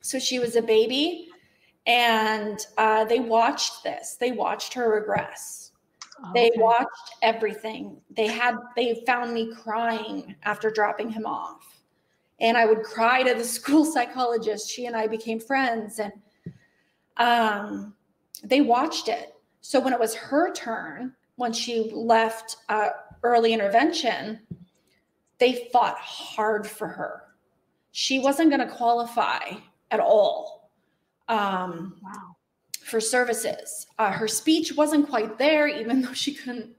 So 0.00 0.18
she 0.18 0.40
was 0.40 0.56
a 0.56 0.62
baby, 0.62 1.28
and 1.86 2.58
uh, 2.76 3.04
they 3.04 3.20
watched 3.20 3.84
this. 3.84 4.16
They 4.18 4.32
watched 4.32 4.74
her 4.74 4.90
regress. 4.90 5.70
Okay. 6.30 6.50
They 6.50 6.60
watched 6.60 7.14
everything. 7.22 8.00
They 8.10 8.26
had 8.26 8.56
they 8.76 9.02
found 9.06 9.32
me 9.32 9.54
crying 9.54 10.34
after 10.42 10.70
dropping 10.70 11.10
him 11.10 11.24
off. 11.24 11.71
And 12.42 12.58
I 12.58 12.66
would 12.66 12.82
cry 12.82 13.22
to 13.22 13.34
the 13.34 13.44
school 13.58 13.86
psychologist. 13.86 14.68
She 14.68 14.84
and 14.84 14.94
I 14.94 15.06
became 15.06 15.40
friends 15.40 15.98
and 15.98 16.12
um, 17.16 17.94
they 18.44 18.60
watched 18.60 19.08
it. 19.08 19.34
So 19.60 19.80
when 19.80 19.92
it 19.92 20.00
was 20.00 20.14
her 20.14 20.52
turn, 20.52 21.14
when 21.36 21.52
she 21.52 21.90
left 21.94 22.56
uh, 22.68 22.90
early 23.22 23.52
intervention, 23.52 24.40
they 25.38 25.68
fought 25.72 25.96
hard 25.98 26.66
for 26.66 26.88
her. 26.88 27.22
She 27.92 28.18
wasn't 28.18 28.50
going 28.50 28.66
to 28.66 28.74
qualify 28.74 29.54
at 29.90 30.00
all 30.00 30.70
um, 31.28 31.96
wow. 32.02 32.36
for 32.84 33.00
services. 33.00 33.86
Uh, 33.98 34.10
her 34.10 34.28
speech 34.28 34.74
wasn't 34.74 35.08
quite 35.08 35.38
there, 35.38 35.68
even 35.68 36.02
though 36.02 36.12
she 36.12 36.34
couldn't 36.34 36.74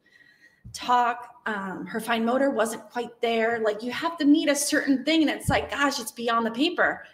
talk. 0.74 1.36
Um, 1.46 1.86
her 1.86 2.00
fine 2.00 2.26
motor 2.26 2.50
wasn't 2.50 2.84
quite 2.90 3.22
there. 3.22 3.60
Like 3.60 3.84
you 3.84 3.92
have 3.92 4.18
to 4.18 4.26
meet 4.26 4.50
a 4.50 4.56
certain 4.56 5.04
thing, 5.06 5.22
and 5.22 5.30
it's 5.30 5.50
like, 5.50 5.72
gosh, 5.72 6.00
it's 6.00 6.12
beyond 6.12 6.46
the 6.46 6.52
paper. 6.52 7.06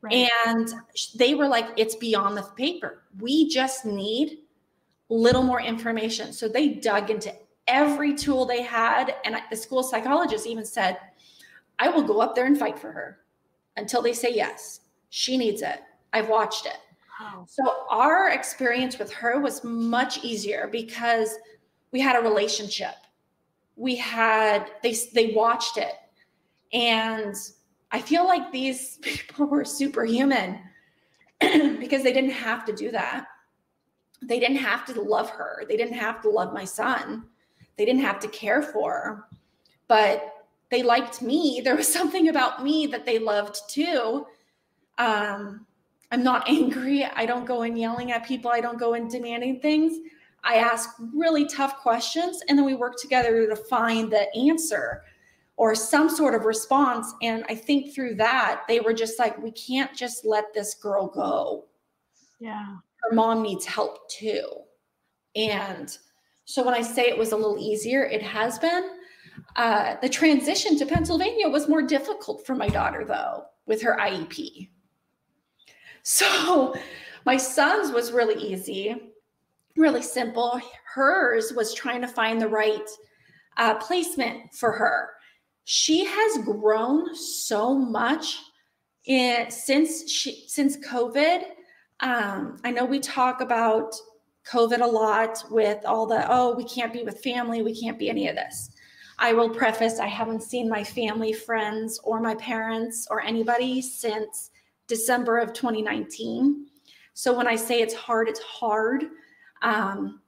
Right. 0.00 0.28
And 0.46 0.72
they 1.14 1.34
were 1.34 1.46
like, 1.46 1.66
it's 1.76 1.94
beyond 1.94 2.36
the 2.36 2.42
paper. 2.56 3.02
We 3.20 3.48
just 3.48 3.84
need 3.84 4.38
little 5.08 5.42
more 5.42 5.60
information. 5.60 6.32
So 6.32 6.48
they 6.48 6.68
dug 6.68 7.10
into 7.10 7.32
every 7.68 8.14
tool 8.14 8.44
they 8.44 8.62
had. 8.62 9.14
And 9.24 9.36
the 9.50 9.56
school 9.56 9.82
psychologist 9.82 10.46
even 10.46 10.64
said, 10.64 10.98
I 11.78 11.88
will 11.88 12.02
go 12.02 12.20
up 12.20 12.34
there 12.34 12.46
and 12.46 12.58
fight 12.58 12.78
for 12.78 12.90
her 12.90 13.18
until 13.76 14.02
they 14.02 14.12
say 14.12 14.34
yes. 14.34 14.80
She 15.10 15.36
needs 15.36 15.62
it. 15.62 15.80
I've 16.12 16.28
watched 16.28 16.66
it. 16.66 16.78
Wow. 17.20 17.46
So 17.48 17.62
our 17.88 18.30
experience 18.30 18.98
with 18.98 19.12
her 19.12 19.40
was 19.40 19.62
much 19.62 20.24
easier 20.24 20.68
because 20.72 21.36
we 21.92 22.00
had 22.00 22.16
a 22.16 22.20
relationship. 22.20 22.94
We 23.76 23.96
had 23.96 24.70
they 24.82 24.94
they 25.14 25.32
watched 25.34 25.76
it. 25.76 25.94
And 26.72 27.34
I 27.90 28.00
feel 28.00 28.24
like 28.24 28.50
these 28.50 28.98
people 29.02 29.46
were 29.46 29.64
superhuman 29.64 30.58
because 31.40 32.02
they 32.02 32.12
didn't 32.12 32.30
have 32.30 32.64
to 32.66 32.72
do 32.72 32.90
that. 32.90 33.26
They 34.22 34.38
didn't 34.38 34.58
have 34.58 34.84
to 34.86 35.00
love 35.00 35.30
her. 35.30 35.64
They 35.68 35.76
didn't 35.76 35.94
have 35.94 36.22
to 36.22 36.30
love 36.30 36.52
my 36.52 36.64
son 36.64 37.24
they 37.76 37.84
didn't 37.84 38.02
have 38.02 38.20
to 38.20 38.28
care 38.28 38.62
for, 38.62 38.92
her. 38.92 39.24
but 39.88 40.46
they 40.70 40.82
liked 40.82 41.22
me. 41.22 41.60
There 41.64 41.76
was 41.76 41.92
something 41.92 42.28
about 42.28 42.62
me 42.62 42.86
that 42.86 43.04
they 43.04 43.18
loved 43.18 43.60
too. 43.68 44.26
Um, 44.98 45.66
I'm 46.10 46.22
not 46.22 46.48
angry. 46.48 47.04
I 47.04 47.26
don't 47.26 47.44
go 47.44 47.62
in 47.62 47.76
yelling 47.76 48.12
at 48.12 48.26
people. 48.26 48.50
I 48.50 48.60
don't 48.60 48.78
go 48.78 48.94
in 48.94 49.08
demanding 49.08 49.60
things. 49.60 49.98
I 50.44 50.56
ask 50.56 50.90
really 51.14 51.46
tough 51.46 51.78
questions 51.78 52.42
and 52.48 52.58
then 52.58 52.64
we 52.64 52.74
work 52.74 52.96
together 53.00 53.46
to 53.46 53.56
find 53.56 54.10
the 54.10 54.34
answer 54.34 55.02
or 55.56 55.74
some 55.74 56.08
sort 56.08 56.34
of 56.34 56.44
response. 56.44 57.14
And 57.22 57.44
I 57.48 57.54
think 57.54 57.94
through 57.94 58.16
that, 58.16 58.62
they 58.66 58.80
were 58.80 58.94
just 58.94 59.18
like, 59.18 59.38
we 59.38 59.52
can't 59.52 59.94
just 59.94 60.24
let 60.24 60.52
this 60.54 60.74
girl 60.74 61.06
go. 61.06 61.66
Yeah. 62.40 62.76
Her 62.96 63.14
mom 63.14 63.42
needs 63.42 63.64
help 63.64 64.08
too. 64.10 64.42
And 65.36 65.96
so 66.44 66.64
when 66.64 66.74
I 66.74 66.82
say 66.82 67.02
it 67.02 67.16
was 67.16 67.32
a 67.32 67.36
little 67.36 67.58
easier, 67.58 68.04
it 68.04 68.22
has 68.22 68.58
been. 68.58 68.98
Uh, 69.56 69.96
the 70.00 70.08
transition 70.08 70.76
to 70.78 70.86
Pennsylvania 70.86 71.48
was 71.48 71.68
more 71.68 71.82
difficult 71.82 72.44
for 72.46 72.54
my 72.54 72.68
daughter, 72.68 73.04
though, 73.04 73.44
with 73.66 73.82
her 73.82 73.96
IEP. 73.98 74.68
So 76.02 76.74
my 77.24 77.36
son's 77.36 77.92
was 77.92 78.12
really 78.12 78.42
easy. 78.42 79.11
Really 79.76 80.02
simple. 80.02 80.60
Hers 80.94 81.52
was 81.54 81.74
trying 81.74 82.00
to 82.02 82.08
find 82.08 82.40
the 82.40 82.48
right 82.48 82.88
uh, 83.56 83.74
placement 83.76 84.54
for 84.54 84.72
her. 84.72 85.10
She 85.64 86.04
has 86.04 86.44
grown 86.44 87.14
so 87.14 87.74
much 87.74 88.38
in, 89.06 89.50
since 89.50 90.10
she, 90.10 90.44
since 90.46 90.76
COVID. 90.78 91.44
Um, 92.00 92.58
I 92.64 92.70
know 92.70 92.84
we 92.84 93.00
talk 93.00 93.40
about 93.40 93.94
COVID 94.50 94.80
a 94.80 94.86
lot 94.86 95.44
with 95.50 95.84
all 95.84 96.06
the, 96.06 96.26
oh, 96.28 96.54
we 96.54 96.64
can't 96.64 96.92
be 96.92 97.04
with 97.04 97.22
family, 97.22 97.62
we 97.62 97.78
can't 97.78 97.98
be 97.98 98.10
any 98.10 98.28
of 98.28 98.34
this. 98.34 98.70
I 99.18 99.32
will 99.32 99.50
preface 99.50 100.00
I 100.00 100.08
haven't 100.08 100.42
seen 100.42 100.68
my 100.68 100.82
family, 100.82 101.32
friends, 101.32 102.00
or 102.02 102.20
my 102.20 102.34
parents 102.34 103.06
or 103.08 103.20
anybody 103.20 103.80
since 103.80 104.50
December 104.88 105.38
of 105.38 105.52
2019. 105.52 106.66
So 107.14 107.32
when 107.32 107.46
I 107.46 107.54
say 107.54 107.80
it's 107.80 107.94
hard, 107.94 108.28
it's 108.28 108.40
hard. 108.40 109.04
Um, 109.62 110.20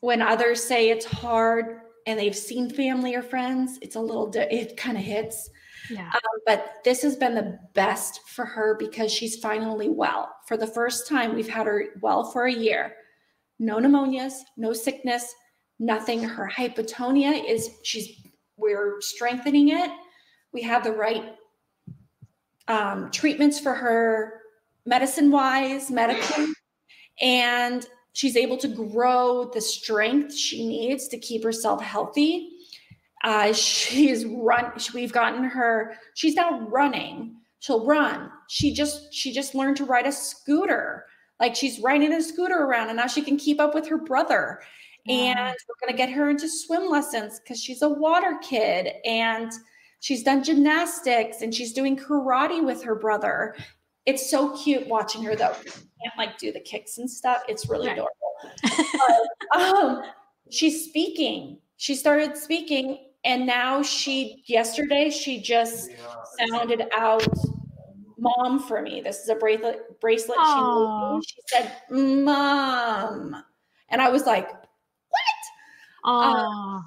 when 0.00 0.22
others 0.22 0.62
say 0.62 0.90
it's 0.90 1.04
hard 1.04 1.80
and 2.06 2.18
they've 2.18 2.36
seen 2.36 2.70
family 2.70 3.14
or 3.14 3.22
friends, 3.22 3.78
it's 3.82 3.96
a 3.96 4.00
little, 4.00 4.30
it 4.34 4.76
kind 4.76 4.96
of 4.96 5.04
hits. 5.04 5.50
Yeah. 5.88 6.08
Um, 6.08 6.40
but 6.46 6.76
this 6.84 7.02
has 7.02 7.16
been 7.16 7.34
the 7.34 7.58
best 7.74 8.20
for 8.28 8.44
her 8.44 8.76
because 8.78 9.12
she's 9.12 9.36
finally 9.36 9.88
well. 9.88 10.34
For 10.46 10.56
the 10.56 10.66
first 10.66 11.08
time, 11.08 11.34
we've 11.34 11.48
had 11.48 11.66
her 11.66 11.86
well 12.00 12.30
for 12.30 12.46
a 12.46 12.52
year. 12.52 12.94
No 13.58 13.76
pneumonias, 13.76 14.32
no 14.56 14.72
sickness, 14.72 15.34
nothing. 15.78 16.22
Her 16.22 16.50
hypotonia 16.54 17.44
is, 17.46 17.70
she's, 17.82 18.22
we're 18.56 19.00
strengthening 19.00 19.70
it. 19.70 19.90
We 20.52 20.62
have 20.62 20.82
the 20.82 20.92
right 20.92 21.34
um, 22.68 23.10
treatments 23.10 23.60
for 23.60 23.74
her 23.74 24.40
medicine 24.86 25.30
wise, 25.30 25.90
medically. 25.90 26.46
And 27.20 27.86
she's 28.12 28.36
able 28.36 28.56
to 28.58 28.68
grow 28.68 29.50
the 29.52 29.60
strength 29.60 30.34
she 30.34 30.66
needs 30.66 31.08
to 31.08 31.18
keep 31.18 31.44
herself 31.44 31.82
healthy 31.82 32.50
uh, 33.22 33.52
she's 33.52 34.24
run. 34.24 34.72
We've 34.94 35.12
gotten 35.12 35.44
her. 35.44 35.94
She's 36.14 36.34
now 36.34 36.60
running. 36.68 37.36
She'll 37.60 37.84
run. 37.84 38.30
She 38.48 38.72
just 38.72 39.12
she 39.12 39.32
just 39.32 39.54
learned 39.54 39.76
to 39.78 39.84
ride 39.84 40.06
a 40.06 40.12
scooter. 40.12 41.04
Like 41.38 41.54
she's 41.54 41.80
riding 41.80 42.12
a 42.12 42.22
scooter 42.22 42.56
around, 42.56 42.88
and 42.88 42.96
now 42.96 43.06
she 43.06 43.22
can 43.22 43.36
keep 43.36 43.60
up 43.60 43.74
with 43.74 43.86
her 43.88 43.98
brother. 43.98 44.60
And 45.08 45.38
we're 45.38 45.86
gonna 45.86 45.96
get 45.96 46.10
her 46.10 46.30
into 46.30 46.48
swim 46.48 46.88
lessons 46.88 47.40
because 47.40 47.62
she's 47.62 47.82
a 47.82 47.88
water 47.88 48.38
kid, 48.42 48.88
and 49.04 49.52
she's 50.00 50.22
done 50.22 50.42
gymnastics 50.42 51.42
and 51.42 51.54
she's 51.54 51.74
doing 51.74 51.96
karate 51.96 52.64
with 52.64 52.82
her 52.82 52.94
brother. 52.94 53.54
It's 54.10 54.30
so 54.30 54.56
cute 54.56 54.86
watching 54.88 55.22
her 55.24 55.36
though. 55.36 55.54
She 55.64 55.70
can't 55.70 56.18
like 56.18 56.36
do 56.38 56.52
the 56.52 56.60
kicks 56.60 56.98
and 56.98 57.10
stuff. 57.10 57.42
It's 57.48 57.68
really 57.68 57.88
right. 57.88 57.98
adorable. 57.98 58.88
but, 59.52 59.60
um, 59.60 60.02
she's 60.50 60.84
speaking. 60.84 61.58
She 61.76 61.94
started 61.94 62.36
speaking 62.36 62.98
and 63.24 63.46
now 63.46 63.82
she 63.82 64.42
yesterday 64.46 65.10
she 65.10 65.40
just 65.40 65.90
sounded 66.38 66.84
out 66.96 67.26
mom 68.18 68.58
for 68.58 68.82
me 68.82 69.00
this 69.00 69.20
is 69.20 69.28
a 69.28 69.34
bracelet 69.34 70.00
bracelet 70.00 70.38
she, 70.38 71.28
she 71.28 71.40
said 71.46 71.76
mom 71.90 73.42
and 73.88 74.00
i 74.00 74.08
was 74.08 74.24
like 74.24 74.48
what 74.48 75.22
uh, 76.04 76.80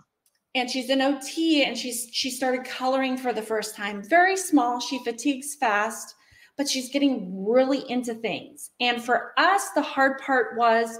and 0.55 0.69
she's 0.69 0.89
in 0.89 0.99
ot 0.99 1.65
and 1.65 1.77
she's 1.77 2.07
she 2.11 2.29
started 2.29 2.63
coloring 2.63 3.17
for 3.17 3.33
the 3.33 3.41
first 3.41 3.75
time 3.75 4.01
very 4.03 4.37
small 4.37 4.79
she 4.79 5.03
fatigues 5.03 5.55
fast 5.55 6.15
but 6.57 6.67
she's 6.67 6.89
getting 6.89 7.45
really 7.47 7.89
into 7.89 8.13
things 8.13 8.71
and 8.79 9.03
for 9.03 9.33
us 9.37 9.69
the 9.71 9.81
hard 9.81 10.19
part 10.19 10.57
was 10.57 10.99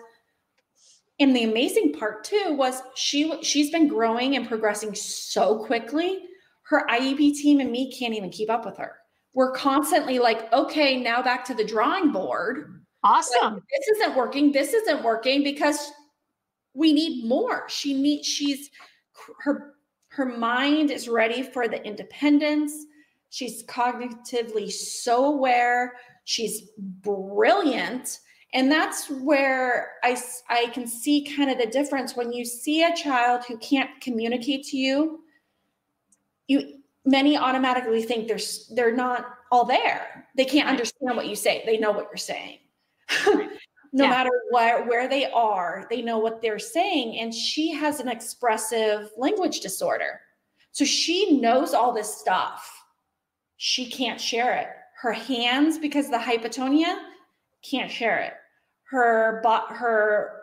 and 1.20 1.36
the 1.36 1.44
amazing 1.44 1.94
part 1.94 2.24
too 2.24 2.56
was 2.58 2.82
she 2.96 3.42
she's 3.44 3.72
been 3.72 3.88
growing 3.88 4.36
and 4.36 4.48
progressing 4.48 4.96
so 4.96 5.64
quickly. 5.66 6.24
Her 6.64 6.88
IEP 6.90 7.36
team 7.36 7.60
and 7.60 7.72
me 7.72 7.92
can't 7.92 8.14
even 8.14 8.30
keep 8.30 8.50
up 8.50 8.66
with 8.66 8.78
her. 8.78 8.96
We're 9.34 9.52
constantly 9.52 10.20
like, 10.20 10.52
okay, 10.54 11.00
now 11.00 11.22
back 11.22 11.46
to 11.46 11.54
the 11.54 11.64
drawing 11.64 12.12
board. 12.12 12.84
Awesome. 13.04 13.56
Like, 13.56 13.64
this 13.70 13.88
isn't 13.98 14.16
working. 14.16 14.52
This 14.52 14.74
isn't 14.74 15.04
working 15.04 15.44
because 15.44 15.92
we 16.74 16.94
need 16.94 17.26
more. 17.28 17.66
She 17.70 17.94
needs 17.94 18.28
she's 18.28 18.70
her 19.44 19.76
her 20.10 20.26
mind 20.26 20.92
is 20.92 21.08
ready 21.08 21.42
for 21.42 21.68
the 21.68 21.84
independence. 21.86 22.74
She's 23.34 23.64
cognitively 23.64 24.72
so 24.72 25.26
aware. 25.26 25.94
She's 26.24 26.70
brilliant. 26.78 28.20
And 28.54 28.72
that's 28.72 29.10
where 29.10 29.94
I, 30.04 30.22
I 30.52 30.68
can 30.68 30.86
see 30.86 31.26
kind 31.36 31.50
of 31.50 31.58
the 31.58 31.66
difference. 31.66 32.16
When 32.16 32.32
you 32.32 32.46
see 32.46 32.84
a 32.84 32.96
child 32.96 33.44
who 33.48 33.58
can't 33.58 33.90
communicate 34.02 34.66
to 34.66 34.78
you 34.78 35.22
you 36.48 36.76
many 37.06 37.36
automatically 37.36 38.04
think 38.04 38.28
they're 38.28 38.38
they're 38.76 38.96
not 38.96 39.26
all 39.52 39.66
there. 39.66 40.28
They 40.38 40.46
can't 40.46 40.70
understand 40.70 41.18
what 41.18 41.28
you 41.28 41.36
say. 41.36 41.64
They 41.66 41.80
know 41.80 41.92
what 41.92 42.10
you're 42.12 42.18
saying. 42.18 42.60
No 43.96 44.06
yeah. 44.06 44.10
matter 44.10 44.32
what 44.50 44.88
where 44.88 45.08
they 45.08 45.30
are 45.30 45.86
they 45.88 46.02
know 46.02 46.18
what 46.18 46.42
they're 46.42 46.58
saying. 46.58 47.20
And 47.20 47.32
she 47.32 47.72
has 47.74 48.00
an 48.00 48.08
expressive 48.08 49.12
language 49.18 49.60
disorder. 49.60 50.20
So 50.72 50.84
she 50.84 51.40
knows 51.40 51.76
all 51.76 51.94
this 51.94 52.12
stuff 52.12 52.83
she 53.66 53.90
can't 53.90 54.20
share 54.20 54.54
it 54.58 54.68
her 55.02 55.14
hands 55.14 55.78
because 55.78 56.10
the 56.10 56.18
hypotonia 56.18 56.98
can't 57.70 57.90
share 57.90 58.20
it 58.20 58.34
her 58.90 59.40
but 59.42 59.66
her 59.70 60.42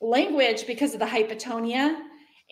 language 0.00 0.66
because 0.66 0.94
of 0.94 1.00
the 1.00 1.06
hypotonia 1.06 1.96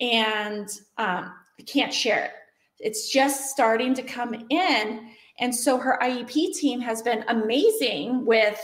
and 0.01 0.69
um, 0.99 1.33
can't 1.67 1.93
share 1.93 2.25
it. 2.25 2.31
It's 2.79 3.11
just 3.11 3.51
starting 3.51 3.95
to 3.95 4.03
come 4.03 4.47
in. 4.51 5.11
And 5.39 5.55
so 5.55 5.79
her 5.79 5.99
IEP 6.03 6.55
team 6.55 6.81
has 6.81 7.03
been 7.03 7.25
amazing 7.29 8.25
with 8.25 8.61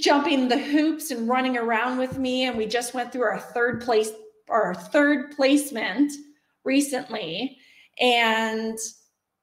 jumping 0.00 0.48
the 0.48 0.58
hoops 0.58 1.10
and 1.10 1.28
running 1.28 1.56
around 1.56 1.98
with 1.98 2.18
me. 2.18 2.44
And 2.44 2.56
we 2.56 2.66
just 2.66 2.94
went 2.94 3.12
through 3.12 3.22
our 3.22 3.38
third 3.38 3.80
place, 3.80 4.10
our 4.48 4.74
third 4.74 5.32
placement 5.32 6.12
recently. 6.64 7.58
And 8.00 8.78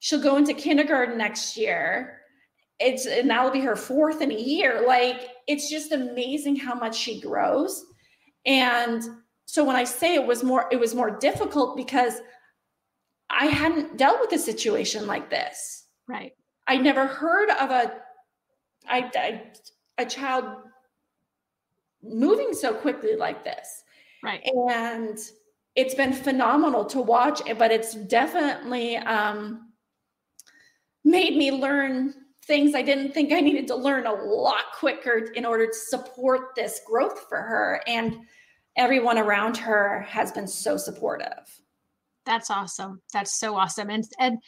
she'll 0.04 0.20
go 0.20 0.36
into 0.36 0.54
kindergarten 0.54 1.18
next 1.18 1.56
year. 1.56 2.20
It's 2.78 3.06
and 3.06 3.30
that'll 3.30 3.51
be 3.51 3.62
her 3.62 3.78
fourth 3.78 4.22
in 4.22 4.32
a 4.32 4.38
year. 4.38 4.84
Like 4.86 5.30
it's 5.47 5.70
just 5.70 5.93
amazing 5.93 6.58
how 6.58 6.76
much 6.76 6.93
she 6.93 7.22
grows. 7.22 7.86
And 8.45 9.01
so 9.45 9.64
when 9.64 9.78
I 9.78 9.86
say 9.86 10.16
it 10.16 10.28
was 10.28 10.43
more, 10.43 10.68
it 10.74 10.76
was 10.80 10.93
more 10.93 11.10
difficult 11.10 11.78
because 11.78 12.20
I 13.30 13.45
hadn't 13.45 13.95
dealt 13.97 14.20
with 14.20 14.34
a 14.34 14.38
situation 14.38 15.08
like 15.08 15.30
this. 15.30 15.86
Right. 16.06 16.34
I 16.68 16.76
never 16.76 17.08
heard 17.08 17.49
of 17.51 17.72
a, 17.72 17.93
I, 18.86 19.10
I, 19.16 19.43
a 19.97 20.06
child 20.06 20.43
moving 22.04 22.54
so 22.54 22.74
quickly 22.74 23.16
like 23.16 23.45
this. 23.45 23.84
Right. 24.22 24.41
And 24.68 25.18
it's 25.78 25.95
been 25.95 26.12
phenomenal 26.12 26.84
to 26.88 26.99
watch, 26.99 27.41
but 27.58 27.72
it's 27.72 27.95
definitely 27.95 28.97
um, 28.97 29.62
made 31.04 31.36
me 31.36 31.51
learn 31.51 32.14
things 32.45 32.76
I 32.76 32.82
didn't 32.82 33.14
think 33.14 33.32
I 33.32 33.39
needed 33.39 33.68
to 33.68 33.76
learn 33.76 34.06
a 34.06 34.14
lot 34.14 34.66
quicker 34.78 35.32
in 35.34 35.45
order 35.45 35.68
to 35.68 35.74
support 35.74 36.56
this 36.56 36.82
growth 36.86 37.26
for 37.30 37.38
her. 37.38 37.82
And 37.88 38.22
everyone 38.76 39.18
around 39.18 39.58
her 39.58 40.01
has 40.01 40.32
been 40.32 40.47
so 40.47 40.78
supportive. 40.78 41.62
That's 42.26 42.49
awesome. 42.49 43.01
That's 43.12 43.38
so 43.39 43.56
awesome. 43.56 43.89
And 43.89 44.06
and 44.20 44.39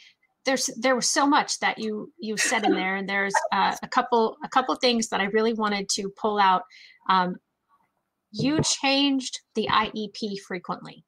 there's 0.45 0.69
there 0.77 0.95
was 0.95 1.09
so 1.09 1.25
much 1.25 1.59
that 1.59 1.79
you 1.79 2.11
you 2.19 2.37
said 2.37 2.63
in 2.63 2.73
there, 2.73 2.95
and 2.95 3.09
there's 3.09 3.33
uh, 3.51 3.75
a 3.81 3.87
couple 3.87 4.37
a 4.43 4.49
couple 4.49 4.75
things 4.75 5.09
that 5.09 5.19
I 5.19 5.25
really 5.25 5.53
wanted 5.53 5.89
to 5.89 6.09
pull 6.09 6.39
out. 6.39 6.63
Um, 7.09 7.35
you 8.31 8.59
changed 8.61 9.39
the 9.55 9.67
IEP 9.71 10.39
frequently. 10.47 11.03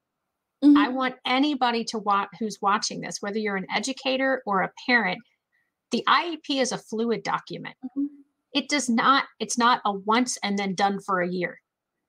Mm-hmm. 0.64 0.78
I 0.78 0.90
want 0.90 1.16
anybody 1.26 1.84
to 1.86 2.00
watch 2.00 2.30
who's 2.40 2.58
watching 2.62 3.02
this, 3.02 3.22
whether 3.22 3.38
you're 3.38 3.58
an 3.58 3.68
educator 3.74 4.42
or 4.46 4.64
a 4.64 4.72
parent, 4.88 5.20
the 5.92 6.04
IEP 6.08 6.62
is 6.62 6.72
a 6.72 6.78
fluid 6.78 7.24
document. 7.24 7.76
Mm-hmm. 7.84 8.06
It 8.54 8.70
does 8.70 8.90
not, 8.90 9.26
it's 9.40 9.58
not 9.58 9.82
a 9.86 9.92
once 9.92 10.38
and 10.44 10.58
then 10.58 10.76
done 10.76 11.00
for 11.00 11.22
a 11.22 11.30
year. 11.30 11.62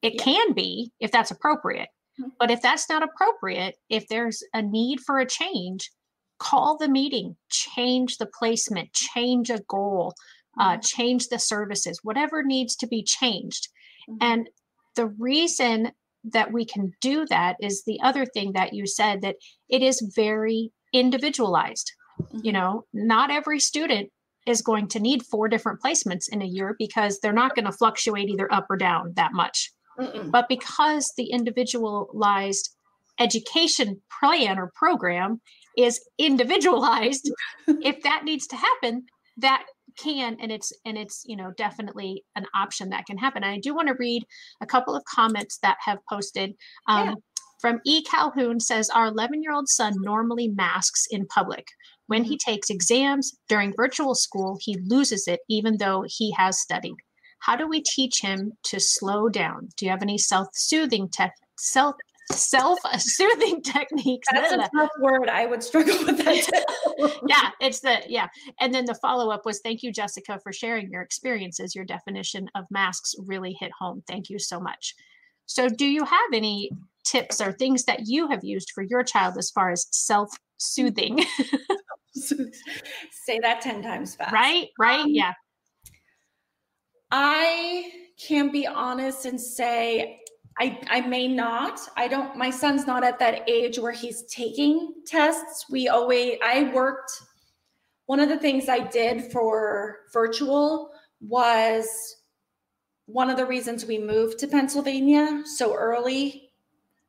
It 0.03 0.15
yeah. 0.15 0.23
can 0.23 0.53
be 0.53 0.93
if 1.01 1.11
that's 1.11 1.31
appropriate. 1.31 1.89
Mm-hmm. 2.21 2.31
But 2.39 2.51
if 2.51 2.63
that's 2.63 2.89
not 2.89 3.03
appropriate, 3.03 3.77
if 3.89 4.09
there's 4.09 4.43
a 4.55 4.63
need 4.63 5.01
for 5.01 5.19
a 5.19 5.27
change, 5.27 5.91
call 6.39 6.77
the 6.77 6.89
meeting, 6.89 7.37
change 7.51 8.19
the 8.19 8.27
placement, 8.27 8.93
change 8.93 9.51
a 9.51 9.61
goal, 9.69 10.15
uh, 10.59 10.63
mm-hmm. 10.63 10.79
uh, 10.79 10.83
change 10.83 11.29
the 11.29 11.39
services, 11.39 12.01
whatever 12.03 12.43
needs 12.43 12.77
to 12.77 12.87
be 12.87 13.03
changed. 13.03 13.69
Mm-hmm. 14.09 14.19
And 14.21 14.51
the 14.97 15.07
reason 15.07 15.93
that 16.25 16.53
we 16.53 16.65
can 16.65 16.93
do 17.01 17.27
that 17.27 17.57
is 17.61 17.85
the 17.85 18.01
other 18.03 18.27
thing 18.27 18.53
that 18.53 18.73
you 18.73 18.87
said 18.87 19.23
that 19.23 19.37
it 19.69 19.83
is 19.83 20.13
very 20.15 20.73
individualized 20.93 21.93
you 22.43 22.53
know 22.53 22.85
not 22.93 23.31
every 23.31 23.61
student 23.61 24.11
is 24.47 24.63
going 24.63 24.89
to 24.89 25.01
need 25.01 25.23
four 25.25 25.49
different 25.49 25.81
placements 25.83 26.25
in 26.31 26.43
a 26.43 26.47
year 26.47 26.75
because 26.79 27.19
they're 27.21 27.33
not 27.33 27.55
going 27.55 27.67
to 27.67 27.73
fluctuate 27.73 28.29
either 28.29 28.53
up 28.53 28.67
or 28.71 28.77
down 28.77 29.13
that 29.15 29.33
much. 29.33 29.71
Mm-mm. 29.99 30.31
But 30.31 30.49
because 30.49 31.13
the 31.17 31.31
individualized 31.31 32.75
education 33.21 34.01
plan 34.21 34.59
or 34.59 34.73
program 34.75 35.41
is 35.77 36.01
individualized, 36.19 37.31
if 37.67 38.03
that 38.03 38.25
needs 38.25 38.47
to 38.47 38.57
happen, 38.57 39.05
that 39.37 39.65
can 39.99 40.37
and 40.41 40.53
it's 40.53 40.73
and 40.85 40.97
it's 40.97 41.25
you 41.27 41.37
know 41.37 41.53
definitely 41.57 42.25
an 42.37 42.47
option 42.55 42.89
that 42.91 43.05
can 43.07 43.19
happen 43.19 43.43
and 43.43 43.53
i 43.53 43.59
do 43.59 43.75
want 43.75 43.89
to 43.89 43.95
read 43.99 44.23
a 44.61 44.67
couple 44.67 44.95
of 44.95 45.03
comments 45.05 45.59
that 45.63 45.77
have 45.85 45.99
posted 46.09 46.55
um, 46.87 47.09
yeah. 47.09 47.15
from 47.61 47.81
e 47.85 48.03
calhoun 48.05 48.61
says 48.61 48.89
our 48.91 49.07
11 49.07 49.43
year 49.43 49.53
old 49.53 49.69
son 49.69 49.95
normally 50.01 50.49
masks 50.49 51.07
in 51.11 51.27
public 51.27 51.67
when 52.09 52.25
he 52.25 52.35
mm-hmm. 52.35 52.51
takes 52.51 52.69
exams 52.69 53.39
during 53.49 53.73
virtual 53.77 54.15
school 54.15 54.59
he 54.61 54.77
loses 54.85 55.29
it 55.29 55.41
even 55.49 55.79
though 55.79 56.05
he 56.09 56.33
has 56.33 56.61
studied 56.61 56.97
how 57.41 57.57
do 57.57 57.69
we 57.69 57.81
teach 57.81 58.21
him 58.21 58.53
to 58.65 58.81
slow 58.81 59.29
down? 59.29 59.69
Do 59.77 59.85
you 59.85 59.91
have 59.91 60.03
any 60.03 60.19
self-soothing 60.19 61.09
tech 61.11 61.35
self 61.59 61.97
self-soothing 62.33 63.63
techniques? 63.65 64.29
That's 64.33 64.53
a 64.53 64.69
tough 64.77 64.91
word. 64.99 65.29
I 65.29 65.47
would 65.47 65.63
struggle 65.63 65.97
with 66.05 66.19
that. 66.19 67.21
yeah, 67.27 67.51
it's 67.61 67.81
the 67.81 68.03
yeah. 68.09 68.29
And 68.61 68.75
then 68.75 68.85
the 68.85 68.99
follow-up 69.01 69.47
was 69.47 69.61
thank 69.61 69.83
you, 69.83 69.93
Jessica, 69.93 70.39
for 70.43 70.53
sharing 70.53 70.91
your 70.91 71.03
experiences. 71.03 71.75
Your 71.75 71.85
definition 71.85 72.51
of 72.55 72.65
masks 72.71 73.15
really 73.19 73.57
hit 73.59 73.71
home. 73.79 74.03
Thank 74.07 74.29
you 74.29 74.39
so 74.39 74.61
much. 74.61 74.95
So 75.47 75.69
do 75.69 75.87
you 75.87 76.05
have 76.05 76.31
any 76.35 76.71
tips 77.05 77.41
or 77.41 77.53
things 77.53 77.85
that 77.85 78.01
you 78.07 78.29
have 78.29 78.45
used 78.45 78.73
for 78.75 78.83
your 78.83 79.03
child 79.03 79.39
as 79.39 79.51
far 79.51 79.71
as 79.71 79.87
self-soothing? 79.93 81.25
Say 82.15 83.39
that 83.41 83.61
10 83.61 83.83
times 83.83 84.15
fast. 84.15 84.33
Right, 84.33 84.69
right. 84.79 85.01
Um, 85.01 85.11
yeah. 85.11 85.33
I 87.11 87.91
can 88.19 88.51
be 88.51 88.67
honest 88.67 89.25
and 89.25 89.41
say 89.41 90.21
I, 90.61 90.81
I 90.89 91.01
may 91.03 91.29
not. 91.29 91.81
I 91.97 92.09
don't, 92.09 92.37
my 92.37 92.51
son's 92.51 92.87
not 92.87 93.05
at 93.05 93.19
that 93.21 93.49
age 93.49 93.79
where 93.79 93.93
he's 93.93 94.25
taking 94.25 94.93
tests. 95.07 95.67
We 95.71 95.89
always, 95.89 96.39
I 96.45 96.73
worked, 96.75 97.13
one 98.07 98.19
of 98.19 98.29
the 98.29 98.39
things 98.39 98.69
I 98.69 98.81
did 98.81 99.31
for 99.31 100.01
virtual 100.13 100.91
was 101.21 102.17
one 103.07 103.31
of 103.31 103.37
the 103.37 103.47
reasons 103.47 103.87
we 103.87 103.99
moved 103.99 104.39
to 104.41 104.49
Pennsylvania 104.49 105.43
so 105.45 105.75
early, 105.75 106.51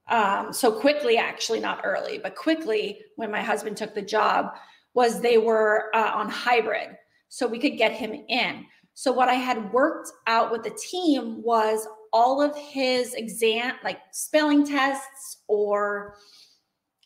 um, 0.10 0.54
so 0.54 0.72
quickly, 0.72 1.18
actually, 1.18 1.60
not 1.60 1.82
early, 1.84 2.20
but 2.20 2.36
quickly 2.36 3.00
when 3.16 3.32
my 3.32 3.41
husband 3.41 3.78
took 3.78 3.95
the 3.95 4.02
job, 4.02 4.54
was 4.93 5.21
they 5.21 5.37
were 5.37 5.89
uh, 5.93 6.11
on 6.15 6.29
hybrid. 6.29 6.95
So 7.29 7.47
we 7.47 7.59
could 7.59 7.77
get 7.77 7.91
him 7.91 8.13
in. 8.27 8.65
So 8.93 9.11
what 9.11 9.29
I 9.29 9.35
had 9.35 9.71
worked 9.71 10.09
out 10.27 10.51
with 10.51 10.63
the 10.63 10.77
team 10.89 11.41
was 11.43 11.87
all 12.11 12.41
of 12.41 12.55
his 12.55 13.13
exam, 13.13 13.75
like 13.83 13.99
spelling 14.11 14.65
tests 14.65 15.43
or 15.47 16.15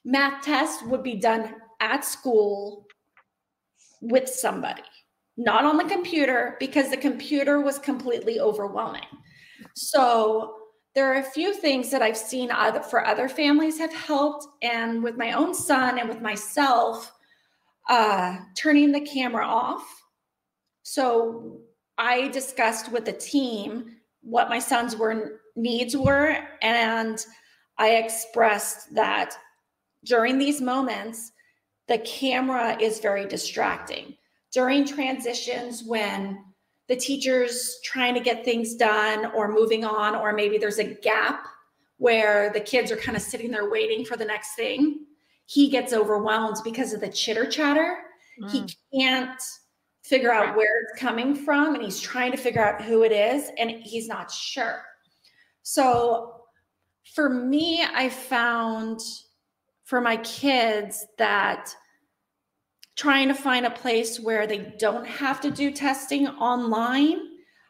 math 0.05 0.43
tests, 0.43 0.81
would 0.83 1.03
be 1.03 1.15
done 1.15 1.55
at 1.81 2.05
school 2.05 2.87
with 4.01 4.27
somebody, 4.27 4.83
not 5.37 5.65
on 5.65 5.77
the 5.77 5.83
computer, 5.83 6.55
because 6.59 6.89
the 6.89 6.97
computer 6.97 7.59
was 7.59 7.77
completely 7.79 8.39
overwhelming. 8.39 9.05
So 9.75 10.55
there 10.95 11.11
are 11.13 11.19
a 11.19 11.31
few 11.31 11.53
things 11.53 11.89
that 11.91 12.01
I've 12.01 12.17
seen 12.17 12.49
other, 12.51 12.81
for 12.81 13.05
other 13.05 13.27
families 13.27 13.77
have 13.77 13.93
helped, 13.93 14.47
and 14.61 15.03
with 15.03 15.17
my 15.17 15.33
own 15.33 15.53
son 15.53 15.99
and 15.99 16.07
with 16.07 16.21
myself, 16.21 17.11
uh, 17.89 18.37
turning 18.57 18.91
the 18.91 19.01
camera 19.01 19.45
off. 19.45 19.85
So 20.83 21.59
I 21.97 22.27
discussed 22.29 22.91
with 22.91 23.05
the 23.05 23.13
team 23.13 23.97
what 24.21 24.49
my 24.49 24.59
son's 24.59 24.95
were 24.95 25.41
needs 25.55 25.95
were 25.95 26.37
and 26.61 27.23
I 27.77 27.95
expressed 27.95 28.93
that 28.95 29.35
during 30.05 30.37
these 30.37 30.61
moments 30.61 31.31
the 31.87 31.99
camera 31.99 32.77
is 32.79 32.99
very 32.99 33.27
distracting. 33.27 34.15
During 34.51 34.85
transitions 34.85 35.83
when 35.83 36.43
the 36.87 36.95
teacher's 36.95 37.79
trying 37.83 38.13
to 38.13 38.19
get 38.19 38.45
things 38.45 38.75
done 38.75 39.25
or 39.33 39.51
moving 39.51 39.83
on 39.83 40.15
or 40.15 40.33
maybe 40.33 40.57
there's 40.57 40.79
a 40.79 40.95
gap 40.95 41.45
where 41.97 42.51
the 42.53 42.59
kids 42.59 42.91
are 42.91 42.97
kind 42.97 43.15
of 43.15 43.23
sitting 43.23 43.51
there 43.51 43.69
waiting 43.69 44.03
for 44.03 44.17
the 44.17 44.25
next 44.25 44.55
thing, 44.55 45.05
he 45.45 45.69
gets 45.69 45.93
overwhelmed 45.93 46.57
because 46.63 46.93
of 46.93 47.01
the 47.01 47.09
chitter 47.09 47.45
chatter. 47.45 47.97
Mm. 48.41 48.51
He 48.51 48.99
can't 48.99 49.41
figure 50.03 50.31
out 50.31 50.55
where 50.55 50.81
it's 50.81 50.99
coming 50.99 51.35
from 51.35 51.75
and 51.75 51.83
he's 51.83 51.99
trying 51.99 52.31
to 52.31 52.37
figure 52.37 52.63
out 52.63 52.81
who 52.81 53.03
it 53.03 53.11
is 53.11 53.51
and 53.57 53.71
he's 53.71 54.07
not 54.07 54.31
sure. 54.31 54.83
So 55.61 56.41
for 57.15 57.29
me, 57.29 57.83
I 57.83 58.09
found 58.09 58.99
for 59.85 60.01
my 60.01 60.17
kids 60.17 61.05
that 61.17 61.73
trying 62.95 63.27
to 63.27 63.33
find 63.33 63.65
a 63.65 63.71
place 63.71 64.19
where 64.19 64.45
they 64.45 64.73
don't 64.77 65.05
have 65.05 65.41
to 65.41 65.51
do 65.51 65.71
testing 65.71 66.27
online, 66.27 67.19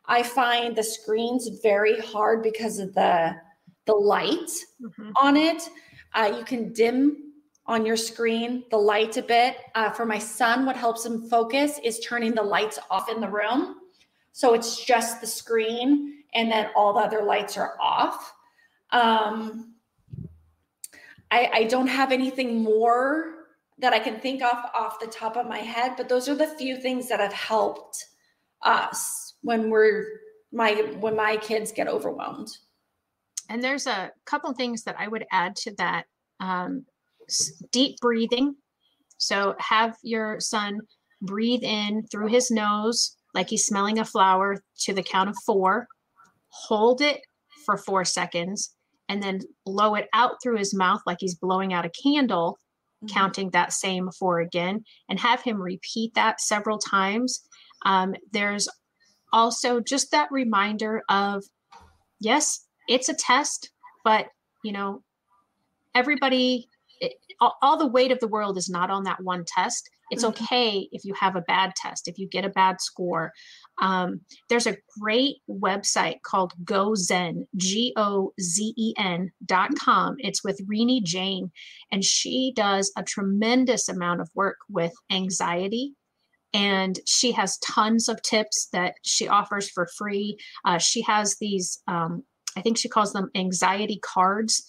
I 0.06 0.24
find 0.24 0.76
the 0.76 0.84
screens 0.84 1.50
very 1.62 2.00
hard 2.00 2.44
because 2.44 2.80
of 2.80 2.94
the 2.94 3.36
the 3.86 3.94
light 3.94 4.50
mm-hmm. 4.82 5.12
on 5.22 5.36
it. 5.36 5.70
Uh, 6.14 6.34
you 6.38 6.46
can 6.46 6.72
dim 6.72 7.33
on 7.66 7.86
your 7.86 7.96
screen 7.96 8.64
the 8.72 8.78
light 8.78 9.18
a 9.18 9.24
bit. 9.24 9.58
Uh, 9.76 9.90
for 9.90 10.06
my 10.06 10.20
son, 10.20 10.66
what 10.66 10.76
helps 10.76 11.06
him 11.06 11.30
focus 11.30 11.80
is 11.84 12.00
turning 12.00 12.34
the 12.34 12.44
lights 12.44 12.80
off 12.90 13.10
in 13.10 13.22
the 13.22 13.30
room. 13.30 13.76
So 14.34 14.54
it's 14.54 14.84
just 14.84 15.22
the 15.22 15.28
screen 15.28 16.24
and 16.34 16.52
then 16.52 16.70
all 16.76 16.94
the 16.94 17.00
other 17.00 17.22
lights 17.22 17.58
are 17.58 17.76
off. 17.80 18.34
Um, 18.92 19.76
I, 21.32 21.50
I 21.54 21.64
don't 21.64 21.88
have 21.88 22.12
anything 22.12 22.64
more 22.64 23.34
that 23.80 23.94
I 23.94 24.00
can 24.00 24.20
think 24.20 24.44
of 24.44 24.58
off 24.76 25.00
the 25.00 25.08
top 25.08 25.36
of 25.36 25.48
my 25.48 25.60
head, 25.60 25.94
but 25.98 26.10
those 26.10 26.30
are 26.30 26.36
the 26.36 26.48
few 26.48 26.78
things 26.78 27.10
that 27.10 27.20
have 27.20 27.34
helped 27.34 28.06
us 28.62 29.34
when 29.42 29.70
we're 29.70 30.06
my 30.52 30.74
when 31.00 31.16
my 31.16 31.38
kids 31.38 31.72
get 31.72 31.88
overwhelmed. 31.88 32.50
And 33.50 33.64
there's 33.64 33.88
a 33.88 34.12
couple 34.26 34.54
things 34.54 34.84
that 34.84 34.96
I 34.98 35.08
would 35.08 35.26
add 35.32 35.56
to 35.58 35.74
that. 35.78 36.06
Um, 36.40 36.86
deep 37.72 37.98
breathing. 38.02 38.56
So 39.18 39.56
have 39.60 39.96
your 40.04 40.40
son 40.40 40.80
breathe 41.22 41.64
in 41.64 42.06
through 42.12 42.28
his 42.28 42.52
nose 42.52 43.16
like 43.34 43.50
he's 43.50 43.66
smelling 43.66 44.00
a 44.00 44.06
flower 44.06 44.58
to 44.82 44.94
the 44.94 45.04
count 45.04 45.30
of 45.30 45.36
four, 45.46 45.88
hold 46.50 47.02
it 47.02 47.22
for 47.66 47.78
four 47.78 48.06
seconds, 48.06 48.76
and 49.10 49.22
then 49.22 49.40
blow 49.66 49.96
it 49.96 50.08
out 50.14 50.36
through 50.42 50.58
his 50.58 50.74
mouth 50.74 51.02
like 51.06 51.18
he's 51.20 51.36
blowing 51.36 51.74
out 51.74 51.86
a 51.86 51.92
candle, 52.04 52.58
mm-hmm. 53.04 53.14
counting 53.14 53.50
that 53.50 53.74
same 53.74 54.10
four 54.20 54.40
again, 54.40 54.84
and 55.10 55.20
have 55.20 55.42
him 55.42 55.62
repeat 55.62 56.14
that 56.14 56.42
several 56.42 56.78
times. 56.78 57.42
Um, 57.86 58.14
there's 58.32 58.68
also 59.32 59.80
just 59.80 60.12
that 60.12 60.32
reminder 60.32 61.02
of 61.10 61.44
yes, 62.20 62.68
it's 62.88 63.10
a 63.10 63.14
test, 63.14 63.72
but 64.04 64.28
you 64.64 64.72
know, 64.72 65.02
everybody 65.96 66.68
all, 67.40 67.56
all, 67.62 67.78
the 67.78 67.88
weight 67.88 68.12
of 68.12 68.20
the 68.20 68.28
world 68.28 68.58
is 68.58 68.70
not 68.70 68.90
on 68.90 69.04
that 69.04 69.24
one 69.24 69.44
test. 69.46 69.90
It's 70.12 70.24
mm-hmm. 70.24 70.44
okay 70.44 70.88
if 70.92 71.06
you 71.06 71.14
have 71.14 71.36
a 71.36 71.42
bad 71.42 71.74
test, 71.76 72.08
if 72.08 72.18
you 72.18 72.28
get 72.28 72.46
a 72.46 72.50
bad 72.50 72.82
score. 72.82 73.32
Um, 73.82 74.22
there's 74.50 74.68
a 74.68 74.78
great 75.00 75.38
website 75.50 76.22
called 76.24 76.54
GoZen, 76.64 77.46
G 77.56 77.94
O 77.96 78.34
Z 78.40 78.74
E 78.78 78.94
N 78.98 79.32
dot 79.46 79.72
com. 79.80 80.16
It's 80.20 80.44
with 80.44 80.60
Renee 80.68 81.02
Jain, 81.02 81.52
and 81.92 82.04
she 82.04 82.54
does 82.56 82.92
a 82.98 83.04
tremendous 83.04 83.90
amount 83.90 84.22
of 84.22 84.30
work 84.36 84.58
with 84.70 84.94
anxiety. 85.12 85.94
And 86.56 87.00
she 87.08 87.32
has 87.32 87.58
tons 87.58 88.08
of 88.08 88.22
tips 88.22 88.68
that 88.74 88.94
she 89.04 89.28
offers 89.28 89.72
for 89.72 89.88
free. 89.98 90.38
Uh, 90.64 90.78
she 90.78 91.02
has 91.02 91.38
these, 91.42 91.82
um, 91.88 92.24
I 92.56 92.62
think 92.62 92.78
she 92.78 92.90
calls 92.90 93.12
them 93.12 93.32
anxiety 93.34 94.00
cards 94.04 94.64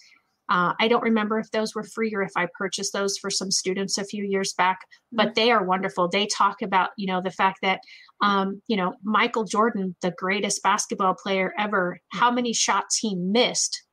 uh, 0.49 0.73
I 0.79 0.87
don't 0.87 1.03
remember 1.03 1.39
if 1.39 1.49
those 1.51 1.73
were 1.73 1.83
free 1.83 2.13
or 2.13 2.21
if 2.21 2.31
I 2.35 2.47
purchased 2.57 2.93
those 2.93 3.17
for 3.17 3.29
some 3.29 3.49
students 3.49 3.97
a 3.97 4.05
few 4.05 4.23
years 4.23 4.53
back, 4.53 4.79
but 5.11 5.27
mm-hmm. 5.27 5.33
they 5.35 5.51
are 5.51 5.63
wonderful. 5.63 6.07
They 6.07 6.27
talk 6.27 6.61
about, 6.61 6.89
you 6.97 7.07
know, 7.07 7.21
the 7.21 7.31
fact 7.31 7.59
that, 7.63 7.79
um, 8.21 8.61
you 8.67 8.77
know, 8.77 8.93
Michael 9.03 9.43
Jordan, 9.43 9.95
the 10.01 10.13
greatest 10.17 10.61
basketball 10.61 11.15
player 11.15 11.51
ever, 11.57 11.99
how 12.11 12.29
many 12.29 12.53
shots 12.53 12.97
he 12.97 13.15
missed 13.15 13.83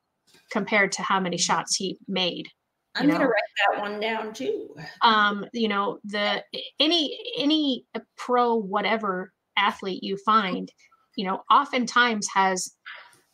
compared 0.51 0.93
to 0.93 1.03
how 1.03 1.19
many 1.21 1.37
mm-hmm. 1.37 1.43
shots 1.43 1.77
he 1.77 1.97
made. 2.07 2.49
I'm 2.95 3.07
going 3.07 3.21
to 3.21 3.27
write 3.27 3.43
that 3.71 3.81
one 3.81 4.01
down 4.01 4.35
too. 4.35 4.77
Um, 5.01 5.47
you 5.55 5.69
know, 5.69 5.99
the 6.05 6.45
any 6.79 7.19
any 7.39 7.87
pro 8.19 8.55
whatever 8.55 9.33
athlete 9.57 10.03
you 10.03 10.19
find, 10.27 10.71
you 11.17 11.27
know, 11.27 11.43
oftentimes 11.51 12.29
has 12.35 12.75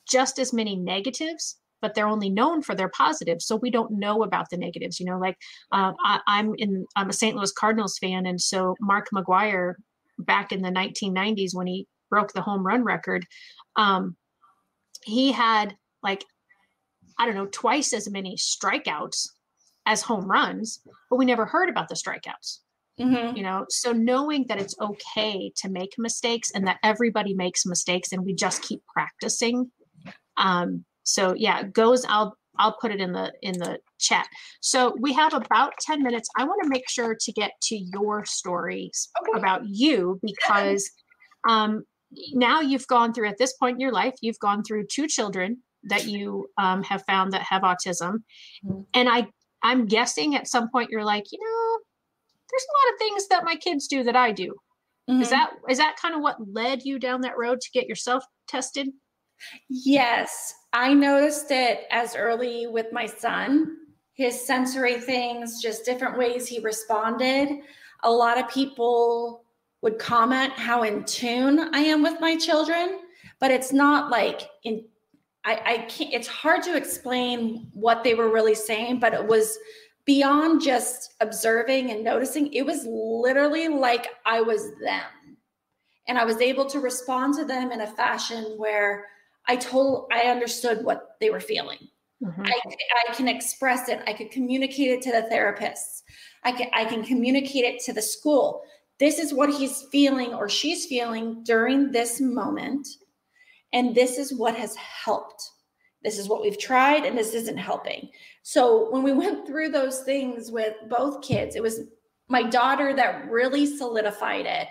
just 0.09 0.39
as 0.39 0.53
many 0.53 0.77
negatives 0.77 1.59
but 1.81 1.95
they're 1.95 2.09
only 2.09 2.31
known 2.31 2.63
for 2.63 2.75
their 2.75 2.89
positives 2.91 3.47
so 3.47 3.57
we 3.57 3.71
don't 3.71 3.93
know 3.93 4.23
about 4.23 4.51
the 4.51 4.57
negatives 4.57 4.99
you 4.99 5.07
know 5.07 5.19
like 5.19 5.37
uh, 5.73 5.93
I, 6.05 6.21
am 6.39 6.55
in 6.59 6.87
i'm 6.97 7.11
a 7.11 7.13
st 7.13 7.37
louis 7.37 7.53
cardinals 7.53 7.99
fan 7.99 8.27
and 8.27 8.41
so 8.41 8.75
mark 8.81 9.09
mcgwire 9.15 9.75
back 10.19 10.53
in 10.53 10.63
the 10.63 10.71
1990s 10.71 11.55
when 11.55 11.67
he 11.67 11.87
broke 12.11 12.33
the 12.33 12.43
home 12.43 12.67
run 12.67 12.85
record. 12.85 13.27
Um, 13.77 14.17
he 15.05 15.33
had 15.33 15.77
like, 16.03 16.25
I 17.19 17.27
don't 17.27 17.35
know, 17.35 17.47
twice 17.47 17.93
as 17.93 18.11
many 18.11 18.37
strikeouts 18.37 19.29
as 19.87 20.03
home 20.03 20.31
runs, 20.31 20.81
but 21.11 21.17
we 21.17 21.25
never 21.25 21.47
heard 21.47 21.69
about 21.69 21.89
the 21.89 21.95
strikeouts. 21.95 22.59
Mm-hmm. 23.01 23.37
You 23.37 23.45
know, 23.45 23.65
so 23.69 23.93
knowing 23.93 24.47
that 24.49 24.61
it's 24.61 24.75
okay 24.81 25.53
to 25.57 25.69
make 25.69 25.93
mistakes 25.99 26.51
and 26.53 26.67
that 26.67 26.79
everybody 26.83 27.33
makes 27.33 27.65
mistakes 27.65 28.11
and 28.13 28.25
we 28.25 28.35
just 28.35 28.63
keep 28.63 28.83
practicing. 28.93 29.71
Um, 30.37 30.85
so 31.09 31.35
yeah, 31.37 31.63
goes. 31.63 32.05
I'll 32.07 32.37
I'll 32.59 32.77
put 32.81 32.91
it 32.91 33.01
in 33.01 33.13
the 33.13 33.33
in 33.41 33.59
the 33.59 33.79
chat. 33.99 34.29
So 34.61 34.95
we 35.01 35.15
have 35.15 35.33
about 35.33 35.73
10 35.81 36.03
minutes. 36.03 36.29
I 36.37 36.45
want 36.45 36.63
to 36.63 36.69
make 36.69 36.89
sure 36.89 37.17
to 37.19 37.33
get 37.33 37.53
to 37.63 37.77
your 37.77 38.27
stories 38.27 39.09
okay. 39.23 39.39
about 39.39 39.63
you 39.65 40.21
because 40.23 40.91
um, 41.49 41.85
now 42.35 42.61
you've 42.61 42.87
gone 42.89 43.15
through 43.15 43.29
at 43.29 43.39
this 43.39 43.55
point 43.55 43.77
in 43.77 43.81
your 43.81 43.93
life, 43.93 44.15
you've 44.21 44.39
gone 44.39 44.63
through 44.63 44.87
two 44.87 45.07
children 45.07 45.63
that 45.85 46.07
you 46.07 46.49
um, 46.59 46.83
have 46.83 47.03
found 47.07 47.33
that 47.33 47.43
have 47.43 47.63
autism. 47.63 48.19
Mm-hmm. 48.65 48.81
And 48.93 49.09
I 49.09 49.29
I'm 49.63 49.87
guessing 49.87 50.35
at 50.35 50.47
some 50.47 50.69
point 50.71 50.91
you're 50.91 51.05
like, 51.05 51.25
you 51.33 51.39
know, 51.39 51.79
there's 52.51 52.67
a 52.67 52.77
lot 52.77 52.95
of 52.95 52.99
things 52.99 53.29
that 53.29 53.45
my 53.45 53.57
kids 53.57 53.89
do 53.89 54.03
that 54.05 54.15
I 54.15 54.33
do. 54.33 54.55
Mm-hmm. 55.09 55.23
Is 55.23 55.31
that 55.31 55.53
is 55.71 55.79
that 55.79 55.97
kind 55.97 56.15
of 56.15 56.21
what 56.21 56.37
led 56.53 56.83
you 56.83 56.99
down 56.99 57.23
that 57.23 57.39
road 57.39 57.63
to 57.63 57.71
get 57.73 57.89
yourself 57.89 58.23
tested? 58.47 58.89
Yes, 59.69 60.55
I 60.73 60.93
noticed 60.93 61.51
it 61.51 61.87
as 61.91 62.17
early 62.17 62.67
with 62.67 62.93
my 62.93 63.07
son. 63.07 63.77
His 64.13 64.47
sensory 64.47 65.01
things, 65.01 65.63
just 65.63 65.85
different 65.85 66.19
ways 66.19 66.47
he 66.47 66.59
responded. 66.61 67.61
A 68.03 68.11
lot 68.11 68.39
of 68.39 68.49
people 68.49 69.45
would 69.83 69.99
comment 69.99 70.53
how 70.55 70.83
in 70.83 71.05
tune 71.05 71.75
I 71.75 71.81
am 71.81 72.03
with 72.03 72.21
my 72.21 72.37
children, 72.37 72.99
but 73.39 73.51
it's 73.51 73.73
not 73.73 74.11
like 74.11 74.49
in 74.65 74.85
I, 75.45 75.61
I 75.65 75.79
can't 75.89 76.13
it's 76.13 76.27
hard 76.27 76.63
to 76.65 76.77
explain 76.77 77.69
what 77.73 78.03
they 78.03 78.15
were 78.15 78.31
really 78.31 78.57
saying, 78.57 78.99
but 78.99 79.15
it 79.15 79.25
was 79.25 79.57
beyond 80.05 80.63
just 80.63 81.15
observing 81.21 81.91
and 81.91 82.03
noticing. 82.03 82.53
It 82.53 82.67
was 82.67 82.87
literally 82.87 83.69
like 83.69 84.09
I 84.27 84.41
was 84.41 84.73
them. 84.81 85.37
And 86.09 86.19
I 86.19 86.25
was 86.25 86.41
able 86.41 86.65
to 86.67 86.81
respond 86.81 87.35
to 87.35 87.45
them 87.45 87.71
in 87.71 87.83
a 87.83 87.87
fashion 87.87 88.55
where 88.57 89.07
I 89.49 89.57
told, 89.57 90.09
I 90.13 90.29
understood 90.29 90.85
what 90.85 91.17
they 91.21 91.31
were 91.31 91.41
feeling. 91.41 91.79
Mm-hmm. 92.23 92.43
I, 92.43 92.61
I 93.09 93.15
can 93.15 93.29
express 93.29 93.89
it. 93.89 94.01
I 94.07 94.13
could 94.13 94.31
communicate 94.31 94.91
it 94.91 95.03
to 95.03 95.13
the 95.13 95.29
therapists. 95.33 96.03
I 96.45 96.53
can, 96.53 96.69
I 96.75 96.85
can 96.85 97.05
communicate 97.05 97.65
it 97.65 97.81
to 97.85 97.93
the 97.93 98.03
school. 98.03 98.63
This 98.99 99.19
is 99.19 99.33
what 99.33 99.51
he's 99.51 99.85
feeling 99.93 100.35
or 100.35 100.49
she's 100.49 100.87
feeling 100.87 101.43
during 101.45 101.93
this 101.93 102.21
moment. 102.21 102.87
And 103.73 103.95
this 103.95 104.19
is 104.19 104.37
what 104.37 104.57
has 104.57 104.75
helped. 104.77 105.43
This 106.03 106.19
is 106.19 106.29
what 106.29 106.43
we've 106.43 106.59
tried, 106.59 107.05
and 107.05 107.19
this 107.19 107.35
isn't 107.35 107.57
helping. 107.57 108.09
So 108.43 108.91
when 108.91 109.03
we 109.03 109.13
went 109.25 109.47
through 109.47 109.71
those 109.71 110.01
things 110.01 110.51
with 110.51 110.75
both 110.89 111.23
kids, 111.23 111.57
it 111.57 111.63
was 111.63 111.81
my 112.29 112.43
daughter 112.43 112.95
that 112.95 113.31
really 113.31 113.67
solidified 113.67 114.47
it 114.47 114.69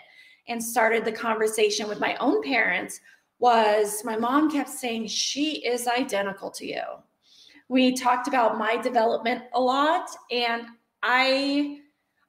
and 0.47 0.63
started 0.63 1.03
the 1.03 1.11
conversation 1.11 1.87
with 1.87 1.99
my 1.99 2.15
own 2.17 2.41
parents 2.43 2.99
was 3.39 4.03
my 4.03 4.17
mom 4.17 4.49
kept 4.51 4.69
saying, 4.69 5.07
She 5.07 5.65
is 5.65 5.87
identical 5.87 6.49
to 6.51 6.65
you. 6.65 6.81
We 7.69 7.95
talked 7.95 8.27
about 8.27 8.57
my 8.57 8.77
development 8.77 9.43
a 9.53 9.61
lot, 9.61 10.09
and 10.31 10.63
I 11.03 11.79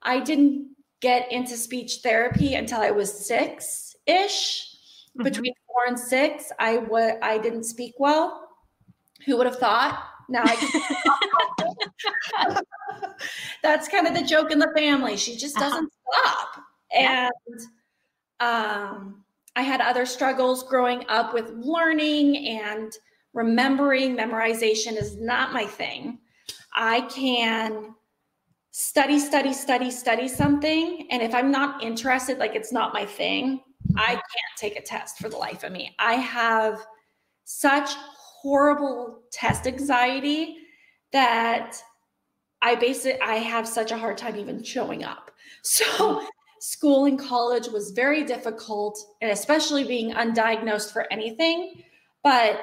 I 0.03 0.21
didn't 0.21 0.75
get 1.01 1.31
into 1.31 1.57
speech 1.57 2.01
therapy 2.03 2.55
until 2.55 2.81
I 2.81 2.91
was 2.91 3.27
six 3.27 3.97
ish. 4.07 4.65
Mm-hmm. 5.11 5.25
Between 5.25 5.53
four 5.67 5.87
and 5.87 5.99
six, 5.99 6.53
I 6.59 6.79
would 6.79 7.15
I 7.23 7.39
didn't 7.39 7.65
speak 7.65 7.95
well. 7.99 8.49
Who 9.27 9.37
would 9.37 9.47
have 9.47 9.59
thought? 9.59 10.05
Now 10.29 10.43
I 10.45 10.55
That's 13.63 13.89
kind 13.89 14.07
of 14.07 14.15
the 14.15 14.23
joke 14.23 14.51
in 14.51 14.59
the 14.59 14.71
family. 14.77 15.17
She 15.17 15.37
just 15.37 15.57
uh-huh. 15.57 15.71
doesn't 15.71 15.93
stop. 15.93 16.63
And 16.93 17.31
um 18.41 19.25
I 19.59 19.63
had 19.63 19.81
other 19.81 20.07
struggles 20.07 20.63
growing 20.63 21.05
up 21.09 21.35
with 21.35 21.51
learning 21.51 22.47
and 22.47 22.93
remembering. 23.35 24.17
Memorization 24.17 24.97
is 24.97 25.17
not 25.17 25.53
my 25.53 25.65
thing. 25.65 26.21
I 26.77 27.01
can 27.11 27.97
study, 28.71 29.19
study, 29.19 29.53
study, 29.53 29.91
study 29.91 30.29
something. 30.29 31.09
And 31.11 31.21
if 31.23 31.35
I'm 31.35 31.51
not 31.51 31.83
interested, 31.83 32.39
like 32.39 32.55
it's 32.55 32.73
not 32.73 32.95
my 32.95 33.05
thing, 33.05 33.61
I 33.97 34.11
can't 34.11 34.23
take 34.57 34.79
a 34.79 34.81
test 34.81 35.19
for 35.19 35.29
the 35.29 35.37
life 35.37 35.65
of 35.65 35.73
me. 35.73 35.93
I 35.99 36.15
have 36.15 36.87
such 37.43 37.91
horrible 37.95 39.23
test 39.33 39.67
anxiety 39.67 40.59
that 41.11 41.83
I 42.63 42.77
basically 42.77 43.21
I 43.23 43.39
have 43.39 43.67
such 43.67 43.91
a 43.91 43.99
hard 43.99 44.19
time 44.19 44.37
even 44.37 44.63
showing 44.63 45.03
up. 45.03 45.33
So 45.63 46.25
school 46.61 47.07
and 47.07 47.19
college 47.19 47.69
was 47.69 47.91
very 47.91 48.25
difficult, 48.25 48.99
and 49.21 49.31
especially 49.31 49.85
being 49.85 50.13
undiagnosed 50.13 50.93
for 50.93 51.11
anything. 51.13 51.83
But 52.23 52.61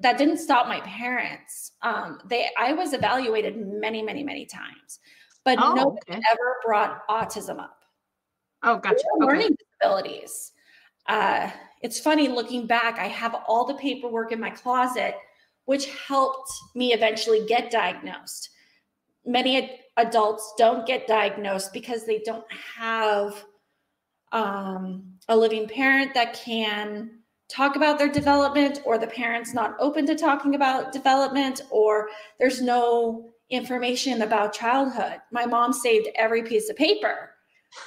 that 0.00 0.18
didn't 0.18 0.38
stop 0.38 0.66
my 0.66 0.80
parents. 0.80 1.72
Um, 1.82 2.18
they 2.26 2.48
I 2.58 2.72
was 2.72 2.92
evaluated 2.92 3.56
many, 3.56 4.02
many, 4.02 4.22
many 4.22 4.46
times, 4.46 5.00
but 5.44 5.58
oh, 5.60 5.74
nobody 5.74 6.12
okay. 6.12 6.22
ever 6.30 6.56
brought 6.64 7.06
autism 7.08 7.58
up. 7.60 7.78
Oh, 8.62 8.78
gotcha. 8.78 8.96
Okay. 9.16 9.26
Learning 9.26 9.56
disabilities. 9.80 10.52
Uh, 11.06 11.50
it's 11.82 12.00
funny 12.00 12.28
looking 12.28 12.66
back. 12.66 12.98
I 12.98 13.08
have 13.08 13.36
all 13.46 13.66
the 13.66 13.74
paperwork 13.74 14.32
in 14.32 14.40
my 14.40 14.50
closet, 14.50 15.16
which 15.66 15.86
helped 16.08 16.50
me 16.74 16.94
eventually 16.94 17.44
get 17.46 17.70
diagnosed. 17.70 18.50
Many 19.26 19.80
adults 19.96 20.54
don't 20.58 20.86
get 20.86 21.06
diagnosed 21.06 21.72
because 21.72 22.04
they 22.04 22.18
don't 22.20 22.44
have 22.76 23.44
um, 24.32 25.04
a 25.28 25.36
living 25.36 25.68
parent 25.68 26.12
that 26.14 26.34
can 26.34 27.10
talk 27.48 27.76
about 27.76 27.98
their 27.98 28.08
development 28.08 28.80
or 28.84 28.98
the 28.98 29.06
parent's 29.06 29.54
not 29.54 29.76
open 29.78 30.06
to 30.06 30.14
talking 30.14 30.54
about 30.54 30.92
development 30.92 31.60
or 31.70 32.08
there's 32.40 32.60
no 32.60 33.30
information 33.50 34.22
about 34.22 34.52
childhood. 34.52 35.20
My 35.30 35.46
mom 35.46 35.72
saved 35.72 36.08
every 36.16 36.42
piece 36.42 36.68
of 36.70 36.76
paper. 36.76 37.30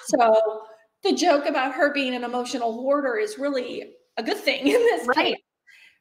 So 0.05 0.61
the 1.03 1.13
joke 1.13 1.45
about 1.45 1.73
her 1.73 1.91
being 1.93 2.15
an 2.15 2.23
emotional 2.23 2.73
hoarder 2.73 3.17
is 3.17 3.37
really 3.37 3.93
a 4.17 4.23
good 4.23 4.37
thing 4.37 4.67
in 4.67 4.73
this 4.73 5.07
right. 5.07 5.15
case 5.15 5.37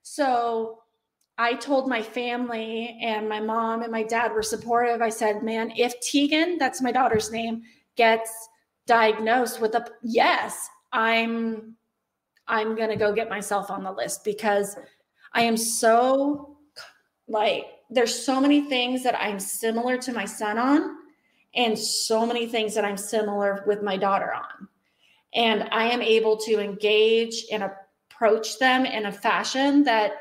so 0.08 0.78
I 1.38 1.54
told 1.54 1.88
my 1.88 2.02
family 2.02 2.98
and 3.02 3.28
my 3.28 3.40
mom 3.40 3.82
and 3.82 3.92
my 3.92 4.02
dad 4.02 4.32
were 4.32 4.42
supportive. 4.42 5.02
I 5.02 5.10
said, 5.10 5.42
man, 5.42 5.70
if 5.76 6.00
Tegan, 6.00 6.56
that's 6.56 6.80
my 6.80 6.92
daughter's 6.92 7.30
name, 7.30 7.62
gets 7.96 8.30
diagnosed 8.86 9.60
with 9.60 9.74
a 9.74 9.86
yes, 10.02 10.68
I'm 10.92 11.76
I'm 12.48 12.76
going 12.76 12.90
to 12.90 12.96
go 12.96 13.12
get 13.12 13.28
myself 13.28 13.70
on 13.70 13.82
the 13.82 13.90
list 13.90 14.24
because 14.24 14.76
I 15.32 15.42
am 15.42 15.56
so 15.56 16.58
like 17.28 17.66
there's 17.90 18.24
so 18.24 18.40
many 18.40 18.62
things 18.62 19.02
that 19.02 19.20
I'm 19.20 19.38
similar 19.40 19.98
to 19.98 20.12
my 20.12 20.24
son 20.24 20.58
on 20.58 20.96
and 21.54 21.78
so 21.78 22.24
many 22.24 22.46
things 22.46 22.74
that 22.74 22.84
I'm 22.84 22.96
similar 22.96 23.64
with 23.66 23.82
my 23.82 23.96
daughter 23.96 24.32
on. 24.32 24.68
And 25.34 25.68
I 25.72 25.84
am 25.84 26.02
able 26.02 26.36
to 26.38 26.60
engage 26.60 27.44
and 27.52 27.64
approach 27.64 28.58
them 28.58 28.86
in 28.86 29.06
a 29.06 29.12
fashion 29.12 29.82
that 29.84 30.12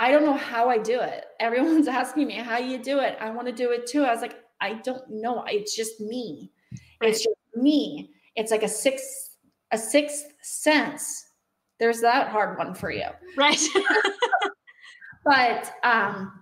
I 0.00 0.10
don't 0.10 0.24
know 0.24 0.34
how 0.34 0.70
I 0.70 0.78
do 0.78 0.98
it. 0.98 1.26
Everyone's 1.40 1.86
asking 1.86 2.26
me 2.26 2.34
how 2.34 2.58
you 2.58 2.78
do 2.78 2.98
it. 2.98 3.16
I 3.20 3.30
want 3.30 3.46
to 3.46 3.52
do 3.52 3.70
it 3.70 3.86
too. 3.86 4.02
I 4.02 4.12
was 4.12 4.22
like, 4.22 4.36
I 4.60 4.74
don't 4.74 5.04
know. 5.08 5.44
It's 5.46 5.76
just 5.76 6.00
me. 6.00 6.50
Right. 7.00 7.10
It's 7.10 7.18
just 7.22 7.36
me. 7.54 8.10
It's 8.34 8.50
like 8.50 8.62
a 8.62 8.68
sixth, 8.68 9.36
a 9.70 9.78
sixth 9.78 10.24
sense. 10.42 11.26
There's 11.78 12.00
that 12.00 12.28
hard 12.28 12.58
one 12.58 12.74
for 12.74 12.90
you. 12.90 13.06
Right. 13.36 13.60
but 15.24 15.72
um 15.82 16.32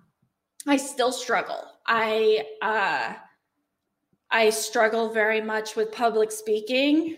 I 0.67 0.77
still 0.77 1.13
struggle. 1.13 1.65
I 1.87 2.45
uh 2.63 3.15
I 4.31 4.51
struggle 4.51 5.09
very 5.11 5.41
much 5.41 5.75
with 5.75 5.91
public 5.91 6.31
speaking, 6.31 7.17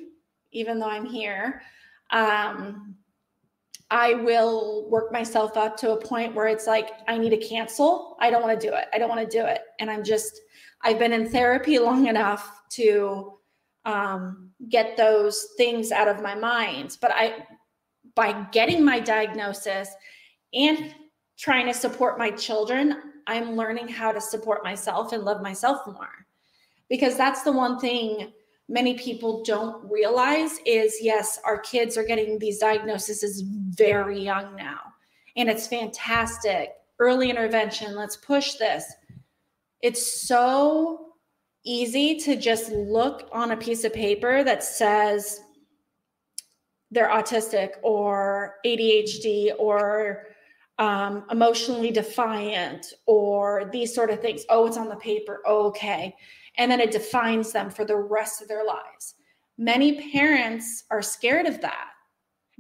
even 0.52 0.78
though 0.78 0.88
I'm 0.88 1.06
here. 1.06 1.62
Um, 2.10 2.96
I 3.90 4.14
will 4.14 4.88
work 4.88 5.12
myself 5.12 5.56
up 5.56 5.76
to 5.78 5.92
a 5.92 6.00
point 6.00 6.34
where 6.34 6.46
it's 6.46 6.66
like, 6.66 6.90
I 7.08 7.18
need 7.18 7.30
to 7.30 7.36
cancel. 7.36 8.16
I 8.20 8.30
don't 8.30 8.42
want 8.42 8.58
to 8.58 8.66
do 8.66 8.72
it. 8.72 8.86
I 8.94 8.98
don't 8.98 9.08
want 9.08 9.28
to 9.28 9.38
do 9.38 9.44
it. 9.44 9.62
And 9.80 9.90
I'm 9.90 10.04
just, 10.04 10.40
I've 10.82 10.98
been 10.98 11.12
in 11.12 11.28
therapy 11.28 11.78
long 11.78 12.06
enough 12.06 12.62
to 12.70 13.38
um, 13.84 14.50
get 14.68 14.96
those 14.96 15.48
things 15.56 15.90
out 15.90 16.06
of 16.06 16.22
my 16.22 16.34
mind. 16.34 16.98
But 17.00 17.10
I, 17.14 17.46
by 18.14 18.46
getting 18.52 18.84
my 18.84 19.00
diagnosis 19.00 19.88
and 20.54 20.94
trying 21.36 21.66
to 21.66 21.74
support 21.74 22.18
my 22.18 22.30
children, 22.30 22.96
I'm 23.26 23.56
learning 23.56 23.88
how 23.88 24.12
to 24.12 24.20
support 24.20 24.62
myself 24.62 25.12
and 25.12 25.24
love 25.24 25.42
myself 25.42 25.84
more. 25.86 26.26
Because 26.88 27.16
that's 27.16 27.42
the 27.42 27.52
one 27.52 27.78
thing 27.78 28.32
many 28.70 28.94
people 28.94 29.42
don't 29.42 29.84
realize 29.90 30.60
is 30.64 30.96
yes, 31.02 31.40
our 31.44 31.58
kids 31.58 31.98
are 31.98 32.04
getting 32.04 32.38
these 32.38 32.58
diagnoses 32.58 33.42
very 33.42 34.22
young 34.22 34.54
now. 34.54 34.78
And 35.36 35.50
it's 35.50 35.66
fantastic. 35.66 36.70
Early 37.00 37.30
intervention, 37.30 37.96
let's 37.96 38.16
push 38.16 38.54
this. 38.54 38.84
It's 39.82 40.22
so 40.22 41.14
easy 41.64 42.16
to 42.20 42.36
just 42.36 42.70
look 42.70 43.28
on 43.32 43.50
a 43.50 43.56
piece 43.56 43.82
of 43.84 43.92
paper 43.92 44.44
that 44.44 44.62
says 44.62 45.40
they're 46.92 47.10
autistic 47.10 47.72
or 47.82 48.56
ADHD 48.64 49.52
or 49.58 50.26
um, 50.78 51.24
emotionally 51.30 51.90
defiant 51.90 52.94
or 53.06 53.68
these 53.72 53.92
sort 53.92 54.10
of 54.10 54.20
things. 54.20 54.44
Oh, 54.48 54.66
it's 54.66 54.76
on 54.76 54.88
the 54.88 54.96
paper. 54.96 55.40
Okay. 55.46 56.14
And 56.60 56.70
then 56.70 56.78
it 56.78 56.90
defines 56.90 57.52
them 57.52 57.70
for 57.70 57.86
the 57.86 57.96
rest 57.96 58.42
of 58.42 58.48
their 58.48 58.66
lives. 58.66 59.14
Many 59.56 60.12
parents 60.12 60.84
are 60.90 61.00
scared 61.00 61.46
of 61.46 61.62
that 61.62 61.88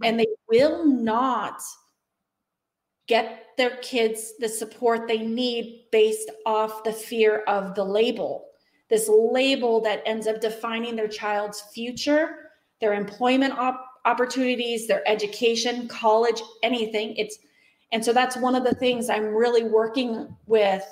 and 0.02 0.18
they 0.18 0.26
will 0.48 0.86
not 0.86 1.60
get 3.06 3.44
their 3.58 3.76
kids 3.82 4.32
the 4.38 4.48
support 4.48 5.06
they 5.06 5.18
need 5.18 5.84
based 5.92 6.30
off 6.46 6.82
the 6.82 6.92
fear 6.92 7.40
of 7.46 7.74
the 7.74 7.84
label. 7.84 8.46
This 8.88 9.06
label 9.06 9.82
that 9.82 10.02
ends 10.06 10.26
up 10.26 10.40
defining 10.40 10.96
their 10.96 11.06
child's 11.06 11.60
future, 11.74 12.52
their 12.80 12.94
employment 12.94 13.52
op- 13.58 13.84
opportunities, 14.06 14.86
their 14.86 15.06
education, 15.06 15.88
college, 15.88 16.40
anything. 16.62 17.14
It's 17.16 17.38
and 17.92 18.02
so 18.02 18.14
that's 18.14 18.36
one 18.36 18.54
of 18.54 18.64
the 18.64 18.74
things 18.76 19.10
I'm 19.10 19.26
really 19.26 19.64
working 19.64 20.34
with 20.46 20.86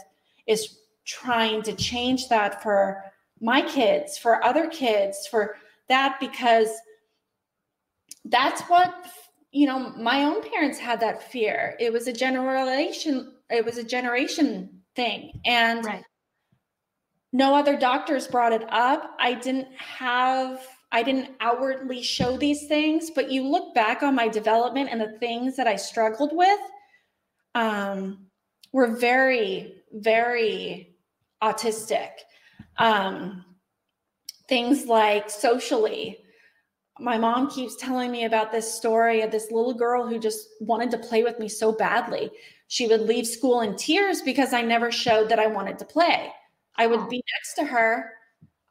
is 0.46 0.80
trying 1.08 1.62
to 1.62 1.72
change 1.72 2.28
that 2.28 2.62
for 2.62 3.02
my 3.40 3.62
kids, 3.62 4.16
for 4.18 4.44
other 4.44 4.68
kids, 4.68 5.26
for 5.26 5.56
that 5.88 6.20
because 6.20 6.68
that's 8.26 8.62
what 8.62 8.94
you 9.50 9.66
know 9.66 9.90
my 9.96 10.24
own 10.24 10.48
parents 10.50 10.78
had 10.78 11.00
that 11.00 11.30
fear. 11.32 11.74
It 11.80 11.92
was 11.92 12.06
a 12.06 12.12
generation 12.12 13.32
it 13.50 13.64
was 13.64 13.78
a 13.78 13.84
generation 13.84 14.82
thing. 14.94 15.40
And 15.44 15.84
right. 15.84 16.04
no 17.32 17.54
other 17.54 17.76
doctors 17.76 18.26
brought 18.26 18.52
it 18.52 18.64
up. 18.70 19.14
I 19.18 19.34
didn't 19.34 19.68
have 19.76 20.66
I 20.90 21.02
didn't 21.02 21.30
outwardly 21.40 22.02
show 22.02 22.38
these 22.38 22.66
things, 22.66 23.10
but 23.10 23.30
you 23.30 23.46
look 23.46 23.74
back 23.74 24.02
on 24.02 24.14
my 24.14 24.26
development 24.28 24.88
and 24.90 25.00
the 25.00 25.18
things 25.18 25.54
that 25.56 25.66
I 25.66 25.76
struggled 25.76 26.30
with 26.34 26.60
um, 27.54 28.26
were 28.72 28.96
very, 28.96 29.74
very 29.92 30.96
autistic. 31.42 32.10
Um, 32.78 33.44
things 34.48 34.86
like 34.86 35.30
socially, 35.30 36.18
my 37.00 37.18
mom 37.18 37.50
keeps 37.50 37.76
telling 37.76 38.10
me 38.10 38.24
about 38.24 38.50
this 38.50 38.72
story 38.72 39.20
of 39.22 39.30
this 39.30 39.50
little 39.50 39.74
girl 39.74 40.06
who 40.06 40.18
just 40.18 40.48
wanted 40.60 40.90
to 40.90 40.98
play 40.98 41.22
with 41.22 41.38
me 41.38 41.48
so 41.48 41.72
badly. 41.72 42.30
She 42.66 42.86
would 42.86 43.02
leave 43.02 43.26
school 43.26 43.60
in 43.60 43.76
tears 43.76 44.22
because 44.22 44.52
I 44.52 44.62
never 44.62 44.90
showed 44.90 45.28
that 45.28 45.38
I 45.38 45.46
wanted 45.46 45.78
to 45.78 45.84
play. 45.84 46.32
I 46.76 46.86
would 46.86 47.08
be 47.08 47.22
next 47.34 47.54
to 47.54 47.64
her 47.64 48.12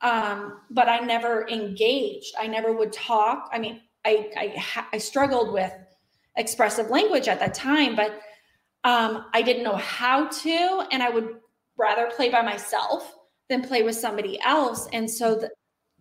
um, 0.02 0.62
but 0.70 0.88
I 0.88 1.00
never 1.00 1.48
engaged. 1.50 2.36
I 2.38 2.48
never 2.48 2.72
would 2.72 2.94
talk. 2.94 3.50
I 3.52 3.60
mean, 3.60 3.82
I 4.06 4.32
I, 4.38 4.86
I 4.94 4.98
struggled 4.98 5.54
with 5.54 5.72
expressive 6.36 6.90
language 6.90 7.28
at 7.28 7.40
that 7.40 7.54
time, 7.54 7.96
but 7.96 8.22
um, 8.84 9.26
I 9.34 9.42
didn't 9.42 9.64
know 9.64 9.76
how 9.76 10.28
to, 10.28 10.88
and 10.92 11.02
I 11.02 11.10
would 11.10 11.38
rather 11.78 12.10
play 12.16 12.30
by 12.30 12.42
myself 12.42 13.16
than 13.50 13.62
play 13.62 13.84
with 13.84 13.96
somebody 13.96 14.40
else. 14.42 14.88
And 14.94 15.10
so 15.10 15.36
the 15.36 15.50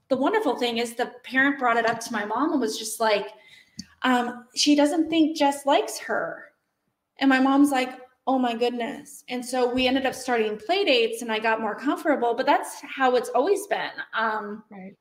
the 0.09 0.17
wonderful 0.17 0.57
thing 0.57 0.79
is 0.79 0.95
the 0.95 1.13
parent 1.25 1.59
brought 1.59 1.77
it 1.77 1.89
up 1.89 1.99
to 1.99 2.13
my 2.13 2.25
mom 2.25 2.53
and 2.53 2.61
was 2.61 2.79
just 2.79 3.01
like, 3.01 3.27
um, 4.03 4.47
she 4.55 4.77
doesn't 4.77 5.11
think 5.11 5.37
Jess 5.37 5.67
likes 5.67 5.99
her. 5.99 6.45
And 7.19 7.29
my 7.29 7.41
mom's 7.41 7.73
like, 7.73 7.99
oh 8.27 8.39
my 8.39 8.55
goodness. 8.55 9.25
And 9.29 9.45
so 9.45 9.73
we 9.73 9.87
ended 9.87 10.07
up 10.07 10.15
starting 10.15 10.59
play 10.59 10.85
dates 10.85 11.23
and 11.23 11.33
I 11.33 11.39
got 11.39 11.61
more 11.61 11.75
comfortable, 11.75 12.35
but 12.35 12.47
that's 12.47 12.81
how 12.83 13.17
it's 13.17 13.31
always 13.31 13.67
been. 13.67 13.91
Um, 14.17 14.63
right. 14.71 14.95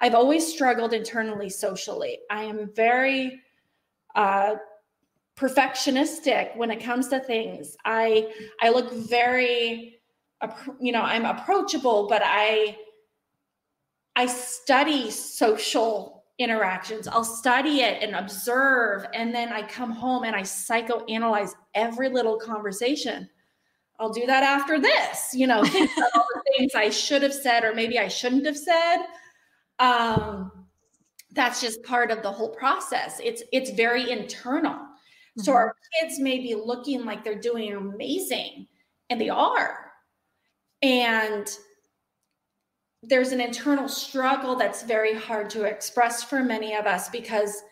I've 0.00 0.14
always 0.14 0.46
struggled 0.46 0.92
internally 0.92 1.48
socially. 1.48 2.18
I 2.30 2.44
am 2.44 2.70
very 2.74 3.40
uh, 4.14 4.56
perfectionistic 5.36 6.56
when 6.56 6.70
it 6.70 6.82
comes 6.82 7.08
to 7.08 7.20
things. 7.20 7.76
I 7.84 8.32
I 8.60 8.70
look 8.70 8.92
very 8.92 10.01
you 10.80 10.92
know, 10.92 11.02
I'm 11.02 11.24
approachable, 11.24 12.08
but 12.08 12.22
I 12.24 12.76
I 14.16 14.26
study 14.26 15.10
social 15.10 16.24
interactions. 16.38 17.08
I'll 17.08 17.24
study 17.24 17.80
it 17.80 18.02
and 18.02 18.14
observe. 18.16 19.06
And 19.14 19.34
then 19.34 19.52
I 19.52 19.62
come 19.62 19.90
home 19.90 20.24
and 20.24 20.34
I 20.34 20.42
psychoanalyze 20.42 21.52
every 21.74 22.08
little 22.08 22.36
conversation. 22.36 23.28
I'll 24.00 24.12
do 24.12 24.26
that 24.26 24.42
after 24.42 24.80
this, 24.80 25.30
you 25.32 25.46
know, 25.46 25.64
think 25.64 25.90
about 25.96 26.10
all 26.14 26.26
the 26.34 26.42
things 26.56 26.74
I 26.74 26.90
should 26.90 27.22
have 27.22 27.34
said 27.34 27.64
or 27.64 27.74
maybe 27.74 27.98
I 27.98 28.08
shouldn't 28.08 28.46
have 28.46 28.56
said. 28.56 28.98
Um, 29.78 30.50
that's 31.32 31.60
just 31.60 31.82
part 31.82 32.10
of 32.10 32.22
the 32.22 32.30
whole 32.30 32.50
process. 32.50 33.20
It's 33.22 33.42
it's 33.52 33.70
very 33.70 34.10
internal. 34.10 34.74
Mm-hmm. 34.74 35.42
So 35.42 35.52
our 35.52 35.74
kids 36.00 36.18
may 36.18 36.38
be 36.38 36.54
looking 36.54 37.04
like 37.04 37.24
they're 37.24 37.40
doing 37.40 37.72
amazing, 37.72 38.66
and 39.08 39.20
they 39.20 39.30
are. 39.30 39.91
And 40.82 41.48
there's 43.02 43.32
an 43.32 43.40
internal 43.40 43.88
struggle 43.88 44.56
that's 44.56 44.82
very 44.82 45.14
hard 45.14 45.50
to 45.50 45.64
express 45.64 46.22
for 46.22 46.42
many 46.42 46.74
of 46.74 46.86
us 46.86 47.08
because 47.08 47.62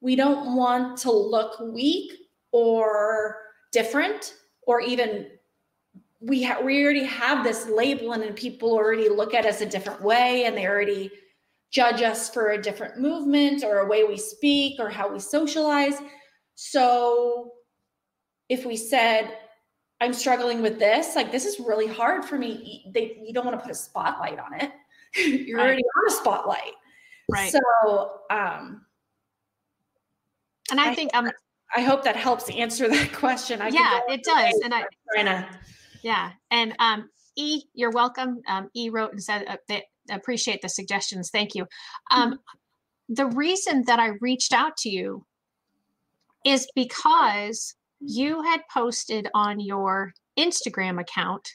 we 0.00 0.16
don't 0.16 0.56
want 0.56 0.96
to 0.98 1.12
look 1.12 1.60
weak 1.60 2.12
or 2.52 3.36
different 3.72 4.34
or 4.62 4.80
even 4.80 5.26
we 6.20 6.42
ha- 6.42 6.60
we 6.62 6.82
already 6.84 7.04
have 7.04 7.44
this 7.44 7.66
label 7.66 8.12
and 8.12 8.36
people 8.36 8.72
already 8.72 9.08
look 9.08 9.34
at 9.34 9.46
us 9.46 9.60
a 9.60 9.66
different 9.66 10.02
way 10.02 10.44
and 10.44 10.56
they 10.56 10.66
already 10.66 11.10
judge 11.70 12.02
us 12.02 12.28
for 12.28 12.50
a 12.50 12.60
different 12.60 12.98
movement 12.98 13.64
or 13.64 13.78
a 13.78 13.86
way 13.86 14.04
we 14.04 14.16
speak 14.16 14.78
or 14.78 14.90
how 14.90 15.10
we 15.10 15.18
socialize. 15.18 15.94
So 16.56 17.52
if 18.48 18.66
we 18.66 18.76
said 18.76 19.36
I'm 20.00 20.12
struggling 20.12 20.62
with 20.62 20.78
this. 20.78 21.14
Like, 21.14 21.30
this 21.30 21.44
is 21.44 21.60
really 21.60 21.86
hard 21.86 22.24
for 22.24 22.38
me. 22.38 22.90
They, 22.92 23.20
you 23.22 23.32
don't 23.32 23.44
want 23.44 23.58
to 23.58 23.62
put 23.62 23.70
a 23.70 23.74
spotlight 23.74 24.38
on 24.38 24.60
it. 24.60 24.72
You're 25.46 25.58
right. 25.58 25.66
already 25.66 25.82
on 25.82 26.12
a 26.12 26.16
spotlight. 26.16 26.72
Right. 27.30 27.52
So, 27.52 28.20
um, 28.30 28.86
and 30.70 30.80
I, 30.80 30.90
I 30.90 30.94
think, 30.94 31.14
um, 31.14 31.30
I 31.74 31.82
hope 31.82 32.04
that 32.04 32.16
helps 32.16 32.48
answer 32.50 32.88
that 32.88 33.12
question. 33.14 33.60
I 33.60 33.68
yeah, 33.68 34.00
it 34.08 34.22
does. 34.22 34.54
And 34.64 34.74
I, 34.74 34.82
to, 35.16 35.48
yeah. 36.02 36.32
And, 36.50 36.74
um, 36.78 37.10
E, 37.36 37.62
you're 37.74 37.90
welcome. 37.90 38.42
Um, 38.48 38.68
e 38.74 38.90
wrote 38.90 39.12
and 39.12 39.22
said 39.22 39.46
uh, 39.48 39.56
they 39.68 39.84
appreciate 40.10 40.62
the 40.62 40.68
suggestions. 40.68 41.30
Thank 41.30 41.54
you. 41.54 41.66
Um, 42.10 42.32
mm-hmm. 42.32 43.14
the 43.14 43.26
reason 43.26 43.84
that 43.86 43.98
I 43.98 44.12
reached 44.20 44.52
out 44.52 44.76
to 44.78 44.90
you 44.90 45.24
is 46.44 46.68
because 46.74 47.74
you 48.00 48.42
had 48.42 48.60
posted 48.72 49.28
on 49.34 49.60
your 49.60 50.12
Instagram 50.38 51.00
account 51.00 51.48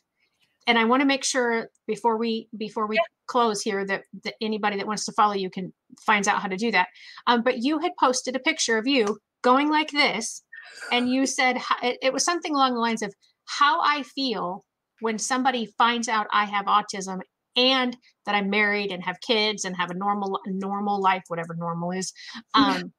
and 0.68 0.80
I 0.80 0.86
want 0.86 1.02
to 1.02 1.08
make 1.08 1.24
sure 1.24 1.70
before 1.88 2.18
we 2.18 2.48
before 2.58 2.88
we 2.88 2.96
yeah. 2.96 3.02
close 3.28 3.62
here 3.62 3.86
that, 3.86 4.04
that 4.24 4.36
anybody 4.42 4.78
that 4.78 4.88
wants 4.88 5.06
to 5.06 5.12
follow 5.14 5.34
you 5.34 5.50
can 5.50 5.74
finds 6.06 6.28
out 6.28 6.42
how 6.42 6.48
to 6.48 6.58
do 6.58 6.72
that. 6.72 6.88
Um, 7.28 7.44
but 7.44 7.60
you 7.60 7.80
had 7.80 7.92
posted 8.00 8.36
a 8.36 8.40
picture 8.40 8.78
of 8.78 8.88
you 8.88 9.20
going 9.44 9.70
like 9.70 9.92
this, 9.92 10.44
and 10.92 11.10
you 11.10 11.26
said 11.26 11.58
it 11.84 12.14
was 12.14 12.26
something 12.26 12.54
along 12.54 12.74
the 12.74 12.80
lines 12.80 13.02
of 13.02 13.14
how 13.46 13.82
I 13.82 14.04
feel 14.04 14.66
when 15.02 15.20
somebody 15.20 15.68
finds 15.78 16.08
out 16.08 16.28
I 16.32 16.46
have 16.46 16.66
autism 16.66 17.20
and 17.56 17.96
that 18.26 18.36
I'm 18.36 18.50
married 18.50 18.92
and 18.92 19.04
have 19.04 19.22
kids 19.22 19.66
and 19.66 19.76
have 19.78 19.92
a 19.92 19.96
normal 19.96 20.40
normal 20.48 21.00
life, 21.00 21.24
whatever 21.28 21.56
normal 21.56 21.92
is. 21.92 22.12
Um, 22.54 22.94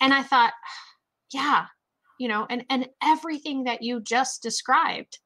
and 0.00 0.14
I 0.14 0.22
thought, 0.22 0.54
yeah, 1.30 1.66
you 2.18 2.28
know 2.28 2.46
and 2.50 2.64
and 2.70 2.88
everything 3.02 3.64
that 3.64 3.82
you 3.82 4.00
just 4.00 4.42
described 4.42 5.18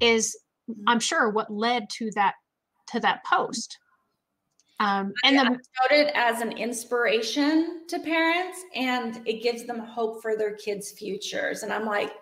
is 0.00 0.36
mm-hmm. 0.70 0.82
i'm 0.86 1.00
sure 1.00 1.30
what 1.30 1.52
led 1.52 1.88
to 1.90 2.10
that 2.14 2.34
to 2.90 3.00
that 3.00 3.24
post. 3.24 3.78
Um, 4.78 5.12
and 5.24 5.36
then 5.36 5.60
noted 5.90 6.10
as 6.16 6.40
an 6.40 6.52
inspiration 6.52 7.82
to 7.88 7.98
parents 7.98 8.58
and 8.74 9.20
it 9.26 9.42
gives 9.42 9.64
them 9.64 9.78
hope 9.78 10.22
for 10.22 10.36
their 10.36 10.54
kids 10.54 10.92
futures. 10.92 11.62
And 11.62 11.72
i'm 11.72 11.84
like 11.84 12.12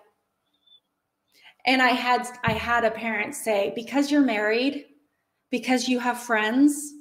and 1.67 1.81
i 1.81 1.89
had 1.89 2.27
i 2.45 2.53
had 2.53 2.85
a 2.85 2.91
parent 2.91 3.35
say 3.35 3.73
because 3.75 4.11
you're 4.11 4.21
married 4.21 4.87
because 5.51 5.89
you 5.89 5.99
have 5.99 6.19
friends 6.19 6.95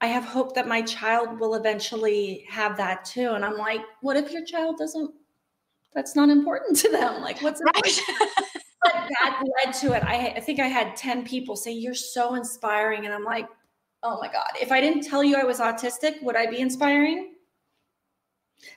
i 0.00 0.06
have 0.06 0.24
hope 0.24 0.54
that 0.54 0.68
my 0.68 0.82
child 0.82 1.38
will 1.40 1.54
eventually 1.54 2.44
have 2.48 2.76
that 2.76 3.04
too. 3.04 3.30
And 3.30 3.44
i'm 3.44 3.56
like 3.56 3.82
what 4.00 4.16
if 4.16 4.32
your 4.32 4.44
child 4.44 4.76
doesn't 4.76 5.12
that's 5.94 6.14
not 6.14 6.28
important 6.28 6.76
to 6.78 6.90
them. 6.90 7.22
Like, 7.22 7.40
what's 7.40 7.62
right. 7.62 8.00
but 8.82 8.92
that 8.92 9.42
led 9.64 9.74
to 9.74 9.92
it. 9.94 10.04
I, 10.04 10.34
I 10.36 10.40
think 10.40 10.60
I 10.60 10.66
had 10.66 10.96
10 10.96 11.24
people 11.24 11.56
say, 11.56 11.72
You're 11.72 11.94
so 11.94 12.34
inspiring. 12.34 13.06
And 13.06 13.14
I'm 13.14 13.24
like, 13.24 13.48
oh 14.02 14.18
my 14.20 14.28
God, 14.28 14.50
if 14.60 14.70
I 14.70 14.80
didn't 14.80 15.02
tell 15.02 15.24
you 15.24 15.36
I 15.36 15.44
was 15.44 15.58
autistic, 15.58 16.22
would 16.22 16.36
I 16.36 16.46
be 16.46 16.60
inspiring? 16.60 17.34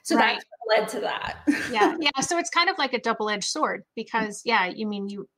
So 0.02 0.16
right. 0.16 0.34
that's 0.34 0.44
led 0.68 0.88
to 0.88 1.00
that. 1.00 1.38
yeah. 1.70 1.96
Yeah. 2.00 2.20
So 2.20 2.38
it's 2.38 2.50
kind 2.50 2.68
of 2.68 2.78
like 2.78 2.92
a 2.92 3.00
double 3.00 3.30
edged 3.30 3.44
sword 3.44 3.84
because, 3.94 4.42
yeah, 4.44 4.66
you 4.66 4.86
mean 4.86 5.08
you, 5.08 5.28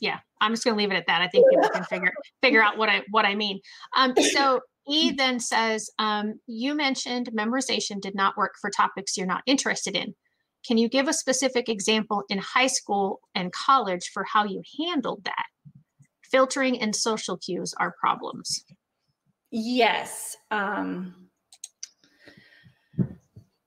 yeah, 0.00 0.18
I'm 0.40 0.52
just 0.52 0.64
going 0.64 0.74
to 0.74 0.78
leave 0.78 0.90
it 0.90 0.96
at 0.96 1.06
that. 1.06 1.22
I 1.22 1.28
think 1.28 1.48
people 1.50 1.68
can 1.68 1.84
figure 1.84 2.12
figure 2.42 2.62
out 2.62 2.76
what 2.76 2.88
I 2.88 3.02
what 3.10 3.24
I 3.24 3.34
mean. 3.34 3.60
Um, 3.96 4.14
so 4.32 4.60
E 4.86 5.12
then 5.12 5.40
says, 5.40 5.90
um, 5.98 6.40
you 6.46 6.74
mentioned 6.74 7.30
memorization 7.36 8.00
did 8.00 8.14
not 8.14 8.36
work 8.36 8.54
for 8.60 8.70
topics 8.70 9.16
you're 9.16 9.26
not 9.26 9.42
interested 9.46 9.96
in. 9.96 10.14
Can 10.66 10.78
you 10.78 10.88
give 10.88 11.08
a 11.08 11.12
specific 11.12 11.68
example 11.68 12.22
in 12.28 12.38
high 12.38 12.66
school 12.66 13.20
and 13.34 13.52
college 13.52 14.10
for 14.12 14.24
how 14.24 14.44
you 14.44 14.62
handled 14.78 15.24
that? 15.24 15.46
Filtering 16.30 16.80
and 16.80 16.96
social 16.96 17.36
cues 17.36 17.74
are 17.78 17.94
problems. 18.00 18.64
Yes. 19.50 20.36
Um, 20.50 21.28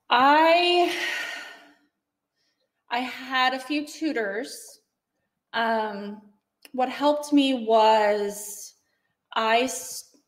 I 0.09 0.93
I 2.89 2.99
had 2.99 3.53
a 3.53 3.59
few 3.59 3.85
tutors. 3.85 4.79
Um, 5.53 6.21
what 6.73 6.89
helped 6.89 7.31
me 7.31 7.65
was 7.65 8.73
I 9.35 9.67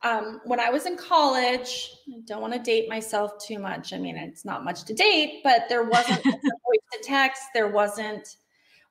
um, 0.03 0.41
when 0.45 0.59
I 0.59 0.69
was 0.69 0.85
in 0.85 0.97
college. 0.97 1.91
I 2.07 2.21
don't 2.25 2.41
want 2.41 2.53
to 2.53 2.59
date 2.59 2.89
myself 2.89 3.33
too 3.45 3.59
much. 3.59 3.93
I 3.93 3.97
mean, 3.97 4.15
it's 4.17 4.45
not 4.45 4.63
much 4.63 4.83
to 4.85 4.93
date, 4.93 5.41
but 5.43 5.63
there 5.69 5.83
wasn't 5.83 6.23
voice 6.23 6.33
to 6.33 6.99
text. 7.03 7.43
There 7.53 7.67
wasn't. 7.67 8.37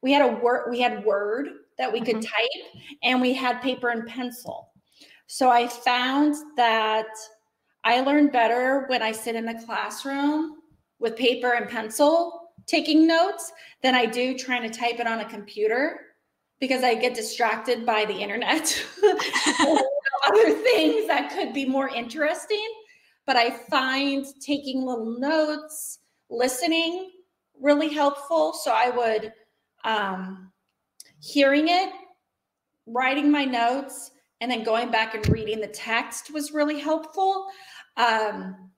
We 0.02 0.12
had 0.12 0.22
a 0.22 0.36
word. 0.36 0.70
We 0.70 0.80
had 0.80 1.04
Word 1.04 1.48
that 1.78 1.92
we 1.92 2.00
could 2.00 2.16
mm-hmm. 2.16 2.20
type, 2.20 2.82
and 3.02 3.20
we 3.20 3.32
had 3.32 3.62
paper 3.62 3.88
and 3.88 4.06
pencil. 4.06 4.70
So 5.26 5.50
I 5.50 5.68
found 5.68 6.34
that 6.56 7.06
I 7.84 8.00
learned 8.00 8.32
better 8.32 8.84
when 8.88 9.02
I 9.02 9.12
sit 9.12 9.34
in 9.34 9.46
the 9.46 9.54
classroom 9.66 10.56
with 10.98 11.16
paper 11.16 11.52
and 11.52 11.68
pencil 11.68 12.50
taking 12.66 13.06
notes 13.06 13.52
than 13.82 13.94
I 13.94 14.06
do 14.06 14.36
trying 14.36 14.62
to 14.62 14.78
type 14.78 15.00
it 15.00 15.06
on 15.06 15.20
a 15.20 15.24
computer 15.24 16.00
because 16.60 16.82
I 16.82 16.94
get 16.94 17.14
distracted 17.14 17.86
by 17.86 18.04
the 18.04 18.14
internet, 18.14 18.84
other 20.28 20.50
things 20.62 21.06
that 21.06 21.32
could 21.32 21.52
be 21.52 21.64
more 21.64 21.88
interesting. 21.88 22.68
But 23.26 23.36
I 23.36 23.50
find 23.50 24.24
taking 24.40 24.84
little 24.84 25.18
notes, 25.18 25.98
listening 26.30 27.10
really 27.60 27.92
helpful. 27.92 28.52
So 28.52 28.72
I 28.72 28.90
would, 28.90 29.32
um, 29.84 30.52
hearing 31.20 31.68
it, 31.68 31.92
writing 32.86 33.30
my 33.30 33.44
notes, 33.44 34.12
and 34.40 34.50
then 34.50 34.62
going 34.62 34.90
back 34.90 35.14
and 35.14 35.28
reading 35.28 35.60
the 35.60 35.66
text 35.66 36.32
was 36.32 36.52
really 36.52 36.78
helpful. 36.78 37.46
Um, 37.96 38.70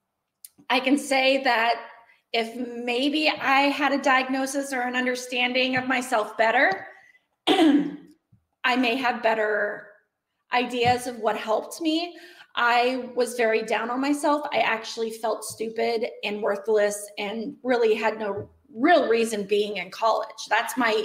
I 0.70 0.80
can 0.80 0.96
say 0.96 1.42
that 1.44 1.86
if 2.32 2.56
maybe 2.56 3.28
I 3.28 3.62
had 3.62 3.92
a 3.92 3.98
diagnosis 3.98 4.72
or 4.72 4.82
an 4.82 4.96
understanding 4.96 5.76
of 5.76 5.86
myself 5.86 6.36
better, 6.38 6.86
I 7.48 8.76
may 8.76 8.96
have 8.96 9.22
better 9.22 9.89
ideas 10.52 11.06
of 11.06 11.18
what 11.18 11.36
helped 11.36 11.80
me. 11.80 12.16
I 12.56 13.10
was 13.14 13.34
very 13.34 13.62
down 13.62 13.90
on 13.90 14.00
myself. 14.00 14.46
I 14.52 14.58
actually 14.58 15.10
felt 15.10 15.44
stupid 15.44 16.06
and 16.24 16.42
worthless 16.42 17.08
and 17.18 17.56
really 17.62 17.94
had 17.94 18.18
no 18.18 18.48
real 18.74 19.08
reason 19.08 19.44
being 19.44 19.76
in 19.76 19.90
college. 19.90 20.46
That's 20.48 20.76
my 20.76 21.04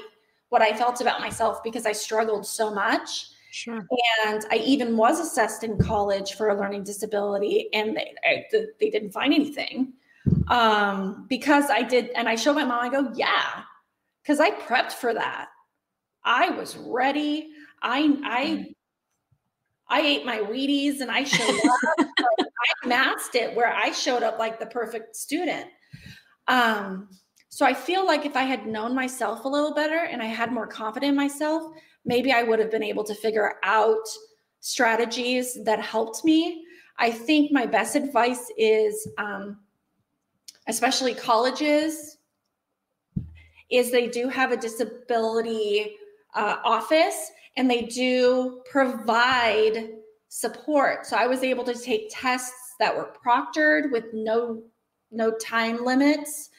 what 0.49 0.61
I 0.61 0.73
felt 0.73 1.01
about 1.01 1.19
myself 1.19 1.63
because 1.63 1.85
I 1.85 1.91
struggled 1.91 2.45
so 2.45 2.73
much. 2.73 3.27
Sure. 3.51 3.87
And 4.25 4.45
I 4.51 4.57
even 4.65 4.97
was 4.97 5.19
assessed 5.19 5.63
in 5.63 5.77
college 5.77 6.33
for 6.33 6.49
a 6.49 6.59
learning 6.59 6.83
disability 6.83 7.69
and 7.73 7.95
they, 7.95 8.13
I, 8.23 8.45
they 8.79 8.89
didn't 8.89 9.11
find 9.11 9.33
anything 9.33 9.93
um, 10.47 11.25
because 11.29 11.69
I 11.69 11.81
did, 11.81 12.09
and 12.11 12.27
I 12.27 12.35
showed 12.35 12.55
my 12.55 12.65
mom, 12.65 12.83
I 12.83 12.89
go, 12.89 13.11
yeah, 13.15 13.63
because 14.21 14.39
I 14.39 14.51
prepped 14.51 14.93
for 14.93 15.13
that. 15.13 15.49
I 16.23 16.49
was 16.49 16.75
ready. 16.77 17.49
I, 17.81 18.17
I, 18.23 18.45
mm-hmm. 18.45 18.71
I 19.87 20.01
ate 20.01 20.25
my 20.25 20.37
Wheaties 20.37 21.01
and 21.01 21.11
I 21.11 21.23
showed 21.23 21.59
up. 21.65 22.07
I 22.83 22.87
masked 22.87 23.35
it 23.35 23.55
where 23.55 23.73
I 23.73 23.91
showed 23.91 24.23
up 24.23 24.39
like 24.39 24.59
the 24.59 24.65
perfect 24.65 25.15
student. 25.15 25.67
Um, 26.47 27.09
so 27.49 27.65
I 27.65 27.73
feel 27.73 28.05
like 28.05 28.25
if 28.25 28.35
I 28.35 28.43
had 28.43 28.67
known 28.67 28.95
myself 28.95 29.45
a 29.45 29.47
little 29.47 29.73
better 29.73 29.97
and 29.97 30.21
I 30.21 30.25
had 30.25 30.51
more 30.51 30.67
confidence 30.67 31.09
in 31.09 31.15
myself, 31.15 31.71
maybe 32.03 32.31
I 32.31 32.43
would 32.43 32.59
have 32.59 32.71
been 32.71 32.83
able 32.83 33.03
to 33.03 33.15
figure 33.15 33.55
out 33.63 34.05
strategies 34.59 35.63
that 35.63 35.79
helped 35.79 36.25
me. 36.25 36.63
I 36.97 37.11
think 37.11 37.51
my 37.51 37.65
best 37.65 37.95
advice 37.95 38.51
is 38.57 39.07
um, 39.17 39.59
especially 40.67 41.13
colleges, 41.13 42.17
is 43.69 43.91
they 43.91 44.07
do 44.07 44.27
have 44.29 44.51
a 44.51 44.57
disability 44.57 45.95
uh, 46.35 46.57
office 46.63 47.31
and 47.57 47.69
they 47.69 47.83
do 47.83 48.61
provide 48.69 49.89
support. 50.29 51.05
So 51.05 51.15
I 51.15 51.27
was 51.27 51.43
able 51.43 51.63
to 51.63 51.73
take 51.73 52.09
tests 52.11 52.75
that 52.79 52.95
were 52.95 53.13
proctored 53.25 53.91
with 53.91 54.05
no 54.13 54.61
no 55.11 55.31
time 55.37 55.85
limits. 55.85 56.49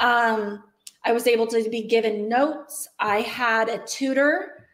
Um, 0.00 0.64
I 1.04 1.12
was 1.12 1.26
able 1.26 1.46
to 1.48 1.68
be 1.70 1.82
given 1.82 2.28
notes. 2.28 2.88
I 2.98 3.20
had 3.20 3.68
a 3.68 3.78
tutor, 3.86 4.66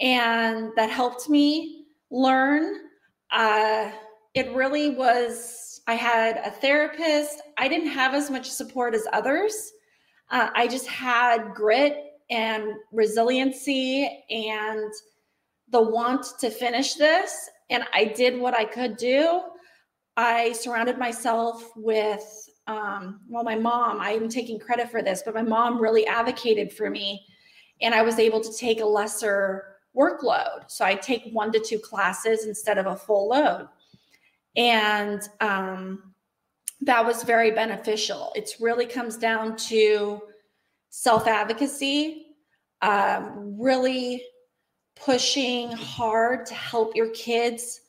and 0.00 0.72
that 0.76 0.90
helped 0.90 1.28
me 1.28 1.84
learn. 2.10 2.74
Uh, 3.30 3.92
it 4.34 4.52
really 4.52 4.90
was 4.90 5.80
I 5.86 5.94
had 5.94 6.38
a 6.38 6.50
therapist. 6.50 7.40
I 7.58 7.68
didn't 7.68 7.90
have 7.90 8.14
as 8.14 8.30
much 8.30 8.50
support 8.50 8.94
as 8.94 9.06
others. 9.12 9.72
Uh, 10.30 10.50
I 10.54 10.66
just 10.68 10.86
had 10.86 11.54
grit 11.54 12.09
and 12.30 12.74
resiliency 12.92 14.24
and 14.30 14.92
the 15.70 15.80
want 15.80 16.26
to 16.40 16.50
finish 16.50 16.94
this. 16.94 17.48
And 17.70 17.84
I 17.92 18.04
did 18.04 18.40
what 18.40 18.54
I 18.54 18.64
could 18.64 18.96
do. 18.96 19.42
I 20.16 20.52
surrounded 20.52 20.98
myself 20.98 21.70
with, 21.76 22.48
um, 22.66 23.20
well, 23.28 23.44
my 23.44 23.56
mom, 23.56 24.00
I'm 24.00 24.28
taking 24.28 24.58
credit 24.58 24.90
for 24.90 25.02
this, 25.02 25.22
but 25.24 25.34
my 25.34 25.42
mom 25.42 25.80
really 25.80 26.06
advocated 26.06 26.72
for 26.72 26.90
me. 26.90 27.24
And 27.80 27.94
I 27.94 28.02
was 28.02 28.18
able 28.18 28.40
to 28.40 28.52
take 28.56 28.80
a 28.80 28.84
lesser 28.84 29.76
workload. 29.96 30.70
So 30.70 30.84
I 30.84 30.94
take 30.94 31.30
one 31.32 31.52
to 31.52 31.60
two 31.60 31.78
classes 31.78 32.46
instead 32.46 32.78
of 32.78 32.86
a 32.86 32.96
full 32.96 33.28
load. 33.28 33.68
And 34.56 35.22
um, 35.40 36.12
that 36.82 37.04
was 37.04 37.22
very 37.22 37.50
beneficial. 37.50 38.32
It 38.34 38.50
really 38.60 38.86
comes 38.86 39.16
down 39.16 39.56
to 39.56 40.20
self 40.90 41.26
advocacy, 41.26 42.26
um, 42.82 43.56
really 43.58 44.22
pushing 44.96 45.72
hard 45.72 46.44
to 46.46 46.54
help 46.54 46.94
your 46.94 47.08
kids 47.10 47.80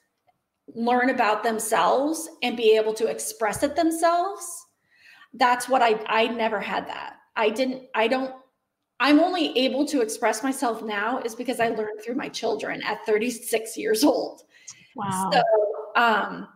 learn 0.74 1.10
about 1.10 1.44
themselves 1.44 2.30
and 2.44 2.56
be 2.56 2.78
able 2.78 2.94
to 2.94 3.08
express 3.08 3.64
it 3.64 3.76
themselves. 3.76 4.66
That's 5.34 5.68
what 5.68 5.82
I 5.82 6.00
I 6.08 6.28
never 6.28 6.60
had 6.60 6.88
that. 6.88 7.18
I 7.36 7.50
didn't 7.50 7.84
I 7.94 8.08
don't 8.08 8.34
I'm 9.00 9.20
only 9.20 9.58
able 9.58 9.86
to 9.88 10.02
express 10.02 10.44
myself 10.44 10.84
now 10.84 11.20
is 11.22 11.34
because 11.34 11.60
I 11.60 11.70
learned 11.70 12.02
through 12.04 12.16
my 12.16 12.30
children 12.30 12.82
at 12.84 13.04
36 13.06 13.76
years 13.76 14.04
old. 14.04 14.44
Wow. 14.96 15.32
So 15.34 15.42
um, 15.96 16.48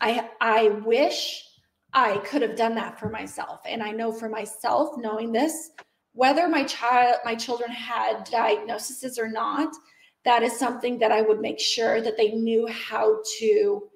I 0.00 0.30
I 0.40 0.68
wish 0.84 1.42
I 1.96 2.18
could 2.18 2.42
have 2.42 2.56
done 2.56 2.74
that 2.74 3.00
for 3.00 3.08
myself. 3.08 3.60
And 3.64 3.82
I 3.82 3.90
know 3.90 4.12
for 4.12 4.28
myself, 4.28 4.98
knowing 4.98 5.32
this, 5.32 5.70
whether 6.12 6.46
my 6.46 6.62
child, 6.64 7.16
my 7.24 7.34
children 7.34 7.70
had 7.70 8.24
diagnoses 8.30 9.18
or 9.18 9.28
not, 9.28 9.74
that 10.24 10.42
is 10.42 10.58
something 10.58 10.98
that 10.98 11.10
I 11.10 11.22
would 11.22 11.40
make 11.40 11.58
sure 11.58 12.02
that 12.02 12.18
they 12.18 12.32
knew 12.32 12.66
how 12.66 13.22
to 13.38 13.88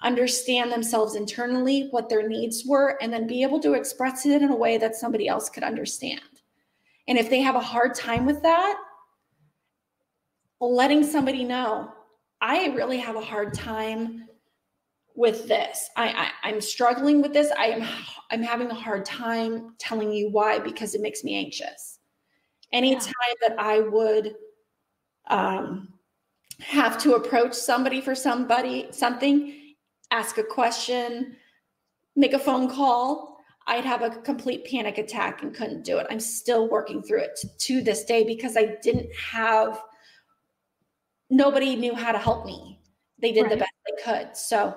understand 0.00 0.70
themselves 0.70 1.16
internally, 1.16 1.88
what 1.90 2.08
their 2.08 2.28
needs 2.28 2.64
were, 2.64 2.96
and 3.02 3.12
then 3.12 3.26
be 3.26 3.42
able 3.42 3.58
to 3.60 3.72
express 3.72 4.24
it 4.24 4.40
in 4.40 4.52
a 4.52 4.56
way 4.56 4.78
that 4.78 4.94
somebody 4.94 5.26
else 5.26 5.50
could 5.50 5.64
understand. 5.64 6.20
And 7.08 7.18
if 7.18 7.30
they 7.30 7.40
have 7.40 7.56
a 7.56 7.60
hard 7.60 7.96
time 7.96 8.26
with 8.26 8.42
that, 8.42 8.78
letting 10.60 11.02
somebody 11.02 11.42
know 11.42 11.92
I 12.40 12.66
really 12.68 12.98
have 12.98 13.16
a 13.16 13.20
hard 13.20 13.54
time 13.54 14.27
with 15.18 15.48
this. 15.48 15.90
I, 15.96 16.30
I 16.44 16.50
am 16.50 16.60
struggling 16.60 17.20
with 17.20 17.32
this. 17.32 17.50
I 17.58 17.66
am 17.66 17.88
I'm 18.30 18.42
having 18.42 18.70
a 18.70 18.74
hard 18.74 19.04
time 19.04 19.74
telling 19.80 20.12
you 20.12 20.30
why 20.30 20.60
because 20.60 20.94
it 20.94 21.00
makes 21.00 21.24
me 21.24 21.36
anxious. 21.36 21.98
Anytime 22.72 23.12
yeah. 23.42 23.48
that 23.48 23.58
I 23.58 23.80
would 23.80 24.36
um, 25.26 25.88
have 26.60 26.98
to 26.98 27.14
approach 27.14 27.52
somebody 27.54 28.00
for 28.00 28.14
somebody 28.14 28.86
something, 28.92 29.74
ask 30.12 30.38
a 30.38 30.44
question, 30.44 31.34
make 32.14 32.32
a 32.32 32.38
phone 32.38 32.70
call, 32.70 33.38
I'd 33.66 33.84
have 33.84 34.02
a 34.02 34.10
complete 34.10 34.66
panic 34.66 34.98
attack 34.98 35.42
and 35.42 35.52
couldn't 35.52 35.84
do 35.84 35.98
it. 35.98 36.06
I'm 36.10 36.20
still 36.20 36.68
working 36.68 37.02
through 37.02 37.22
it 37.22 37.36
to, 37.40 37.48
to 37.58 37.82
this 37.82 38.04
day 38.04 38.22
because 38.22 38.56
I 38.56 38.76
didn't 38.82 39.12
have 39.16 39.82
nobody 41.28 41.74
knew 41.74 41.96
how 41.96 42.12
to 42.12 42.18
help 42.18 42.46
me. 42.46 42.78
they 43.20 43.32
did 43.32 43.42
right. 43.42 43.50
the 43.50 43.56
best 43.56 43.72
they 43.84 44.02
could. 44.04 44.36
So 44.36 44.76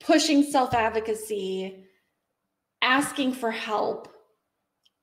pushing 0.00 0.42
self 0.42 0.74
advocacy, 0.74 1.84
asking 2.82 3.32
for 3.32 3.50
help, 3.50 4.08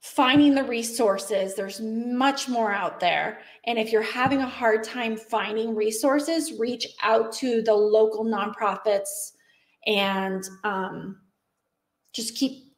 finding 0.02 0.56
the 0.56 0.64
resources. 0.64 1.56
There's 1.56 1.80
much 1.82 2.50
more 2.50 2.72
out 2.72 3.00
there. 3.00 3.40
And 3.66 3.78
if 3.78 3.92
you're 3.92 4.02
having 4.02 4.42
a 4.42 4.48
hard 4.48 4.84
time 4.84 5.16
finding 5.18 5.76
resources, 5.76 6.54
reach 6.60 6.88
out 7.04 7.32
to 7.34 7.62
the 7.62 7.74
local 7.74 8.26
nonprofits 8.26 9.32
and 9.86 10.44
um, 10.64 11.20
just 12.14 12.36
keep 12.36 12.74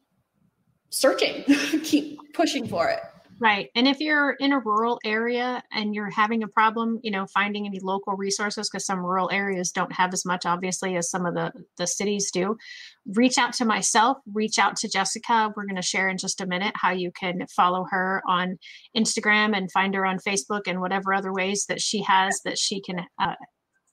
searching, 0.90 1.44
keep 1.84 2.18
pushing 2.34 2.66
for 2.68 2.88
it. 2.88 3.00
Right. 3.40 3.70
And 3.74 3.88
if 3.88 4.00
you're 4.00 4.32
in 4.32 4.52
a 4.52 4.58
rural 4.58 5.00
area 5.02 5.62
and 5.72 5.94
you're 5.94 6.10
having 6.10 6.42
a 6.42 6.48
problem, 6.48 7.00
you 7.02 7.10
know, 7.10 7.26
finding 7.32 7.66
any 7.66 7.80
local 7.80 8.12
resources, 8.12 8.68
because 8.68 8.84
some 8.84 8.98
rural 8.98 9.30
areas 9.32 9.72
don't 9.72 9.92
have 9.94 10.12
as 10.12 10.26
much, 10.26 10.44
obviously, 10.44 10.94
as 10.96 11.10
some 11.10 11.24
of 11.24 11.34
the, 11.34 11.50
the 11.78 11.86
cities 11.86 12.30
do, 12.30 12.58
reach 13.06 13.38
out 13.38 13.54
to 13.54 13.64
myself, 13.64 14.18
reach 14.30 14.58
out 14.58 14.76
to 14.76 14.90
Jessica. 14.90 15.50
We're 15.56 15.64
going 15.64 15.76
to 15.76 15.82
share 15.82 16.10
in 16.10 16.18
just 16.18 16.42
a 16.42 16.46
minute 16.46 16.74
how 16.76 16.90
you 16.90 17.10
can 17.18 17.46
follow 17.56 17.86
her 17.88 18.22
on 18.28 18.58
Instagram 18.94 19.56
and 19.56 19.72
find 19.72 19.94
her 19.94 20.04
on 20.04 20.18
Facebook 20.18 20.62
and 20.66 20.82
whatever 20.82 21.14
other 21.14 21.32
ways 21.32 21.64
that 21.70 21.80
she 21.80 22.02
has 22.02 22.40
that 22.44 22.58
she 22.58 22.82
can 22.82 23.06
uh, 23.18 23.36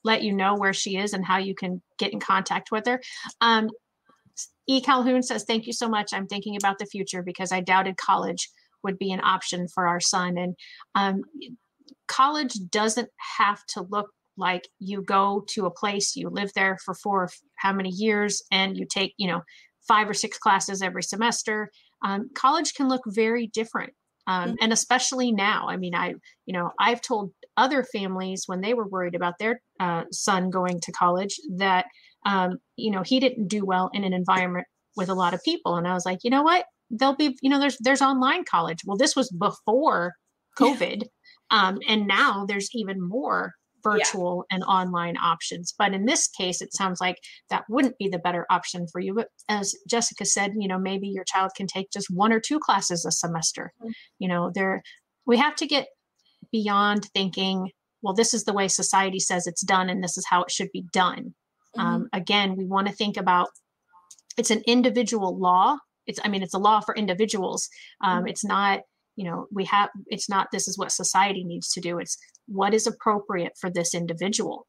let 0.04 0.24
you 0.24 0.34
know 0.34 0.56
where 0.56 0.74
she 0.74 0.98
is 0.98 1.14
and 1.14 1.26
how 1.26 1.38
you 1.38 1.56
can 1.56 1.82
get 1.98 2.12
in 2.12 2.20
contact 2.20 2.70
with 2.70 2.86
her. 2.86 3.00
Um, 3.40 3.70
E. 4.68 4.82
Calhoun 4.82 5.24
says, 5.24 5.46
Thank 5.46 5.68
you 5.68 5.74
so 5.74 5.88
much. 5.88 6.14
I'm 6.14 6.28
thinking 6.28 6.58
about 6.58 6.80
the 6.80 6.86
future 6.86 7.24
because 7.24 7.54
I 7.54 7.62
doubted 7.62 7.96
college 7.96 8.50
would 8.88 8.98
be 8.98 9.12
an 9.12 9.22
option 9.24 9.68
for 9.68 9.86
our 9.86 10.00
son. 10.00 10.38
And 10.38 10.56
um, 10.96 11.22
college 12.08 12.54
doesn't 12.72 13.10
have 13.38 13.64
to 13.74 13.86
look 13.90 14.10
like 14.38 14.68
you 14.80 15.02
go 15.02 15.44
to 15.50 15.66
a 15.66 15.72
place, 15.72 16.16
you 16.16 16.30
live 16.30 16.52
there 16.56 16.78
for 16.84 16.94
four, 16.96 17.30
how 17.58 17.74
many 17.74 17.90
years, 17.90 18.42
and 18.52 18.78
you 18.78 18.86
take, 18.90 19.14
you 19.18 19.28
know, 19.28 19.42
five 19.88 20.10
or 20.10 20.14
six 20.14 20.38
classes 20.38 20.82
every 20.82 21.04
semester. 21.04 21.70
Um, 22.06 22.30
college 22.36 22.74
can 22.74 22.88
look 22.88 23.02
very 23.08 23.48
different. 23.48 23.94
Um, 24.30 24.50
mm-hmm. 24.50 24.56
and 24.60 24.74
especially 24.74 25.32
now 25.32 25.68
i 25.70 25.78
mean 25.78 25.96
i 25.96 26.14
you 26.46 26.54
know 26.54 26.72
i've 26.82 27.02
told 27.02 27.32
other 27.56 27.86
families 27.86 28.44
when 28.46 28.60
they 28.60 28.74
were 28.74 28.86
worried 28.86 29.16
about 29.16 29.40
their 29.40 29.62
uh, 29.80 30.04
son 30.12 30.50
going 30.50 30.82
to 30.82 30.92
college 30.92 31.40
that 31.56 31.86
um, 32.26 32.58
you 32.76 32.92
know 32.92 33.04
he 33.04 33.22
didn't 33.22 33.48
do 33.48 33.64
well 33.66 33.90
in 33.94 34.04
an 34.04 34.12
environment 34.12 34.68
with 34.98 35.08
a 35.08 35.14
lot 35.14 35.34
of 35.34 35.42
people 35.44 35.78
and 35.78 35.88
i 35.88 35.94
was 35.94 36.06
like 36.06 36.26
you 36.26 36.30
know 36.30 36.44
what 36.44 36.66
there'll 36.90 37.16
be 37.16 37.38
you 37.42 37.50
know 37.50 37.60
there's 37.60 37.78
there's 37.80 38.02
online 38.02 38.44
college 38.46 38.80
well 38.86 38.98
this 38.98 39.16
was 39.16 39.30
before 39.32 40.14
covid 40.60 41.04
um, 41.50 41.80
and 41.88 42.08
now 42.08 42.46
there's 42.46 42.70
even 42.74 43.02
more 43.02 43.54
virtual 43.84 44.46
yeah. 44.50 44.56
and 44.56 44.64
online 44.66 45.16
options 45.18 45.74
but 45.78 45.94
in 45.94 46.06
this 46.06 46.28
case 46.28 46.62
it 46.62 46.74
sounds 46.74 47.00
like 47.00 47.18
that 47.50 47.64
wouldn't 47.70 47.98
be 47.98 48.10
the 48.10 48.20
better 48.20 48.46
option 48.50 48.88
for 48.92 49.00
you 49.00 49.14
but 49.14 49.28
as 49.50 49.76
jessica 49.88 50.26
said 50.26 50.52
you 50.58 50.68
know 50.68 50.80
maybe 50.80 51.08
your 51.08 51.24
child 51.24 51.52
can 51.56 51.68
take 51.68 51.92
just 51.92 52.10
one 52.10 52.34
or 52.34 52.40
two 52.40 52.60
classes 52.60 53.06
a 53.06 53.12
semester 53.12 53.72
mm-hmm. 53.80 53.92
you 54.20 54.28
know 54.28 54.52
there 54.54 54.82
we 55.26 55.38
have 55.38 55.56
to 55.56 55.68
get 55.68 55.88
beyond 56.52 57.06
thinking 57.14 57.70
well 58.02 58.14
this 58.14 58.34
is 58.34 58.46
the 58.46 58.54
way 58.54 58.68
society 58.68 59.20
says 59.20 59.46
it's 59.46 59.64
done 59.64 59.90
and 59.90 60.04
this 60.04 60.18
is 60.18 60.26
how 60.28 60.42
it 60.42 60.52
should 60.52 60.72
be 60.74 60.84
done 60.92 61.36
mm-hmm. 61.78 61.80
um, 61.80 62.10
again 62.14 62.56
we 62.56 62.66
want 62.66 62.88
to 62.88 62.94
think 62.94 63.16
about 63.16 63.50
it's 64.38 64.52
an 64.52 64.64
individual 64.66 65.38
law 65.38 65.78
it's 66.08 66.20
i 66.24 66.30
mean 66.30 66.44
it's 66.44 66.54
a 66.54 66.60
law 66.60 66.80
for 66.80 66.96
individuals. 66.96 67.70
Um, 68.04 68.20
mm-hmm. 68.20 68.28
it's 68.28 68.46
not 68.46 68.82
you 69.16 69.26
know 69.26 69.48
we 69.52 69.66
have 69.66 69.90
it's 70.08 70.30
not 70.30 70.48
this 70.52 70.68
is 70.68 70.78
what 70.78 70.92
society 70.92 71.44
needs 71.44 71.72
to 71.74 71.82
do. 71.82 72.00
It's 72.00 72.18
what 72.48 72.74
is 72.74 72.88
appropriate 72.88 73.54
for 73.60 73.70
this 73.70 73.94
individual. 73.94 74.68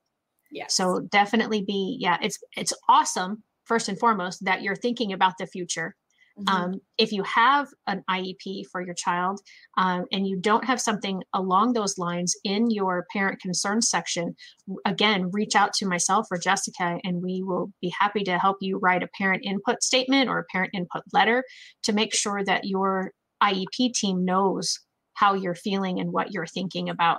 Yeah 0.51 0.67
so 0.69 1.01
definitely 1.01 1.63
be 1.63 1.97
yeah 2.01 2.19
it's 2.23 2.39
it's 2.57 2.73
awesome 2.89 3.43
first 3.65 3.89
and 3.89 3.99
foremost 3.99 4.45
that 4.45 4.63
you're 4.63 4.77
thinking 4.77 5.13
about 5.13 5.35
the 5.39 5.47
future 5.47 5.95
Mm-hmm. 6.39 6.55
Um, 6.55 6.81
if 6.99 7.13
you 7.13 7.23
have 7.25 7.69
an 7.87 8.03
IEP 8.09 8.67
for 8.71 8.81
your 8.81 8.95
child 8.95 9.41
um, 9.77 10.05
and 10.13 10.27
you 10.27 10.37
don't 10.37 10.65
have 10.65 10.81
something 10.81 11.23
along 11.35 11.73
those 11.73 11.99
lines 11.99 12.37
in 12.45 12.71
your 12.71 13.07
parent 13.13 13.41
concerns 13.41 13.91
section, 13.91 14.37
again, 14.85 15.31
reach 15.33 15.57
out 15.57 15.73
to 15.75 15.87
myself 15.87 16.27
or 16.31 16.39
Jessica, 16.39 16.99
and 17.05 17.23
we 17.23 17.43
will 17.43 17.73
be 17.81 17.93
happy 17.99 18.23
to 18.25 18.39
help 18.39 18.59
you 18.61 18.79
write 18.79 19.03
a 19.03 19.09
parent 19.19 19.45
input 19.45 19.83
statement 19.83 20.29
or 20.29 20.39
a 20.39 20.45
parent 20.53 20.71
input 20.75 21.03
letter 21.13 21.43
to 21.83 21.93
make 21.93 22.15
sure 22.15 22.45
that 22.45 22.65
your 22.65 23.13
IEP 23.43 23.95
team 23.95 24.25
knows 24.25 24.79
how 25.15 25.35
you're 25.35 25.55
feeling 25.55 25.99
and 25.99 26.13
what 26.13 26.33
you're 26.33 26.47
thinking 26.47 26.89
about. 26.89 27.19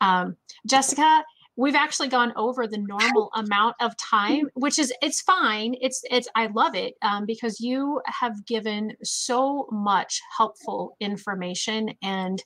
Um, 0.00 0.36
Jessica, 0.66 1.24
we've 1.58 1.74
actually 1.74 2.08
gone 2.08 2.32
over 2.36 2.68
the 2.68 2.78
normal 2.78 3.30
amount 3.34 3.74
of 3.80 3.94
time 3.96 4.48
which 4.54 4.78
is 4.78 4.92
it's 5.02 5.20
fine. 5.20 5.74
It's 5.80 6.02
it's 6.10 6.28
i 6.34 6.46
love 6.46 6.74
it 6.74 6.94
um, 7.02 7.26
because 7.26 7.60
you 7.60 8.00
have 8.06 8.46
given 8.46 8.92
so 9.02 9.68
much 9.70 10.20
helpful 10.36 10.96
information 11.00 11.90
and 12.02 12.42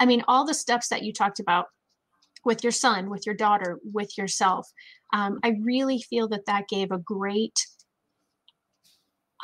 i 0.00 0.04
mean 0.04 0.22
all 0.28 0.44
the 0.44 0.52
steps 0.52 0.88
that 0.88 1.02
you 1.02 1.12
talked 1.12 1.40
about 1.40 1.66
with 2.44 2.62
your 2.62 2.72
son 2.72 3.08
with 3.08 3.24
your 3.24 3.34
daughter 3.34 3.78
with 3.92 4.18
yourself 4.18 4.68
um, 5.12 5.38
i 5.44 5.56
really 5.62 6.00
feel 6.00 6.28
that 6.28 6.46
that 6.46 6.68
gave 6.68 6.90
a 6.90 6.98
great 6.98 7.66